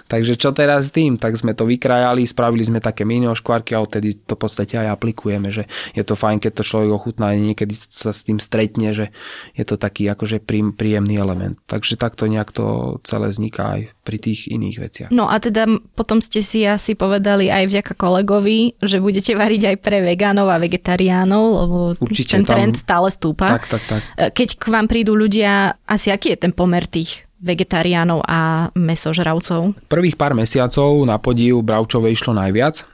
Takže 0.08 0.40
čo 0.40 0.56
teraz 0.56 0.90
s 0.90 0.96
tým? 0.96 1.20
Tak 1.20 1.36
sme 1.36 1.54
to 1.54 1.68
vykrajali, 1.68 2.24
spravili 2.26 2.64
sme 2.66 2.80
také 2.84 3.04
mini 3.04 3.28
oškvarky 3.30 3.76
a 3.76 3.84
odtedy 3.84 4.16
to 4.16 4.36
v 4.36 4.42
podstate 4.42 4.76
aj 4.80 4.96
aplikujeme, 4.96 5.50
že 5.50 5.70
je 5.94 6.04
to 6.06 6.18
fajn, 6.18 6.40
keď 6.44 6.62
to 6.62 6.64
človek 6.68 6.92
ochutná 6.92 7.32
a 7.32 7.38
niekedy 7.38 7.76
sa 7.76 8.12
s 8.12 8.26
tým 8.26 8.38
stretne, 8.38 8.96
že 8.96 9.12
je 9.54 9.64
to 9.66 9.76
taký 9.80 10.08
akože 10.10 10.44
príjemný 10.76 11.16
element. 11.18 11.60
Takže 11.68 11.96
takto 11.96 12.28
nejak 12.28 12.52
to 12.52 12.98
celé 13.04 13.30
vzniká 13.30 13.80
aj 13.80 13.82
pri 14.04 14.18
tých 14.20 14.52
iných 14.52 14.78
veciach. 14.80 15.10
No 15.16 15.32
a 15.32 15.40
teda 15.40 15.66
potom 15.96 16.20
ste 16.20 16.44
si 16.44 16.68
asi 16.68 16.94
povedali 16.94 17.48
aj 17.48 17.72
vďaka 17.72 17.94
kolegovi, 17.96 18.76
že 18.84 19.00
budete 19.00 19.34
variť 19.34 19.74
aj 19.74 19.78
pre 19.80 20.04
vegánov 20.04 20.52
a 20.52 20.60
vegetariánov, 20.60 21.44
lebo 21.64 21.78
Určite, 22.04 22.40
ten 22.40 22.44
trend 22.44 22.76
tam... 22.76 22.84
stále 22.84 23.08
stúpa. 23.12 23.48
Tak, 23.60 23.64
tak, 23.72 23.84
tak. 23.88 24.02
Keď 24.36 24.50
k 24.60 24.66
vám 24.68 24.88
prídu 24.92 25.16
ľudia, 25.16 25.80
asi 25.88 26.12
aký 26.12 26.36
je 26.36 26.44
ten 26.48 26.54
pomer 26.54 26.84
tých 26.84 27.24
vegetariánov 27.44 28.24
a 28.24 28.72
mesožravcov? 28.74 29.92
Prvých 29.92 30.16
pár 30.16 30.32
mesiacov 30.34 31.04
na 31.04 31.20
podiv 31.20 31.60
bravčové 31.60 32.16
išlo 32.16 32.32
najviac 32.32 32.88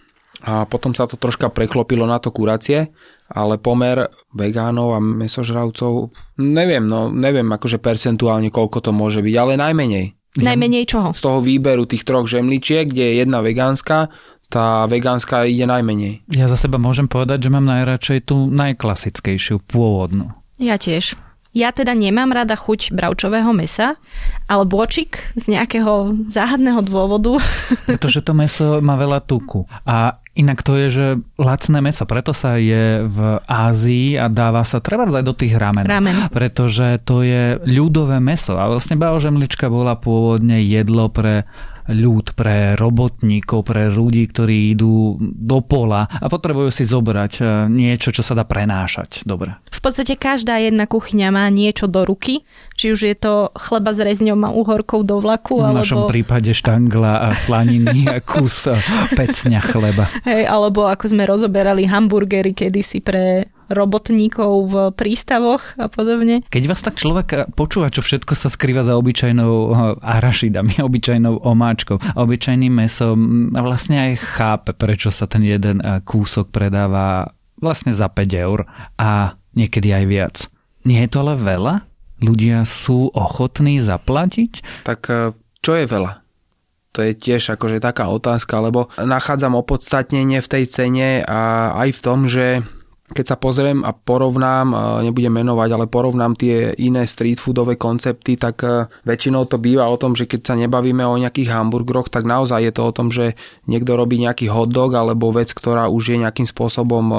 a 0.44 0.66
potom 0.66 0.98
sa 0.98 1.06
to 1.06 1.20
troška 1.22 1.54
preklopilo 1.54 2.10
na 2.10 2.18
to 2.18 2.34
kuracie, 2.34 2.90
ale 3.30 3.62
pomer 3.62 4.10
vegánov 4.34 4.98
a 4.98 5.00
mesožravcov, 5.00 6.10
neviem, 6.42 6.84
no 6.84 7.14
neviem 7.14 7.46
akože 7.46 7.78
percentuálne 7.78 8.50
koľko 8.50 8.90
to 8.90 8.92
môže 8.92 9.22
byť, 9.22 9.36
ale 9.38 9.54
najmenej. 9.60 10.18
Najmenej 10.40 10.84
čoho? 10.88 11.10
Z 11.14 11.22
toho 11.26 11.40
výberu 11.44 11.86
tých 11.86 12.08
troch 12.08 12.26
žemličiek, 12.26 12.88
kde 12.88 13.04
je 13.04 13.14
jedna 13.22 13.44
vegánska, 13.44 14.10
tá 14.50 14.90
vegánska 14.90 15.46
ide 15.46 15.70
najmenej. 15.70 16.26
Ja 16.34 16.50
za 16.50 16.58
seba 16.58 16.82
môžem 16.82 17.06
povedať, 17.06 17.46
že 17.46 17.54
mám 17.54 17.70
najradšej 17.70 18.34
tú 18.34 18.50
najklasickejšiu, 18.50 19.62
pôvodnú. 19.70 20.34
Ja 20.58 20.82
tiež. 20.82 21.29
Ja 21.50 21.74
teda 21.74 21.98
nemám 21.98 22.30
rada 22.30 22.54
chuť 22.54 22.94
bravčového 22.94 23.50
mesa, 23.58 23.98
ale 24.46 24.70
bočik 24.70 25.34
z 25.34 25.58
nejakého 25.58 26.26
záhadného 26.30 26.86
dôvodu. 26.86 27.42
Pretože 27.90 28.22
to 28.22 28.38
meso 28.38 28.78
má 28.86 28.94
veľa 28.94 29.26
tuku. 29.26 29.66
A 29.82 30.22
inak 30.38 30.62
to 30.62 30.78
je, 30.78 30.88
že 30.94 31.06
lacné 31.42 31.82
meso, 31.82 32.06
preto 32.06 32.38
sa 32.38 32.62
je 32.62 33.02
v 33.02 33.20
Ázii 33.50 34.22
a 34.22 34.30
dáva 34.30 34.62
sa 34.62 34.78
treba 34.78 35.10
aj 35.10 35.26
do 35.26 35.34
tých 35.34 35.58
ramen. 35.58 35.90
Ramen. 35.90 36.30
Pretože 36.30 37.02
to 37.02 37.26
je 37.26 37.58
ľudové 37.66 38.22
meso. 38.22 38.54
A 38.54 38.70
vlastne 38.70 38.96
baožemlička 39.02 39.74
bola 39.74 39.98
pôvodne 39.98 40.62
jedlo 40.62 41.10
pre 41.10 41.50
ľud, 41.90 42.38
pre 42.38 42.78
robotníkov, 42.78 43.66
pre 43.66 43.90
ľudí, 43.90 44.30
ktorí 44.30 44.78
idú 44.78 45.18
do 45.20 45.60
pola 45.66 46.06
a 46.06 46.26
potrebujú 46.30 46.70
si 46.70 46.86
zobrať 46.86 47.34
e, 47.38 47.44
niečo, 47.68 48.14
čo 48.14 48.22
sa 48.22 48.38
dá 48.38 48.46
prenášať. 48.46 49.26
Dobre. 49.26 49.58
V 49.74 49.80
podstate 49.82 50.16
každá 50.16 50.62
jedna 50.62 50.86
kuchyňa 50.86 51.28
má 51.34 51.46
niečo 51.50 51.90
do 51.90 52.06
ruky, 52.06 52.46
či 52.78 52.94
už 52.94 53.00
je 53.10 53.16
to 53.18 53.34
chleba 53.58 53.92
s 53.92 54.00
rezňom 54.00 54.40
a 54.46 54.50
uhorkou 54.54 55.02
do 55.02 55.20
vlaku. 55.20 55.60
V 55.60 55.66
alebo... 55.66 55.82
našom 55.82 56.02
prípade 56.06 56.54
štangla 56.54 57.28
a 57.28 57.36
slaniny 57.36 58.06
a 58.08 58.22
kus 58.30 58.70
pecňa 59.18 59.60
chleba. 59.66 60.06
Hej, 60.24 60.46
alebo 60.46 60.86
ako 60.86 61.06
sme 61.10 61.26
rozoberali 61.26 61.90
hamburgery 61.90 62.54
kedysi 62.54 63.02
pre 63.02 63.50
robotníkov 63.70 64.52
v 64.68 64.76
prístavoch 64.98 65.78
a 65.78 65.88
podobne. 65.88 66.42
Keď 66.50 66.64
vás 66.66 66.82
tak 66.82 66.98
človek 66.98 67.54
počúva, 67.54 67.94
čo 67.94 68.02
všetko 68.02 68.34
sa 68.34 68.50
skrýva 68.50 68.82
za 68.82 68.98
obyčajnou 68.98 69.54
eh, 69.54 69.74
arašidami, 70.02 70.82
obyčajnou 70.88 71.46
omáčkou 71.46 71.98
a 72.02 72.20
obyčajným 72.26 72.74
mesom, 72.74 73.18
a 73.54 73.62
vlastne 73.62 74.12
aj 74.12 74.14
chápe, 74.20 74.72
prečo 74.74 75.14
sa 75.14 75.30
ten 75.30 75.46
jeden 75.46 75.80
eh, 75.80 76.02
kúsok 76.02 76.50
predáva 76.50 77.32
vlastne 77.62 77.94
za 77.94 78.10
5 78.10 78.46
eur 78.46 78.66
a 78.98 79.38
niekedy 79.54 79.94
aj 79.94 80.06
viac. 80.10 80.36
Nie 80.88 81.06
je 81.06 81.12
to 81.12 81.28
ale 81.28 81.36
veľa? 81.38 81.76
Ľudia 82.20 82.68
sú 82.68 83.12
ochotní 83.16 83.80
zaplatiť? 83.80 84.84
Tak 84.84 85.00
eh, 85.08 85.32
čo 85.62 85.72
je 85.78 85.86
veľa? 85.86 86.26
To 86.98 87.06
je 87.06 87.14
tiež 87.14 87.54
akože 87.54 87.78
taká 87.86 88.10
otázka, 88.10 88.66
lebo 88.66 88.90
nachádzam 88.98 89.54
opodstatnenie 89.54 90.42
v 90.42 90.52
tej 90.52 90.64
cene 90.66 91.22
a 91.22 91.72
aj 91.86 91.90
v 91.94 92.02
tom, 92.02 92.26
že 92.26 92.66
keď 93.10 93.26
sa 93.26 93.38
pozriem 93.42 93.82
a 93.82 93.92
porovnám, 93.92 95.02
nebudem 95.02 95.34
menovať, 95.34 95.70
ale 95.74 95.86
porovnám 95.90 96.38
tie 96.38 96.78
iné 96.78 97.10
street 97.10 97.42
foodové 97.42 97.76
koncepty, 97.76 98.38
tak 98.38 98.62
e, 98.62 98.86
väčšinou 99.04 99.50
to 99.50 99.58
býva 99.58 99.90
o 99.90 99.98
tom, 99.98 100.14
že 100.14 100.30
keď 100.30 100.42
sa 100.46 100.56
nebavíme 100.56 101.02
o 101.02 101.18
nejakých 101.18 101.50
hamburgeroch, 101.50 102.14
tak 102.14 102.30
naozaj 102.30 102.70
je 102.70 102.74
to 102.74 102.84
o 102.86 102.96
tom, 102.96 103.10
že 103.10 103.34
niekto 103.66 103.98
robí 103.98 104.22
nejaký 104.22 104.54
hotdog 104.54 104.94
alebo 104.94 105.34
vec, 105.34 105.50
ktorá 105.50 105.90
už 105.90 106.14
je 106.14 106.18
nejakým 106.22 106.46
spôsobom 106.46 107.06
e, 107.10 107.18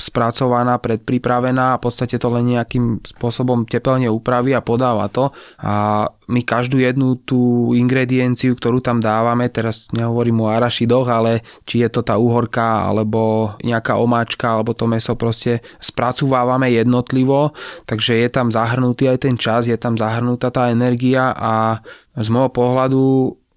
spracovaná, 0.00 0.80
predpripravená 0.80 1.76
a 1.76 1.78
v 1.78 1.84
podstate 1.84 2.16
to 2.16 2.28
len 2.32 2.56
nejakým 2.56 3.04
spôsobom 3.04 3.68
tepelne 3.68 4.08
upraví 4.08 4.56
a 4.56 4.64
podáva 4.64 5.12
to. 5.12 5.28
A 5.60 6.08
my 6.28 6.44
každú 6.44 6.76
jednu 6.76 7.16
tú 7.24 7.72
ingredienciu, 7.72 8.52
ktorú 8.52 8.84
tam 8.84 9.00
dávame, 9.00 9.48
teraz 9.48 9.88
nehovorím 9.96 10.44
o 10.44 10.52
arašidoch, 10.52 11.08
ale 11.08 11.40
či 11.64 11.80
je 11.80 11.88
to 11.88 12.04
tá 12.04 12.20
uhorka, 12.20 12.84
alebo 12.84 13.52
nejaká 13.64 13.96
omáčka, 13.96 14.52
alebo 14.52 14.76
to 14.76 14.84
meso 14.84 15.16
proste 15.18 15.60
spracovávame 15.82 16.70
jednotlivo, 16.70 17.52
takže 17.84 18.16
je 18.22 18.28
tam 18.30 18.54
zahrnutý 18.54 19.10
aj 19.10 19.18
ten 19.26 19.34
čas, 19.34 19.66
je 19.66 19.74
tam 19.74 19.98
zahrnutá 19.98 20.54
tá 20.54 20.70
energia 20.70 21.34
a 21.34 21.82
z 22.14 22.28
môjho 22.30 22.54
pohľadu 22.54 23.02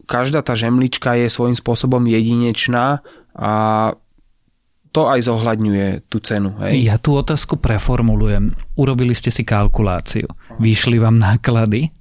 každá 0.09 0.41
tá 0.43 0.57
žemlička 0.57 1.15
je 1.15 1.31
svojím 1.31 1.55
spôsobom 1.55 2.03
jedinečná 2.03 2.99
a 3.31 3.53
to 4.91 5.07
aj 5.07 5.23
zohľadňuje 5.23 6.11
tú 6.11 6.19
cenu. 6.19 6.51
Hej? 6.59 6.83
Ja 6.83 6.99
tú 6.99 7.15
otázku 7.15 7.55
preformulujem. 7.55 8.51
Urobili 8.75 9.15
ste 9.15 9.31
si 9.31 9.47
kalkuláciu. 9.47 10.27
Vyšli 10.59 10.99
vám 10.99 11.15
náklady 11.15 11.95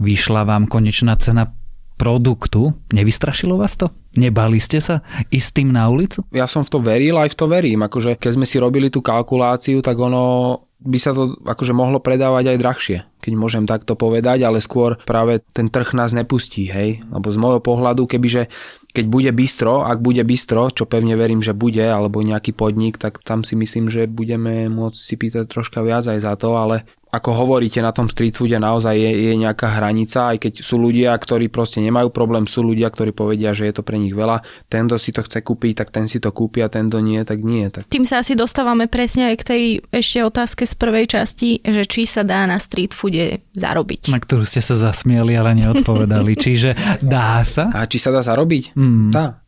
vyšla 0.00 0.44
vám 0.44 0.66
konečná 0.66 1.16
cena 1.16 1.52
produktu, 1.96 2.76
nevystrašilo 2.92 3.56
vás 3.56 3.76
to? 3.76 3.90
Nebali 4.16 4.56
ste 4.60 4.80
sa 4.80 5.04
ísť 5.28 5.60
tým 5.60 5.68
na 5.72 5.88
ulicu? 5.92 6.24
Ja 6.32 6.48
som 6.48 6.64
v 6.64 6.72
to 6.72 6.78
veril, 6.80 7.20
aj 7.20 7.32
v 7.32 7.38
to 7.40 7.46
verím. 7.48 7.84
Akože 7.84 8.16
keď 8.16 8.30
sme 8.32 8.48
si 8.48 8.56
robili 8.56 8.88
tú 8.88 9.04
kalkuláciu, 9.04 9.84
tak 9.84 9.96
ono 10.00 10.56
by 10.76 10.98
sa 11.00 11.16
to 11.16 11.40
akože 11.40 11.72
mohlo 11.72 12.04
predávať 12.04 12.52
aj 12.52 12.60
drahšie, 12.60 12.98
keď 13.24 13.32
môžem 13.32 13.64
takto 13.64 13.96
povedať, 13.96 14.44
ale 14.44 14.60
skôr 14.60 15.00
práve 15.08 15.40
ten 15.56 15.72
trh 15.72 15.96
nás 15.96 16.12
nepustí, 16.12 16.68
hej? 16.68 17.00
Lebo 17.08 17.32
z 17.32 17.40
môjho 17.40 17.60
pohľadu, 17.64 18.04
kebyže 18.04 18.52
keď 18.96 19.04
bude 19.12 19.28
bistro, 19.36 19.84
ak 19.84 20.00
bude 20.00 20.24
bistro, 20.24 20.72
čo 20.72 20.88
pevne 20.88 21.20
verím, 21.20 21.44
že 21.44 21.52
bude, 21.52 21.84
alebo 21.84 22.24
nejaký 22.24 22.56
podnik, 22.56 22.96
tak 22.96 23.20
tam 23.20 23.44
si 23.44 23.52
myslím, 23.52 23.92
že 23.92 24.08
budeme 24.08 24.72
môcť 24.72 24.96
si 24.96 25.14
pýtať 25.20 25.44
troška 25.52 25.84
viac 25.84 26.08
aj 26.08 26.24
za 26.24 26.32
to, 26.40 26.56
ale 26.56 26.88
ako 27.06 27.30
hovoríte, 27.32 27.78
na 27.78 27.94
tom 27.94 28.10
street 28.10 28.34
foode 28.34 28.58
naozaj 28.58 28.98
je, 28.98 29.12
je 29.30 29.34
nejaká 29.38 29.78
hranica, 29.78 30.34
aj 30.34 30.42
keď 30.42 30.52
sú 30.58 30.76
ľudia, 30.76 31.14
ktorí 31.14 31.46
proste 31.46 31.78
nemajú 31.78 32.10
problém, 32.10 32.50
sú 32.50 32.66
ľudia, 32.66 32.90
ktorí 32.90 33.14
povedia, 33.14 33.54
že 33.54 33.70
je 33.70 33.74
to 33.78 33.86
pre 33.86 33.96
nich 33.96 34.10
veľa. 34.10 34.42
Tento 34.66 34.98
si 34.98 35.14
to 35.14 35.22
chce 35.22 35.40
kúpiť, 35.40 35.86
tak 35.86 35.94
ten 35.94 36.10
si 36.10 36.18
to 36.18 36.34
kúpi 36.34 36.66
a 36.66 36.68
tento 36.68 36.98
nie, 36.98 37.22
tak 37.22 37.46
nie. 37.46 37.70
Tak... 37.70 37.86
Tým 37.86 38.02
sa 38.02 38.20
asi 38.20 38.34
dostávame 38.34 38.90
presne 38.90 39.30
aj 39.30 39.36
k 39.38 39.44
tej 39.46 39.62
ešte 39.94 40.18
otázke 40.26 40.62
z 40.66 40.74
prvej 40.74 41.06
časti, 41.06 41.62
že 41.62 41.86
či 41.86 42.10
sa 42.10 42.26
dá 42.26 42.42
na 42.44 42.58
street 42.58 42.90
foode 42.90 43.40
zarobiť. 43.54 44.10
Na 44.10 44.18
ktorú 44.18 44.42
ste 44.42 44.58
sa 44.58 44.74
zasmieli, 44.74 45.38
ale 45.38 45.54
neodpovedali. 45.62 46.34
Čiže 46.46 46.74
dá 47.00 47.40
sa? 47.46 47.70
A 47.70 47.86
či 47.86 48.02
sa 48.02 48.10
dá 48.10 48.20
zarobiť? 48.20 48.74
Mm. 48.74 49.14
Dá. 49.14 49.46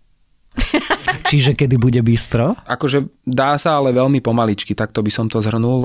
Čiže 1.28 1.52
kedy 1.52 1.76
bude 1.76 2.00
bistro? 2.00 2.56
Akože 2.64 3.04
dá 3.26 3.54
sa, 3.60 3.76
ale 3.76 3.92
veľmi 3.92 4.24
pomaličky, 4.24 4.72
takto 4.72 5.04
by 5.04 5.10
som 5.12 5.26
to 5.28 5.44
zhrnul 5.44 5.84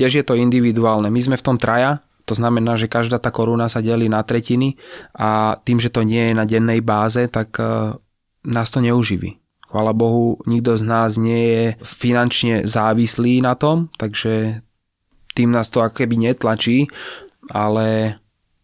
tiež 0.00 0.12
je 0.16 0.24
to 0.24 0.40
individuálne. 0.40 1.12
My 1.12 1.20
sme 1.20 1.36
v 1.36 1.44
tom 1.44 1.60
traja, 1.60 2.00
to 2.24 2.32
znamená, 2.32 2.80
že 2.80 2.88
každá 2.88 3.20
tá 3.20 3.28
koruna 3.28 3.68
sa 3.68 3.84
delí 3.84 4.08
na 4.08 4.24
tretiny 4.24 4.80
a 5.12 5.60
tým, 5.60 5.76
že 5.76 5.92
to 5.92 6.00
nie 6.00 6.32
je 6.32 6.34
na 6.40 6.48
dennej 6.48 6.80
báze, 6.80 7.20
tak 7.28 7.60
e, 7.60 7.92
nás 8.48 8.72
to 8.72 8.80
neuživí. 8.80 9.36
Chvala 9.68 9.92
Bohu, 9.92 10.40
nikto 10.48 10.80
z 10.80 10.84
nás 10.88 11.20
nie 11.20 11.42
je 11.52 11.64
finančne 11.84 12.64
závislý 12.64 13.44
na 13.44 13.52
tom, 13.54 13.92
takže 14.00 14.64
tým 15.36 15.52
nás 15.52 15.68
to 15.68 15.84
akéby 15.84 16.16
netlačí, 16.16 16.88
ale 17.52 18.16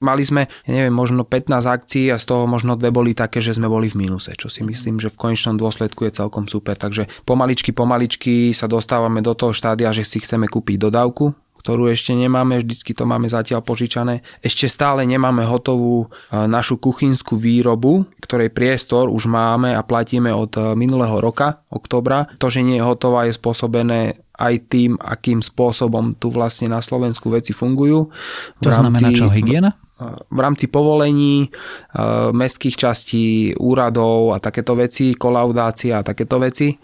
mali 0.07 0.23
sme, 0.23 0.47
ja 0.47 0.71
neviem, 0.71 0.95
možno 0.95 1.27
15 1.27 1.51
akcií 1.67 2.15
a 2.15 2.23
z 2.23 2.31
toho 2.31 2.47
možno 2.47 2.79
dve 2.79 2.95
boli 2.95 3.19
také, 3.19 3.43
že 3.43 3.59
sme 3.59 3.67
boli 3.67 3.91
v 3.91 4.07
mínuse, 4.07 4.39
čo 4.39 4.47
si 4.47 4.63
myslím, 4.63 5.03
že 5.03 5.11
v 5.11 5.19
konečnom 5.19 5.59
dôsledku 5.59 6.07
je 6.07 6.23
celkom 6.23 6.47
super. 6.47 6.79
Takže 6.79 7.11
pomaličky, 7.27 7.75
pomaličky 7.75 8.55
sa 8.55 8.71
dostávame 8.71 9.19
do 9.19 9.35
toho 9.35 9.51
štádia, 9.51 9.91
že 9.91 10.07
si 10.07 10.23
chceme 10.23 10.47
kúpiť 10.47 10.87
dodávku, 10.87 11.35
ktorú 11.67 11.91
ešte 11.91 12.15
nemáme, 12.15 12.63
vždycky 12.63 12.95
to 12.95 13.03
máme 13.11 13.27
zatiaľ 13.27 13.59
požičané. 13.59 14.23
Ešte 14.39 14.71
stále 14.71 15.03
nemáme 15.03 15.43
hotovú 15.43 16.07
e, 16.07 16.47
našu 16.47 16.79
kuchynskú 16.79 17.35
výrobu, 17.35 18.07
ktorej 18.23 18.55
priestor 18.55 19.11
už 19.11 19.27
máme 19.27 19.75
a 19.75 19.83
platíme 19.83 20.31
od 20.31 20.55
e, 20.55 20.79
minulého 20.79 21.19
roka, 21.19 21.67
oktobra. 21.67 22.31
To, 22.39 22.47
že 22.47 22.63
nie 22.63 22.79
je 22.79 22.87
hotová, 22.87 23.27
je 23.27 23.35
spôsobené 23.35 24.23
aj 24.39 24.55
tým, 24.71 24.95
akým 25.03 25.43
spôsobom 25.43 26.15
tu 26.15 26.31
vlastne 26.31 26.71
na 26.71 26.79
Slovensku 26.79 27.35
veci 27.35 27.51
fungujú. 27.51 28.15
To 28.63 28.69
rámci, 28.71 29.03
znamená 29.03 29.09
čo, 29.11 29.27
hygiena? 29.27 29.75
V 30.05 30.39
rámci 30.39 30.69
povolení, 30.69 31.49
mestských 32.33 32.77
častí, 32.77 33.57
úradov 33.57 34.37
a 34.37 34.41
takéto 34.41 34.77
veci, 34.77 35.17
kolaudácia 35.17 36.01
a 36.01 36.07
takéto 36.07 36.37
veci. 36.37 36.77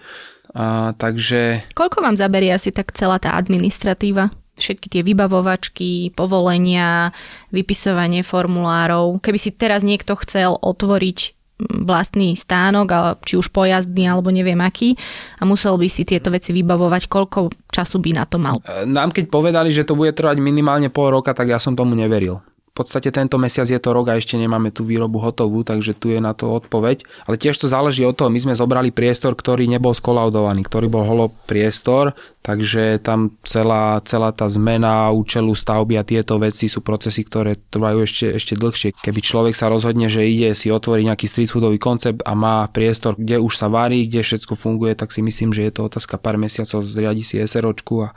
A, 0.53 0.93
takže... 0.97 1.73
Koľko 1.73 2.05
vám 2.05 2.17
zaberie 2.17 2.53
asi 2.53 2.73
tak 2.73 2.93
celá 2.93 3.17
tá 3.17 3.37
administratíva? 3.37 4.33
Všetky 4.53 4.89
tie 4.93 5.03
vybavovačky, 5.05 6.13
povolenia, 6.13 7.09
vypisovanie 7.53 8.21
formulárov. 8.21 9.17
Keby 9.25 9.39
si 9.41 9.49
teraz 9.53 9.81
niekto 9.81 10.13
chcel 10.21 10.61
otvoriť 10.61 11.41
vlastný 11.63 12.35
stánok, 12.35 13.23
či 13.23 13.39
už 13.39 13.55
pojazdný 13.55 14.11
alebo 14.11 14.35
neviem 14.35 14.59
aký 14.61 14.99
a 15.39 15.47
musel 15.47 15.79
by 15.79 15.87
si 15.87 16.03
tieto 16.03 16.29
veci 16.29 16.51
vybavovať, 16.51 17.07
koľko 17.07 17.55
času 17.71 18.03
by 18.03 18.11
na 18.13 18.25
to 18.27 18.37
mal? 18.43 18.59
Nám 18.83 19.15
keď 19.15 19.31
povedali, 19.31 19.71
že 19.71 19.87
to 19.87 19.95
bude 19.95 20.11
trvať 20.13 20.43
minimálne 20.43 20.91
pol 20.91 21.15
roka, 21.15 21.31
tak 21.33 21.49
ja 21.49 21.63
som 21.63 21.79
tomu 21.79 21.95
neveril. 21.95 22.43
V 22.73 22.81
podstate 22.81 23.13
tento 23.13 23.37
mesiac 23.37 23.69
je 23.69 23.77
to 23.77 23.93
rok 23.93 24.09
a 24.09 24.17
ešte 24.17 24.41
nemáme 24.41 24.73
tú 24.73 24.89
výrobu 24.89 25.21
hotovú, 25.21 25.61
takže 25.61 25.93
tu 25.93 26.09
je 26.09 26.25
na 26.25 26.33
to 26.33 26.49
odpoveď. 26.57 27.05
Ale 27.29 27.37
tiež 27.37 27.61
to 27.61 27.69
záleží 27.69 28.01
od 28.01 28.17
toho, 28.17 28.33
my 28.33 28.41
sme 28.41 28.57
zobrali 28.57 28.89
priestor, 28.89 29.37
ktorý 29.37 29.69
nebol 29.69 29.93
skolaudovaný, 29.93 30.65
ktorý 30.65 30.89
bol 30.89 31.05
holo 31.05 31.37
priestor, 31.45 32.17
takže 32.41 32.97
tam 33.05 33.37
celá, 33.45 34.01
celá 34.09 34.33
tá 34.33 34.49
zmena 34.49 35.13
účelu 35.13 35.53
stavby 35.53 36.01
a 36.01 36.09
tieto 36.09 36.41
veci 36.41 36.65
sú 36.65 36.81
procesy, 36.81 37.29
ktoré 37.29 37.61
trvajú 37.61 38.09
ešte, 38.09 38.41
ešte 38.41 38.57
dlhšie. 38.57 38.97
Keby 39.05 39.21
človek 39.21 39.53
sa 39.53 39.69
rozhodne, 39.69 40.09
že 40.09 40.25
ide 40.25 40.57
si 40.57 40.73
otvoriť 40.73 41.13
nejaký 41.13 41.29
street 41.29 41.53
foodový 41.53 41.77
koncept 41.77 42.25
a 42.25 42.33
má 42.33 42.65
priestor, 42.73 43.21
kde 43.21 43.37
už 43.37 43.53
sa 43.53 43.69
varí, 43.69 44.09
kde 44.09 44.25
všetko 44.25 44.57
funguje, 44.57 44.97
tak 44.97 45.13
si 45.13 45.21
myslím, 45.21 45.53
že 45.53 45.69
je 45.69 45.77
to 45.77 45.93
otázka 45.93 46.17
pár 46.17 46.41
mesiacov, 46.41 46.89
zriadi 46.89 47.21
si 47.21 47.37
SROčku 47.37 48.09
a 48.09 48.17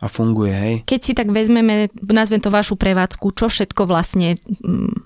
a 0.00 0.08
funguje, 0.08 0.54
hej. 0.56 0.74
Keď 0.88 1.00
si 1.04 1.12
tak 1.12 1.28
vezmeme, 1.28 1.92
nazvem 2.08 2.40
to 2.40 2.48
vašu 2.48 2.80
prevádzku, 2.80 3.36
čo 3.36 3.52
všetko 3.52 3.84
vlastne 3.84 4.32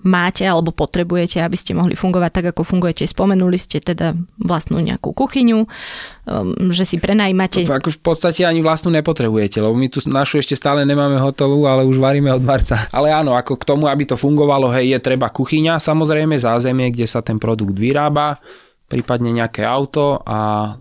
máte 0.07 0.47
alebo 0.47 0.71
potrebujete, 0.71 1.43
aby 1.43 1.59
ste 1.59 1.75
mohli 1.75 1.99
fungovať 1.99 2.31
tak, 2.31 2.45
ako 2.55 2.63
fungujete. 2.63 3.03
Spomenuli 3.03 3.59
ste 3.59 3.83
teda 3.83 4.15
vlastnú 4.39 4.79
nejakú 4.79 5.11
kuchyňu, 5.11 5.59
um, 5.67 6.71
že 6.71 6.87
si 6.87 6.95
prenajímate. 6.95 7.67
Ako 7.67 7.91
v 7.91 8.01
podstate 8.07 8.47
ani 8.47 8.63
vlastnú 8.63 8.95
nepotrebujete, 8.95 9.59
lebo 9.59 9.75
my 9.75 9.91
tu 9.91 9.99
našu 10.07 10.39
ešte 10.39 10.55
stále 10.55 10.87
nemáme 10.87 11.19
hotovú, 11.19 11.67
ale 11.67 11.83
už 11.83 11.99
varíme 11.99 12.31
od 12.31 12.39
marca. 12.47 12.79
Ale 12.95 13.11
áno, 13.11 13.35
ako 13.35 13.59
k 13.59 13.67
tomu, 13.67 13.91
aby 13.91 14.07
to 14.07 14.15
fungovalo, 14.15 14.71
hej, 14.71 14.95
je 14.95 14.99
treba 15.03 15.27
kuchyňa, 15.27 15.75
samozrejme 15.83 16.39
zázemie, 16.39 16.95
kde 16.95 17.03
sa 17.03 17.19
ten 17.19 17.35
produkt 17.35 17.75
vyrába, 17.75 18.39
prípadne 18.87 19.35
nejaké 19.35 19.67
auto 19.67 20.23
a 20.23 20.71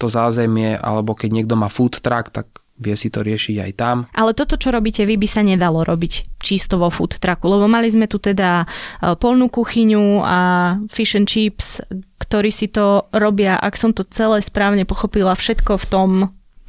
to 0.00 0.06
zázemie, 0.08 0.78
alebo 0.78 1.12
keď 1.12 1.30
niekto 1.42 1.54
má 1.58 1.68
food 1.68 2.00
truck, 2.00 2.32
tak 2.32 2.48
vie 2.78 2.94
si 2.94 3.10
to 3.10 3.26
riešiť 3.26 3.56
aj 3.58 3.72
tam. 3.74 3.96
Ale 4.14 4.32
toto, 4.32 4.54
čo 4.54 4.70
robíte 4.70 5.02
vy, 5.02 5.18
by 5.18 5.28
sa 5.28 5.42
nedalo 5.42 5.82
robiť 5.82 6.38
čisto 6.38 6.78
vo 6.78 6.88
food 6.88 7.18
trucku, 7.18 7.44
lebo 7.50 7.66
mali 7.66 7.90
sme 7.90 8.06
tu 8.06 8.22
teda 8.22 8.64
e, 8.64 9.14
polnú 9.18 9.50
kuchyňu 9.50 10.22
a 10.22 10.38
fish 10.86 11.18
and 11.18 11.26
chips, 11.26 11.82
ktorí 12.22 12.54
si 12.54 12.70
to 12.70 13.10
robia, 13.10 13.58
ak 13.58 13.74
som 13.74 13.90
to 13.90 14.06
celé 14.06 14.38
správne 14.40 14.86
pochopila, 14.86 15.34
všetko 15.34 15.76
v 15.76 15.86
tom 15.90 16.10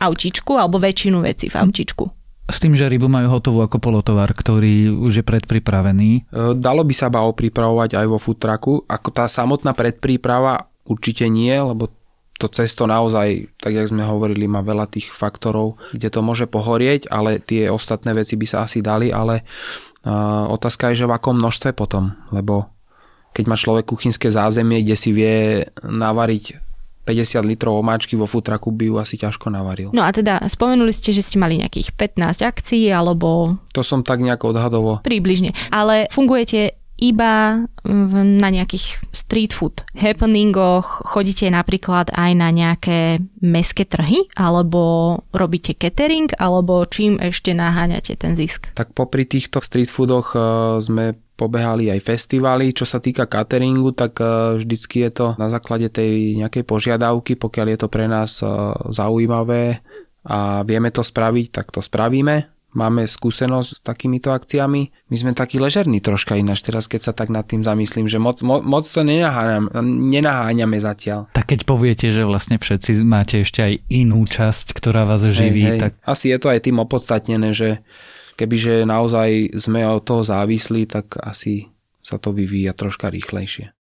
autičku, 0.02 0.58
alebo 0.58 0.82
väčšinu 0.82 1.22
vecí 1.22 1.48
v 1.52 1.56
autičku. 1.60 2.06
S 2.50 2.58
tým, 2.58 2.74
že 2.74 2.90
rybu 2.90 3.06
majú 3.06 3.30
hotovú 3.30 3.62
ako 3.62 3.78
polotovar, 3.78 4.34
ktorý 4.34 4.90
už 4.90 5.22
je 5.22 5.24
predpripravený. 5.24 6.10
E, 6.18 6.22
dalo 6.58 6.82
by 6.82 6.94
sa 6.98 7.14
bao 7.14 7.30
pripravovať 7.30 7.94
aj 7.94 8.06
vo 8.10 8.18
food 8.18 8.42
trucku. 8.42 8.90
Ako 8.90 9.10
tá 9.14 9.30
samotná 9.30 9.78
predpríprava 9.78 10.66
určite 10.90 11.30
nie, 11.30 11.54
lebo 11.54 11.99
to 12.40 12.48
cesto 12.48 12.88
naozaj, 12.88 13.52
tak 13.60 13.76
jak 13.76 13.92
sme 13.92 14.08
hovorili, 14.08 14.48
má 14.48 14.64
veľa 14.64 14.88
tých 14.88 15.12
faktorov, 15.12 15.76
kde 15.92 16.08
to 16.08 16.24
môže 16.24 16.48
pohorieť, 16.48 17.12
ale 17.12 17.44
tie 17.44 17.68
ostatné 17.68 18.16
veci 18.16 18.40
by 18.40 18.48
sa 18.48 18.64
asi 18.64 18.80
dali, 18.80 19.12
ale 19.12 19.44
uh, 20.08 20.48
otázka 20.48 20.96
je, 20.96 21.04
že 21.04 21.10
v 21.12 21.20
akom 21.20 21.36
množstve 21.36 21.76
potom, 21.76 22.16
lebo 22.32 22.72
keď 23.36 23.44
má 23.44 23.60
človek 23.60 23.92
kuchynské 23.92 24.32
zázemie, 24.32 24.88
kde 24.88 24.96
si 24.96 25.12
vie 25.12 25.68
navariť 25.84 26.70
50 27.10 27.42
litrov 27.44 27.82
omáčky 27.82 28.14
vo 28.14 28.30
futraku 28.30 28.70
by 28.70 28.86
ju 28.86 28.96
asi 29.02 29.18
ťažko 29.18 29.50
navaril. 29.50 29.90
No 29.92 30.06
a 30.06 30.14
teda 30.14 30.40
spomenuli 30.46 30.94
ste, 30.94 31.10
že 31.10 31.26
ste 31.26 31.42
mali 31.42 31.58
nejakých 31.58 31.98
15 31.98 32.46
akcií 32.46 32.88
alebo... 32.94 33.58
To 33.74 33.82
som 33.82 34.06
tak 34.06 34.22
nejako 34.22 34.54
odhadovo. 34.54 34.92
Približne. 35.02 35.58
Ale 35.74 36.06
fungujete 36.14 36.79
iba 37.00 37.64
na 38.14 38.50
nejakých 38.52 39.00
street 39.16 39.56
food 39.56 39.82
happeningoch, 39.96 41.08
chodíte 41.08 41.48
napríklad 41.48 42.12
aj 42.12 42.32
na 42.36 42.52
nejaké 42.52 43.24
meské 43.40 43.88
trhy, 43.88 44.28
alebo 44.36 45.16
robíte 45.32 45.74
catering, 45.74 46.30
alebo 46.36 46.84
čím 46.86 47.18
ešte 47.18 47.56
naháňate 47.56 48.20
ten 48.20 48.36
zisk? 48.36 48.76
Tak 48.76 48.92
popri 48.92 49.24
týchto 49.24 49.64
street 49.64 49.90
foodoch 49.90 50.36
e, 50.36 50.40
sme 50.84 51.16
pobehali 51.40 51.88
aj 51.88 52.04
festivaly. 52.04 52.76
Čo 52.76 52.84
sa 52.84 53.00
týka 53.00 53.32
cateringu, 53.32 53.96
tak 53.96 54.20
e, 54.20 54.60
vždycky 54.60 55.08
je 55.08 55.12
to 55.16 55.28
na 55.40 55.48
základe 55.48 55.88
tej 55.88 56.36
nejakej 56.36 56.68
požiadavky, 56.68 57.40
pokiaľ 57.40 57.68
je 57.74 57.80
to 57.80 57.88
pre 57.88 58.12
nás 58.12 58.44
e, 58.44 58.46
zaujímavé 58.92 59.80
a 60.28 60.68
vieme 60.68 60.92
to 60.92 61.00
spraviť, 61.00 61.48
tak 61.56 61.72
to 61.72 61.80
spravíme 61.80 62.59
máme 62.74 63.10
skúsenosť 63.10 63.70
s 63.70 63.80
takýmito 63.82 64.30
akciami. 64.30 65.10
My 65.10 65.16
sme 65.18 65.32
takí 65.34 65.58
ležerní 65.58 66.02
troška 66.04 66.38
ináč 66.38 66.62
teraz, 66.62 66.86
keď 66.86 67.10
sa 67.10 67.14
tak 67.16 67.34
nad 67.34 67.46
tým 67.46 67.66
zamyslím, 67.66 68.06
že 68.06 68.22
moc, 68.22 68.42
mo, 68.46 68.62
moc 68.62 68.86
to 68.86 69.02
nenaháňam, 69.02 69.74
nenaháňame 70.12 70.78
zatiaľ. 70.78 71.32
Tak 71.34 71.56
keď 71.56 71.66
poviete, 71.66 72.08
že 72.14 72.28
vlastne 72.28 72.62
všetci 72.62 72.92
máte 73.02 73.42
ešte 73.42 73.66
aj 73.66 73.74
inú 73.90 74.22
časť, 74.28 74.78
ktorá 74.78 75.08
vás 75.10 75.26
živí, 75.26 75.66
hej, 75.66 75.74
hej. 75.78 75.82
tak... 75.82 75.92
Asi 76.06 76.30
je 76.30 76.38
to 76.38 76.54
aj 76.54 76.60
tým 76.62 76.78
opodstatnené, 76.78 77.56
že 77.58 77.82
kebyže 78.38 78.86
naozaj 78.86 79.58
sme 79.58 79.84
od 79.90 80.06
toho 80.06 80.22
závislí, 80.22 80.86
tak 80.86 81.18
asi 81.20 81.68
sa 82.00 82.22
to 82.22 82.32
vyvíja 82.32 82.72
troška 82.78 83.12
rýchlejšie. 83.12 83.74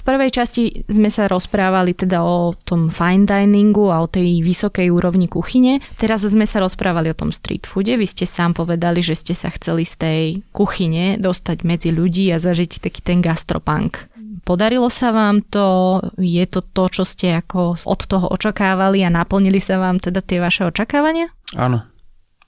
V 0.00 0.08
prvej 0.08 0.32
časti 0.32 0.88
sme 0.88 1.12
sa 1.12 1.28
rozprávali 1.28 1.92
teda 1.92 2.24
o 2.24 2.56
tom 2.56 2.88
fine 2.88 3.28
diningu 3.28 3.92
a 3.92 4.00
o 4.00 4.08
tej 4.08 4.40
vysokej 4.40 4.88
úrovni 4.88 5.28
kuchyne. 5.28 5.84
Teraz 6.00 6.24
sme 6.24 6.48
sa 6.48 6.64
rozprávali 6.64 7.12
o 7.12 7.18
tom 7.18 7.36
street 7.36 7.68
foode. 7.68 7.92
Vy 8.00 8.08
ste 8.08 8.24
sám 8.24 8.56
povedali, 8.56 9.04
že 9.04 9.12
ste 9.12 9.36
sa 9.36 9.52
chceli 9.52 9.84
z 9.84 9.94
tej 10.00 10.22
kuchyne 10.56 11.20
dostať 11.20 11.68
medzi 11.68 11.92
ľudí 11.92 12.32
a 12.32 12.40
zažiť 12.40 12.80
taký 12.80 13.04
ten 13.04 13.20
gastropunk. 13.20 14.08
Podarilo 14.40 14.88
sa 14.88 15.12
vám 15.12 15.44
to? 15.44 16.00
Je 16.16 16.48
to 16.48 16.64
to, 16.64 16.88
čo 16.88 17.04
ste 17.04 17.36
ako 17.36 17.76
od 17.84 18.00
toho 18.08 18.32
očakávali 18.32 19.04
a 19.04 19.12
naplnili 19.12 19.60
sa 19.60 19.76
vám 19.76 20.00
teda 20.00 20.24
tie 20.24 20.40
vaše 20.40 20.64
očakávania? 20.64 21.28
Áno. 21.60 21.84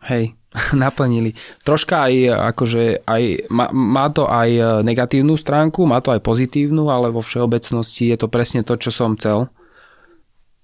Hej, 0.08 0.34
naplnili. 0.76 1.32
Troška 1.64 2.08
aj, 2.08 2.14
akože 2.54 3.08
aj, 3.08 3.22
má, 3.48 3.72
má 3.72 4.06
to 4.12 4.28
aj 4.28 4.82
negatívnu 4.84 5.36
stránku, 5.40 5.84
má 5.88 6.04
to 6.04 6.12
aj 6.12 6.20
pozitívnu, 6.20 6.92
ale 6.92 7.08
vo 7.08 7.24
všeobecnosti 7.24 8.12
je 8.12 8.16
to 8.20 8.28
presne 8.28 8.60
to, 8.62 8.76
čo 8.76 8.92
som 8.92 9.16
chcel. 9.16 9.48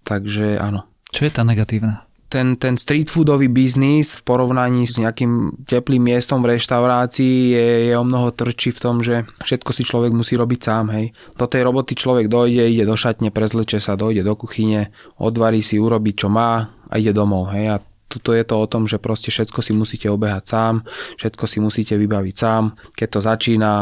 Takže 0.05 0.57
áno. 0.61 0.89
Čo 1.09 1.28
je 1.28 1.32
tá 1.32 1.43
negatívna? 1.45 2.05
Ten, 2.28 2.61
ten 2.61 2.76
street 2.76 3.09
foodový 3.09 3.49
biznis 3.49 4.20
v 4.20 4.22
porovnaní 4.28 4.84
s 4.84 5.01
nejakým 5.01 5.64
teplým 5.64 6.12
miestom 6.12 6.45
v 6.45 6.61
reštaurácii 6.61 7.57
je, 7.57 7.66
je 7.89 7.95
o 7.97 8.05
mnoho 8.05 8.36
trčí 8.36 8.68
v 8.68 8.82
tom, 8.84 9.01
že 9.01 9.24
všetko 9.41 9.72
si 9.72 9.80
človek 9.89 10.12
musí 10.12 10.36
robiť 10.36 10.61
sám. 10.61 10.93
Hej. 10.93 11.16
Do 11.41 11.49
tej 11.49 11.64
roboty 11.64 11.97
človek 11.97 12.28
dojde, 12.28 12.68
ide 12.68 12.84
do 12.84 13.01
šatne, 13.01 13.32
prezleče 13.32 13.80
sa, 13.80 13.97
dojde 13.97 14.20
do 14.20 14.36
kuchyne, 14.36 14.93
odvarí 15.16 15.64
si, 15.64 15.80
urobí 15.80 16.12
čo 16.12 16.28
má 16.28 16.68
a 16.68 17.01
ide 17.01 17.16
domov. 17.16 17.49
Hej. 17.57 17.64
A 17.72 17.76
tuto 18.09 18.32
je 18.32 18.42
to 18.42 18.56
o 18.56 18.66
tom, 18.66 18.88
že 18.88 18.96
proste 18.96 19.28
všetko 19.28 19.61
si 19.61 19.72
musíte 19.76 20.09
obehať 20.09 20.44
sám, 20.48 20.74
všetko 21.20 21.44
si 21.44 21.59
musíte 21.61 21.94
vybaviť 21.94 22.34
sám. 22.34 22.72
Keď 22.96 23.09
to 23.12 23.20
začína, 23.20 23.72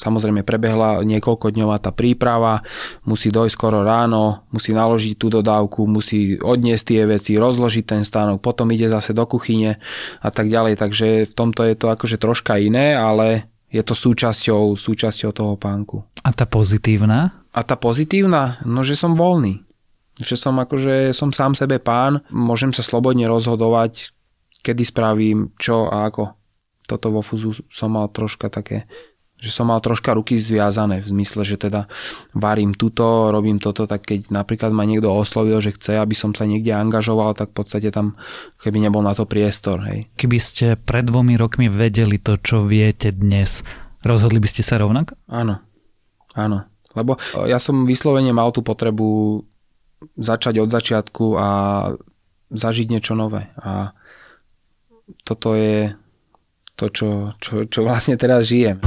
samozrejme 0.00 0.42
prebehla 0.42 1.04
niekoľko 1.04 1.52
dňová 1.52 1.76
tá 1.78 1.92
príprava, 1.92 2.64
musí 3.04 3.28
dojsť 3.28 3.54
skoro 3.54 3.84
ráno, 3.84 4.48
musí 4.50 4.72
naložiť 4.72 5.14
tú 5.20 5.28
dodávku, 5.28 5.84
musí 5.84 6.40
odniesť 6.40 6.84
tie 6.88 7.02
veci, 7.04 7.32
rozložiť 7.36 7.84
ten 7.84 8.02
stánok, 8.02 8.40
potom 8.40 8.72
ide 8.72 8.88
zase 8.88 9.12
do 9.12 9.28
kuchyne 9.28 9.76
a 10.24 10.28
tak 10.32 10.48
ďalej. 10.48 10.80
Takže 10.80 11.08
v 11.28 11.34
tomto 11.36 11.62
je 11.68 11.76
to 11.76 11.92
akože 11.92 12.16
troška 12.16 12.56
iné, 12.56 12.96
ale 12.96 13.52
je 13.68 13.82
to 13.84 13.92
súčasťou, 13.92 14.78
súčasťou 14.78 15.30
toho 15.34 15.54
pánku. 15.60 16.06
A 16.24 16.32
tá 16.32 16.48
pozitívna? 16.48 17.44
A 17.54 17.60
tá 17.62 17.76
pozitívna? 17.76 18.58
No, 18.64 18.82
že 18.82 18.96
som 18.96 19.14
voľný 19.14 19.64
že 20.20 20.38
som 20.38 20.54
akože 20.58 21.10
som 21.10 21.34
sám 21.34 21.58
sebe 21.58 21.82
pán, 21.82 22.22
môžem 22.30 22.70
sa 22.70 22.86
slobodne 22.86 23.26
rozhodovať, 23.26 24.14
kedy 24.62 24.82
spravím 24.86 25.50
čo 25.58 25.90
a 25.90 26.06
ako. 26.06 26.34
Toto 26.84 27.08
vo 27.10 27.24
fúzu 27.24 27.56
som 27.72 27.96
mal 27.96 28.12
troška 28.12 28.52
také 28.52 28.84
že 29.44 29.52
som 29.52 29.68
mal 29.68 29.76
troška 29.84 30.16
ruky 30.16 30.40
zviazané 30.40 31.04
v 31.04 31.10
zmysle, 31.12 31.44
že 31.44 31.60
teda 31.60 31.84
varím 32.32 32.72
tuto, 32.72 33.28
robím 33.28 33.60
toto, 33.60 33.84
tak 33.84 34.08
keď 34.08 34.32
napríklad 34.32 34.72
ma 34.72 34.88
niekto 34.88 35.12
oslovil, 35.12 35.60
že 35.60 35.76
chce, 35.76 36.00
aby 36.00 36.16
som 36.16 36.32
sa 36.32 36.48
niekde 36.48 36.72
angažoval, 36.72 37.36
tak 37.36 37.52
v 37.52 37.60
podstate 37.60 37.92
tam 37.92 38.16
keby 38.64 38.80
nebol 38.80 39.04
na 39.04 39.12
to 39.12 39.28
priestor. 39.28 39.84
Hej. 39.84 40.08
Keby 40.16 40.38
ste 40.40 40.66
pred 40.80 41.04
dvomi 41.04 41.36
rokmi 41.36 41.68
vedeli 41.68 42.16
to, 42.16 42.40
čo 42.40 42.64
viete 42.64 43.12
dnes, 43.12 43.60
rozhodli 44.00 44.40
by 44.40 44.48
ste 44.48 44.64
sa 44.64 44.80
rovnak? 44.80 45.12
Áno, 45.28 45.60
áno. 46.32 46.64
Lebo 46.94 47.18
ja 47.44 47.58
som 47.60 47.84
vyslovene 47.84 48.30
mal 48.30 48.48
tú 48.54 48.62
potrebu 48.62 49.42
začať 50.14 50.64
od 50.64 50.70
začiatku 50.70 51.24
a 51.36 51.48
zažiť 52.52 52.86
niečo 52.92 53.16
nové. 53.16 53.50
A 53.58 53.96
toto 55.24 55.56
je 55.56 55.92
to, 56.74 56.86
čo, 56.90 57.08
čo, 57.38 57.64
čo 57.70 57.80
vlastne 57.86 58.18
teraz 58.18 58.50
žijem. 58.50 58.82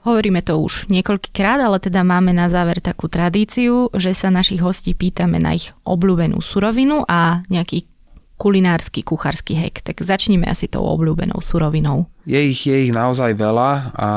Hovoríme 0.00 0.42
to 0.42 0.58
už 0.58 0.90
niekoľkýkrát, 0.90 1.62
ale 1.62 1.78
teda 1.78 2.02
máme 2.02 2.34
na 2.34 2.50
záver 2.50 2.82
takú 2.82 3.06
tradíciu, 3.06 3.94
že 3.94 4.10
sa 4.10 4.32
našich 4.32 4.58
hostí 4.58 4.90
pýtame 4.90 5.38
na 5.38 5.54
ich 5.54 5.70
obľúbenú 5.86 6.42
surovinu 6.42 7.06
a 7.06 7.46
nejaký 7.46 7.86
kulinársky, 8.40 9.04
kuchársky 9.04 9.52
hek. 9.52 9.84
Tak 9.84 10.00
začníme 10.00 10.48
asi 10.48 10.64
tou 10.64 10.88
obľúbenou 10.88 11.44
surovinou. 11.44 12.08
Je 12.24 12.40
ich, 12.40 12.64
je 12.64 12.88
ich 12.88 12.92
naozaj 12.96 13.36
veľa 13.36 13.92
a 13.92 14.08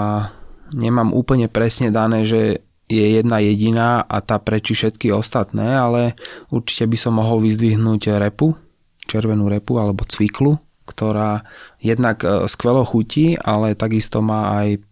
nemám 0.71 1.11
úplne 1.11 1.51
presne 1.51 1.91
dané, 1.91 2.23
že 2.23 2.63
je 2.87 3.19
jedna 3.19 3.43
jediná 3.43 3.99
a 4.07 4.23
tá 4.23 4.39
prečí 4.39 4.71
všetky 4.71 5.11
ostatné, 5.11 5.75
ale 5.75 6.15
určite 6.47 6.87
by 6.87 6.97
som 6.99 7.19
mohol 7.19 7.43
vyzdvihnúť 7.43 8.15
repu, 8.15 8.55
červenú 9.03 9.51
repu 9.51 9.75
alebo 9.75 10.07
cviklu, 10.07 10.55
ktorá 10.87 11.43
jednak 11.79 12.23
e, 12.23 12.47
skvelo 12.47 12.83
chutí, 12.83 13.35
ale 13.39 13.75
takisto 13.75 14.19
má 14.19 14.63
aj 14.63 14.83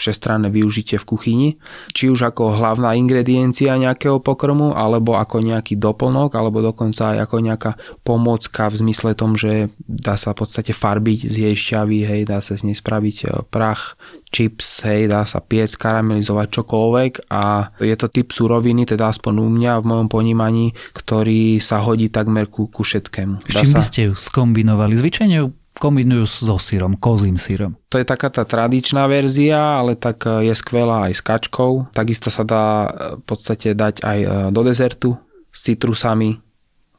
všestranné 0.00 0.48
využitie 0.48 0.96
v 0.96 1.04
kuchyni, 1.04 1.48
či 1.92 2.08
už 2.08 2.32
ako 2.32 2.56
hlavná 2.56 2.96
ingrediencia 2.96 3.76
nejakého 3.76 4.24
pokrmu, 4.24 4.72
alebo 4.72 5.20
ako 5.20 5.44
nejaký 5.44 5.76
doplnok, 5.76 6.32
alebo 6.32 6.64
dokonca 6.64 7.12
aj 7.12 7.28
ako 7.28 7.36
nejaká 7.44 7.72
pomocka 8.00 8.72
v 8.72 8.78
zmysle 8.80 9.12
tom, 9.12 9.36
že 9.36 9.68
dá 9.84 10.16
sa 10.16 10.32
v 10.32 10.40
podstate 10.40 10.72
farbiť 10.72 11.28
z 11.28 11.34
jej 11.52 11.56
šťavy, 11.56 12.08
hej, 12.08 12.20
dá 12.24 12.40
sa 12.40 12.56
z 12.56 12.72
nej 12.72 12.76
spraviť 12.80 13.16
e, 13.20 13.44
prach, 13.52 14.00
chips, 14.32 14.88
hej, 14.88 15.12
dá 15.12 15.28
sa 15.28 15.44
piec, 15.44 15.76
karamelizovať 15.76 16.48
čokoľvek 16.48 17.12
a 17.28 17.74
je 17.76 17.96
to 18.00 18.08
typ 18.08 18.32
suroviny, 18.32 18.88
teda 18.88 19.12
aspoň 19.12 19.34
u 19.36 19.48
mňa 19.52 19.72
v 19.84 19.88
mojom 19.90 20.08
ponímaní, 20.08 20.72
ktorý 20.96 21.60
sa 21.60 21.84
hodí 21.84 22.08
takmer 22.08 22.48
ku, 22.48 22.72
ku 22.72 22.80
všetkému. 22.80 23.44
S 23.44 23.52
čím 23.52 23.70
by 23.76 23.82
ste 23.84 24.00
ju 24.08 24.12
skombinovali? 24.16 24.96
Zvyčajne 24.96 25.36
ju 25.44 25.59
kombinujú 25.80 26.28
so 26.28 26.60
sírom, 26.60 27.00
kozím 27.00 27.40
sírom. 27.40 27.80
To 27.88 27.96
je 27.96 28.04
taká 28.04 28.28
tá 28.28 28.44
tradičná 28.44 29.08
verzia, 29.08 29.80
ale 29.80 29.96
tak 29.96 30.28
e, 30.28 30.52
je 30.52 30.54
skvelá 30.54 31.08
aj 31.08 31.16
s 31.16 31.22
kačkou. 31.24 31.88
Takisto 31.96 32.28
sa 32.28 32.44
dá 32.44 32.64
e, 32.84 32.88
v 33.16 33.24
podstate 33.24 33.72
dať 33.72 34.04
aj 34.04 34.18
e, 34.20 34.28
do 34.52 34.60
dezertu 34.60 35.16
s 35.48 35.58
citrusami, 35.64 36.36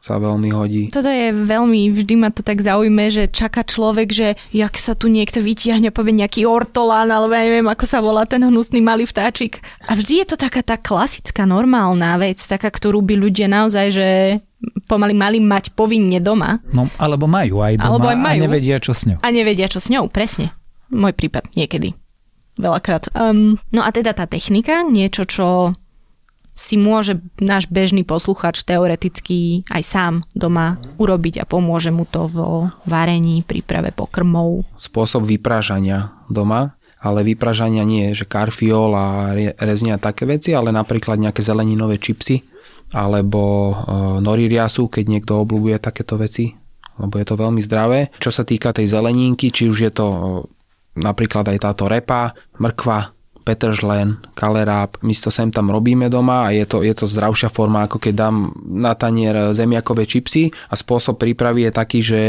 sa 0.02 0.18
veľmi 0.18 0.49
hodí. 0.49 0.89
Toto 0.89 1.14
je 1.14 1.30
veľmi, 1.30 1.93
vždy 1.93 2.14
ma 2.18 2.34
to 2.34 2.41
tak 2.41 2.58
zaujme, 2.58 3.14
že 3.14 3.30
čaká 3.30 3.62
človek, 3.62 4.10
že 4.10 4.28
jak 4.49 4.74
sa 4.82 4.97
tu 4.97 5.14
niekto 5.14 5.38
vytiahne, 5.45 5.93
povie 5.93 6.18
nejaký 6.18 6.49
ortolán, 6.49 7.14
alebo 7.14 7.38
ja 7.38 7.45
neviem, 7.45 7.70
ako 7.70 7.86
sa 7.86 8.02
volá 8.02 8.26
ten 8.26 8.41
hnusný 8.41 8.82
malý 8.82 9.06
vtáčik. 9.06 9.62
A 9.86 9.93
vždy 9.93 10.26
je 10.26 10.34
to 10.34 10.41
taká 10.41 10.66
tá 10.66 10.82
klasická, 10.82 11.45
normálna 11.45 12.18
vec, 12.18 12.41
taká, 12.41 12.74
ktorú 12.74 13.06
by 13.06 13.14
ľudia 13.14 13.45
naozaj, 13.45 13.88
že 13.93 14.08
pomaly 14.89 15.14
mali 15.14 15.38
mať 15.38 15.78
povinne 15.78 16.18
doma. 16.18 16.58
No, 16.74 16.89
alebo 16.97 17.30
majú 17.30 17.62
aj 17.62 17.78
doma 17.78 17.86
alebo 17.86 18.10
aj 18.10 18.18
majú. 18.18 18.41
a 18.41 18.43
nevedia, 18.49 18.82
čo 18.82 18.97
s 18.97 19.06
ňou. 19.06 19.22
A 19.22 19.28
nevedia, 19.30 19.70
čo 19.70 19.78
s 19.78 19.93
ňou, 19.93 20.10
presne. 20.10 20.49
Môj 20.89 21.14
prípad 21.14 21.54
niekedy. 21.54 21.93
Veľakrát. 22.58 23.14
Um, 23.14 23.62
no 23.70 23.86
a 23.86 23.93
teda 23.93 24.18
tá 24.18 24.26
technika, 24.26 24.82
niečo, 24.82 25.30
čo 25.30 25.78
si 26.56 26.78
môže 26.78 27.18
náš 27.41 27.66
bežný 27.72 28.06
posluchač 28.06 28.62
teoreticky 28.62 29.66
aj 29.72 29.84
sám 29.84 30.14
doma 30.38 30.78
urobiť 31.02 31.41
a 31.41 31.49
pomôže 31.49 31.89
mu 31.89 32.06
to 32.06 32.30
vo 32.30 32.70
varení, 32.86 33.41
príprave 33.41 33.89
pokrmov. 33.89 34.68
Spôsob 34.78 35.26
vyprážania 35.26 36.14
doma, 36.30 36.78
ale 37.02 37.26
vypražania 37.26 37.82
nie 37.82 38.14
že 38.14 38.30
karfiol 38.30 38.93
a 38.93 39.34
reznia 39.58 39.97
také 39.97 40.30
veci, 40.30 40.54
ale 40.54 40.70
napríklad 40.70 41.18
nejaké 41.18 41.41
zeleninové 41.41 41.97
čipsy, 41.97 42.45
alebo 42.93 43.41
e, 43.41 43.74
noririasu, 44.22 44.91
keď 44.91 45.06
niekto 45.08 45.41
obľúbuje 45.41 45.80
takéto 45.80 46.20
veci, 46.20 46.52
lebo 46.99 47.18
je 47.18 47.26
to 47.26 47.39
veľmi 47.39 47.62
zdravé. 47.64 48.14
Čo 48.20 48.30
sa 48.30 48.43
týka 48.43 48.76
tej 48.76 48.91
zeleninky, 48.91 49.49
či 49.49 49.72
už 49.72 49.78
je 49.88 49.91
to 49.91 50.08
e, 50.08 50.20
napríklad 51.02 51.47
aj 51.49 51.58
táto 51.58 51.88
repa, 51.88 52.36
mrkva, 52.60 53.20
petržlen, 53.42 54.22
kaleráb. 54.38 55.02
My 55.02 55.14
to 55.18 55.34
sem 55.34 55.50
tam 55.50 55.74
robíme 55.74 56.08
doma 56.08 56.48
a 56.48 56.54
je 56.54 56.66
to, 56.70 56.86
je 56.86 56.94
to 56.94 57.10
zdravšia 57.10 57.50
forma, 57.50 57.86
ako 57.86 57.98
keď 57.98 58.14
dám 58.14 58.54
na 58.70 58.94
tanier 58.94 59.52
zemiakové 59.52 60.06
čipsy 60.06 60.54
a 60.70 60.78
spôsob 60.78 61.18
prípravy 61.18 61.68
je 61.68 61.72
taký, 61.74 62.00
že 62.00 62.22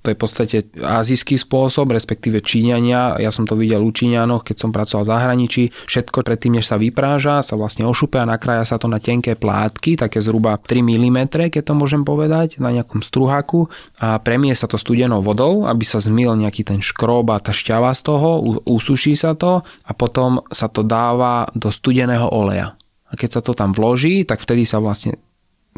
to 0.00 0.12
je 0.12 0.16
v 0.16 0.20
podstate 0.20 0.56
azijský 0.80 1.36
spôsob, 1.36 1.92
respektíve 1.92 2.40
Číňania. 2.40 3.20
Ja 3.20 3.28
som 3.28 3.44
to 3.44 3.52
videl 3.52 3.84
u 3.84 3.92
Číňanoch, 3.92 4.48
keď 4.48 4.56
som 4.56 4.70
pracoval 4.72 5.04
v 5.04 5.12
zahraničí. 5.12 5.62
Všetko 5.84 6.24
predtým, 6.24 6.56
než 6.56 6.72
sa 6.72 6.80
vypráža, 6.80 7.44
sa 7.44 7.54
vlastne 7.60 7.84
ošupe 7.84 8.16
a 8.16 8.24
nakrája 8.24 8.64
sa 8.64 8.76
to 8.80 8.88
na 8.88 8.96
tenké 8.96 9.36
plátky, 9.36 10.00
také 10.00 10.24
zhruba 10.24 10.56
3 10.56 10.80
mm, 10.80 11.52
keď 11.52 11.62
to 11.68 11.74
môžem 11.76 12.06
povedať, 12.06 12.56
na 12.56 12.72
nejakom 12.72 13.04
struháku 13.04 13.68
a 14.00 14.16
premie 14.22 14.56
sa 14.56 14.64
to 14.64 14.80
studenou 14.80 15.20
vodou, 15.20 15.68
aby 15.68 15.84
sa 15.84 16.00
zmil 16.00 16.32
nejaký 16.32 16.64
ten 16.64 16.80
škrob 16.80 17.28
a 17.28 17.42
tá 17.42 17.52
šťava 17.52 17.92
z 17.92 18.00
toho, 18.00 18.28
usuší 18.64 19.12
sa 19.18 19.36
to 19.36 19.60
a 19.60 19.92
potom 19.92 20.40
sa 20.50 20.66
to 20.66 20.82
dáva 20.82 21.48
do 21.54 21.70
studeného 21.70 22.26
oleja. 22.28 22.74
A 23.10 23.18
keď 23.18 23.38
sa 23.38 23.40
to 23.42 23.54
tam 23.54 23.74
vloží, 23.74 24.22
tak 24.22 24.38
vtedy 24.38 24.62
sa 24.62 24.78
vlastne 24.78 25.18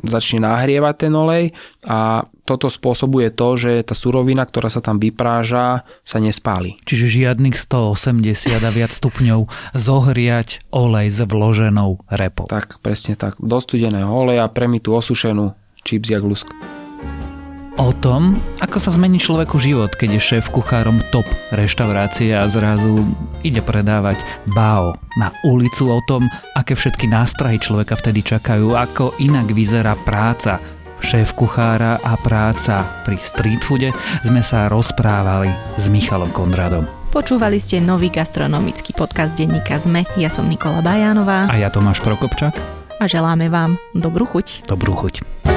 začne 0.00 0.48
nahrievať 0.48 0.94
ten 0.96 1.12
olej 1.12 1.52
a 1.84 2.24
toto 2.48 2.72
spôsobuje 2.72 3.28
to, 3.30 3.60
že 3.60 3.84
tá 3.84 3.92
surovina, 3.92 4.42
ktorá 4.42 4.72
sa 4.72 4.80
tam 4.80 4.96
vypráža, 4.96 5.84
sa 6.02 6.18
nespáli. 6.18 6.80
Čiže 6.88 7.22
žiadnych 7.22 7.54
180 7.54 8.56
a 8.56 8.70
viac 8.72 8.90
stupňov 8.90 9.46
zohriať 9.76 10.64
olej 10.72 11.12
s 11.12 11.20
vloženou 11.22 12.02
repou. 12.08 12.48
Tak, 12.48 12.80
presne 12.80 13.14
tak. 13.20 13.36
Do 13.38 13.60
studeného 13.60 14.08
oleja, 14.08 14.48
premitu 14.48 14.96
osušenú, 14.96 15.52
čips 15.84 16.08
jak 16.08 16.24
lusk 16.24 16.48
o 17.80 17.90
tom, 17.96 18.36
ako 18.60 18.76
sa 18.76 18.92
zmení 18.92 19.16
človeku 19.16 19.56
život, 19.56 19.94
keď 19.96 20.18
je 20.18 20.20
šéf 20.20 20.52
kuchárom 20.52 21.00
top 21.08 21.24
reštaurácie 21.54 22.36
a 22.36 22.44
zrazu 22.48 23.04
ide 23.40 23.64
predávať 23.64 24.20
bao 24.52 24.92
na 25.16 25.32
ulicu, 25.44 25.88
o 25.88 26.00
tom, 26.04 26.28
aké 26.56 26.76
všetky 26.76 27.08
nástrahy 27.08 27.56
človeka 27.56 27.96
vtedy 27.96 28.20
čakajú, 28.20 28.76
ako 28.76 29.16
inak 29.20 29.48
vyzerá 29.52 29.96
práca 30.04 30.60
šéf 31.02 31.34
kuchára 31.34 31.98
a 32.00 32.14
práca 32.14 32.86
pri 33.02 33.18
street 33.18 33.66
foode 33.66 33.90
sme 34.22 34.38
sa 34.38 34.70
rozprávali 34.70 35.50
s 35.74 35.90
Michalom 35.90 36.30
Konradom. 36.30 36.86
Počúvali 37.12 37.60
ste 37.60 37.76
nový 37.76 38.08
gastronomický 38.08 38.96
podcast 38.96 39.36
denníka 39.36 39.76
ZME. 39.76 40.08
Ja 40.16 40.32
som 40.32 40.48
Nikola 40.48 40.80
Bajánová. 40.80 41.44
A 41.50 41.60
ja 41.60 41.68
Tomáš 41.68 42.00
Prokopčák. 42.00 42.56
A 42.96 43.04
želáme 43.04 43.52
vám 43.52 43.76
dobrú 43.92 44.24
chuť. 44.24 44.64
Dobrú 44.64 44.96
chuť. 44.96 45.51